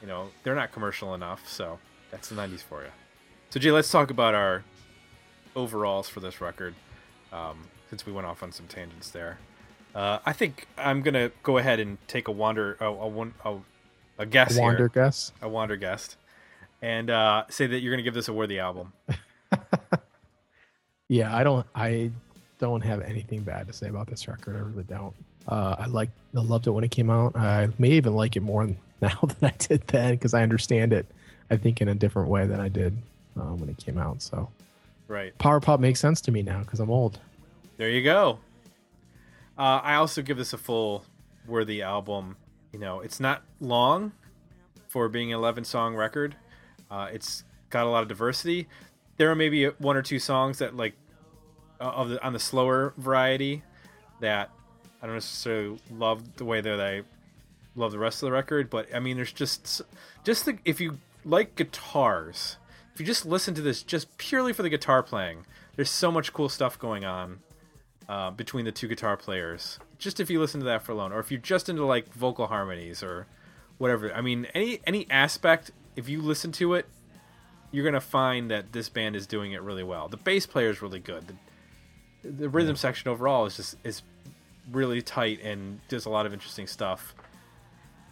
you 0.00 0.06
know 0.06 0.30
they're 0.42 0.54
not 0.54 0.72
commercial 0.72 1.14
enough. 1.14 1.46
So 1.48 1.78
that's 2.10 2.28
the 2.28 2.34
'90s 2.34 2.62
for 2.62 2.82
you. 2.82 2.88
So 3.50 3.60
Jay, 3.60 3.70
let's 3.70 3.90
talk 3.90 4.10
about 4.10 4.34
our 4.34 4.64
overalls 5.54 6.08
for 6.08 6.20
this 6.20 6.40
record, 6.40 6.74
um, 7.32 7.68
since 7.90 8.04
we 8.06 8.12
went 8.12 8.26
off 8.26 8.42
on 8.42 8.52
some 8.52 8.66
tangents 8.66 9.10
there. 9.10 9.38
Uh, 9.96 10.18
I 10.26 10.32
think 10.34 10.66
I'm 10.76 11.00
gonna 11.00 11.30
go 11.42 11.56
ahead 11.56 11.80
and 11.80 11.96
take 12.06 12.28
a 12.28 12.30
wander, 12.30 12.76
a, 12.80 12.84
a, 12.84 13.28
a, 13.46 13.58
a 14.18 14.26
guess 14.26 14.58
Wander 14.58 14.76
here, 14.76 14.88
guess. 14.88 15.32
a 15.40 15.48
wander 15.48 15.76
guest, 15.76 16.16
and 16.82 17.08
uh, 17.08 17.44
say 17.48 17.66
that 17.66 17.80
you're 17.80 17.92
gonna 17.94 18.02
give 18.02 18.12
this 18.14 18.28
a 18.28 18.32
worthy 18.34 18.58
album. 18.58 18.92
Yeah, 21.08 21.34
I 21.34 21.44
don't. 21.44 21.64
I 21.74 22.10
don't 22.58 22.80
have 22.80 23.00
anything 23.00 23.42
bad 23.42 23.68
to 23.68 23.72
say 23.72 23.88
about 23.88 24.08
this 24.08 24.26
record. 24.26 24.56
I 24.56 24.58
really 24.58 24.82
don't. 24.82 25.14
Uh, 25.46 25.76
I 25.78 25.86
like. 25.86 26.10
I 26.36 26.40
loved 26.40 26.66
it 26.66 26.70
when 26.70 26.82
it 26.82 26.90
came 26.90 27.10
out. 27.10 27.36
I 27.36 27.68
may 27.78 27.90
even 27.90 28.14
like 28.14 28.34
it 28.34 28.40
more 28.42 28.66
now 29.00 29.18
than 29.22 29.36
I 29.50 29.52
did 29.56 29.82
then 29.86 30.14
because 30.14 30.34
I 30.34 30.42
understand 30.42 30.92
it. 30.92 31.06
I 31.48 31.56
think 31.56 31.80
in 31.80 31.88
a 31.88 31.94
different 31.94 32.28
way 32.28 32.44
than 32.46 32.58
I 32.58 32.68
did 32.68 32.96
uh, 33.38 33.42
when 33.54 33.68
it 33.68 33.76
came 33.78 33.98
out. 33.98 34.20
So 34.20 34.48
Right. 35.06 35.36
power 35.38 35.60
pop 35.60 35.78
makes 35.78 36.00
sense 36.00 36.20
to 36.22 36.32
me 36.32 36.42
now 36.42 36.58
because 36.58 36.80
I'm 36.80 36.90
old. 36.90 37.20
There 37.76 37.88
you 37.88 38.02
go. 38.02 38.40
Uh, 39.58 39.80
I 39.82 39.94
also 39.94 40.22
give 40.22 40.36
this 40.36 40.52
a 40.52 40.58
full 40.58 41.04
worthy 41.46 41.82
album. 41.82 42.36
You 42.72 42.78
know, 42.78 43.00
it's 43.00 43.20
not 43.20 43.42
long 43.60 44.12
for 44.88 45.08
being 45.08 45.32
an 45.32 45.38
11 45.38 45.64
song 45.64 45.94
record. 45.94 46.36
Uh, 46.90 47.08
it's 47.12 47.44
got 47.70 47.86
a 47.86 47.88
lot 47.88 48.02
of 48.02 48.08
diversity. 48.08 48.68
There 49.16 49.30
are 49.30 49.34
maybe 49.34 49.66
one 49.66 49.96
or 49.96 50.02
two 50.02 50.18
songs 50.18 50.58
that 50.58 50.76
like 50.76 50.94
uh, 51.80 51.84
of 51.84 52.10
the 52.10 52.24
on 52.24 52.32
the 52.32 52.38
slower 52.38 52.92
variety 52.96 53.62
that 54.20 54.50
I 55.02 55.06
don't 55.06 55.14
necessarily 55.14 55.78
love 55.90 56.36
the 56.36 56.44
way 56.44 56.60
that 56.60 56.80
I 56.80 57.02
love 57.74 57.92
the 57.92 57.98
rest 57.98 58.22
of 58.22 58.26
the 58.26 58.32
record. 58.32 58.68
But 58.68 58.94
I 58.94 59.00
mean, 59.00 59.16
there's 59.16 59.32
just 59.32 59.82
just 60.22 60.44
the 60.44 60.58
if 60.64 60.80
you 60.80 60.98
like 61.24 61.54
guitars, 61.54 62.58
if 62.92 63.00
you 63.00 63.06
just 63.06 63.24
listen 63.24 63.54
to 63.54 63.62
this 63.62 63.82
just 63.82 64.16
purely 64.18 64.52
for 64.52 64.62
the 64.62 64.70
guitar 64.70 65.02
playing, 65.02 65.46
there's 65.76 65.90
so 65.90 66.12
much 66.12 66.32
cool 66.32 66.48
stuff 66.50 66.78
going 66.78 67.04
on 67.04 67.40
uh, 68.08 68.30
between 68.30 68.64
the 68.64 68.72
two 68.72 68.88
guitar 68.88 69.16
players. 69.16 69.78
Just 69.98 70.20
if 70.20 70.30
you 70.30 70.40
listen 70.40 70.60
to 70.60 70.66
that 70.66 70.82
for 70.82 70.92
alone, 70.92 71.12
or 71.12 71.20
if 71.20 71.30
you're 71.30 71.40
just 71.40 71.68
into 71.68 71.84
like 71.84 72.12
vocal 72.12 72.46
harmonies 72.46 73.02
or 73.02 73.26
whatever. 73.78 74.12
I 74.12 74.20
mean, 74.20 74.46
any 74.54 74.80
any 74.86 75.06
aspect, 75.10 75.70
if 75.96 76.08
you 76.08 76.22
listen 76.22 76.52
to 76.52 76.74
it, 76.74 76.86
you're 77.70 77.84
gonna 77.84 78.00
find 78.00 78.50
that 78.50 78.72
this 78.72 78.88
band 78.88 79.16
is 79.16 79.26
doing 79.26 79.52
it 79.52 79.62
really 79.62 79.82
well. 79.82 80.08
The 80.08 80.16
bass 80.16 80.46
player 80.46 80.70
is 80.70 80.82
really 80.82 81.00
good. 81.00 81.24
The, 82.22 82.30
the 82.30 82.48
rhythm 82.48 82.76
section 82.76 83.10
overall 83.10 83.46
is 83.46 83.56
just 83.56 83.76
is 83.84 84.02
really 84.70 85.02
tight 85.02 85.40
and 85.42 85.80
does 85.88 86.06
a 86.06 86.10
lot 86.10 86.26
of 86.26 86.32
interesting 86.32 86.66
stuff. 86.66 87.14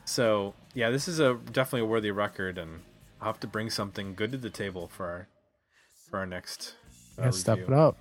So 0.04 0.54
yeah, 0.74 0.90
this 0.90 1.08
is 1.08 1.20
a 1.20 1.34
definitely 1.52 1.80
a 1.80 1.86
worthy 1.86 2.10
record, 2.10 2.58
and 2.58 2.80
I'll 3.20 3.28
have 3.28 3.40
to 3.40 3.46
bring 3.46 3.70
something 3.70 4.14
good 4.14 4.32
to 4.32 4.38
the 4.38 4.50
table 4.50 4.88
for 4.88 5.06
our 5.06 5.28
for 6.10 6.18
our 6.18 6.26
next. 6.26 6.74
Uh, 7.18 7.24
Yeah, 7.24 7.30
step 7.30 7.58
it 7.58 7.72
up. 7.72 7.96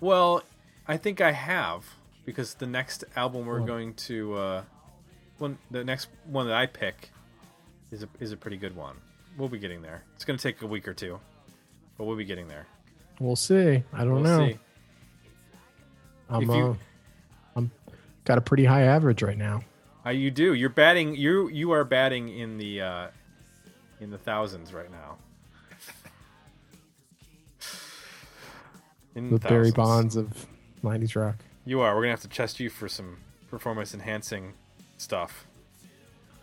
Well, 0.00 0.42
I 0.88 0.96
think 0.96 1.20
I 1.20 1.32
have 1.32 1.84
because 2.24 2.54
the 2.54 2.66
next 2.66 3.04
album 3.14 3.46
we're 3.46 3.60
What? 3.60 3.66
going 3.66 3.94
to 3.94 4.34
uh 4.34 4.62
one 5.38 5.58
the 5.70 5.84
next 5.84 6.08
one 6.24 6.46
that 6.46 6.56
I 6.56 6.66
pick 6.66 7.10
is 7.90 8.02
a 8.02 8.08
is 8.20 8.32
a 8.32 8.36
pretty 8.36 8.56
good 8.56 8.74
one. 8.74 8.96
We'll 9.36 9.48
be 9.48 9.58
getting 9.58 9.82
there. 9.82 10.02
It's 10.16 10.24
going 10.24 10.36
to 10.38 10.42
take 10.42 10.62
a 10.62 10.66
week 10.66 10.88
or 10.88 10.94
two, 10.94 11.20
but 11.96 12.04
we'll 12.06 12.16
be 12.16 12.24
getting 12.24 12.48
there. 12.48 12.66
We'll 13.20 13.36
see. 13.36 13.82
I 13.92 13.98
don't 14.04 14.14
We'll 14.14 14.22
know. 14.22 14.48
see. 14.48 14.58
I'm. 16.28 16.42
If 16.42 16.48
you- 16.48 16.54
uh, 16.70 16.74
I'm 17.56 17.70
got 18.24 18.38
a 18.38 18.40
pretty 18.40 18.64
high 18.64 18.82
average 18.82 19.22
right 19.22 19.38
now. 19.38 19.62
Uh, 20.06 20.10
you 20.10 20.30
do. 20.30 20.54
You're 20.54 20.70
batting. 20.70 21.14
You 21.16 21.48
you 21.48 21.70
are 21.72 21.84
batting 21.84 22.28
in 22.30 22.56
the 22.58 22.80
uh, 22.80 23.06
in 24.00 24.10
the 24.10 24.18
thousands 24.18 24.72
right 24.72 24.90
now. 24.90 25.18
In 29.14 29.30
The 29.30 29.38
Barry. 29.38 29.70
Bonds 29.72 30.16
of 30.16 30.46
'90s 30.82 31.16
rock 31.16 31.36
You 31.64 31.80
are. 31.80 31.94
We're 31.94 32.02
gonna 32.02 32.12
have 32.12 32.20
to 32.22 32.28
test 32.28 32.60
you 32.60 32.70
for 32.70 32.88
some 32.88 33.18
performance 33.50 33.94
enhancing 33.94 34.54
stuff. 34.96 35.46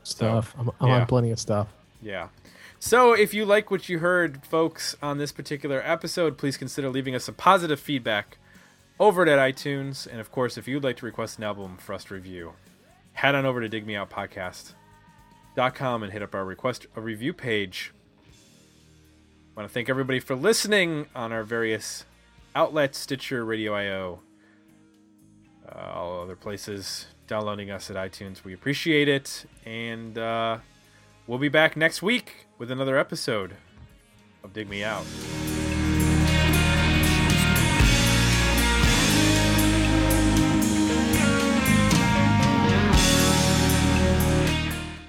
stuff. 0.03 0.55
I'm, 0.57 0.69
I'm 0.79 0.87
yeah. 0.87 1.01
on 1.01 1.07
plenty 1.07 1.31
of 1.31 1.39
stuff. 1.39 1.67
Yeah. 2.01 2.29
So 2.79 3.13
if 3.13 3.33
you 3.33 3.45
like 3.45 3.71
what 3.71 3.89
you 3.89 3.99
heard, 3.99 4.45
folks, 4.45 4.95
on 5.01 5.17
this 5.17 5.31
particular 5.31 5.81
episode, 5.83 6.37
please 6.37 6.57
consider 6.57 6.89
leaving 6.89 7.15
us 7.15 7.23
some 7.23 7.35
positive 7.35 7.79
feedback 7.79 8.37
over 8.99 9.27
at 9.27 9.39
iTunes. 9.39 10.05
And 10.07 10.19
of 10.19 10.31
course, 10.31 10.57
if 10.57 10.67
you'd 10.67 10.83
like 10.83 10.97
to 10.97 11.05
request 11.05 11.37
an 11.37 11.45
album 11.45 11.77
for 11.77 11.93
us 11.93 12.03
to 12.05 12.13
review, 12.13 12.53
head 13.13 13.33
on 13.33 13.45
over 13.45 13.67
to 13.67 13.69
digmeoutpodcast.com 13.69 16.03
and 16.03 16.13
hit 16.13 16.21
up 16.21 16.35
our 16.35 16.45
request 16.45 16.85
a 16.95 17.01
review 17.01 17.33
page. 17.33 17.91
I 19.55 19.61
want 19.61 19.69
to 19.69 19.73
thank 19.73 19.89
everybody 19.89 20.19
for 20.19 20.35
listening 20.35 21.07
on 21.15 21.31
our 21.31 21.43
various 21.43 22.05
outlets, 22.53 22.99
Stitcher, 22.99 23.43
Radio 23.45 23.73
IO, 23.73 24.19
uh, 25.73 25.91
all 25.93 26.21
other 26.21 26.35
places, 26.35 27.07
downloading 27.27 27.71
us 27.71 27.89
at 27.89 27.95
iTunes. 27.95 28.43
We 28.43 28.53
appreciate 28.53 29.07
it. 29.07 29.45
And 29.65 30.17
uh, 30.17 30.59
we'll 31.27 31.39
be 31.39 31.49
back 31.49 31.75
next 31.75 32.01
week 32.01 32.47
with 32.57 32.71
another 32.71 32.97
episode 32.97 33.55
of 34.43 34.53
Dig 34.53 34.69
Me 34.69 34.83
Out. 34.83 35.05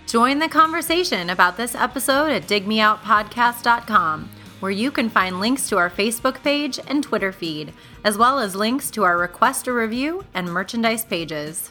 Join 0.06 0.38
the 0.38 0.48
conversation 0.48 1.30
about 1.30 1.56
this 1.56 1.74
episode 1.74 2.30
at 2.30 2.44
digmeoutpodcast.com, 2.44 4.30
where 4.60 4.72
you 4.72 4.90
can 4.90 5.08
find 5.08 5.40
links 5.40 5.68
to 5.68 5.76
our 5.76 5.90
Facebook 5.90 6.42
page 6.42 6.78
and 6.86 7.02
Twitter 7.02 7.32
feed, 7.32 7.72
as 8.04 8.16
well 8.16 8.38
as 8.38 8.56
links 8.56 8.90
to 8.90 9.04
our 9.04 9.18
request 9.18 9.66
a 9.66 9.72
review 9.72 10.24
and 10.34 10.48
merchandise 10.48 11.04
pages. 11.04 11.70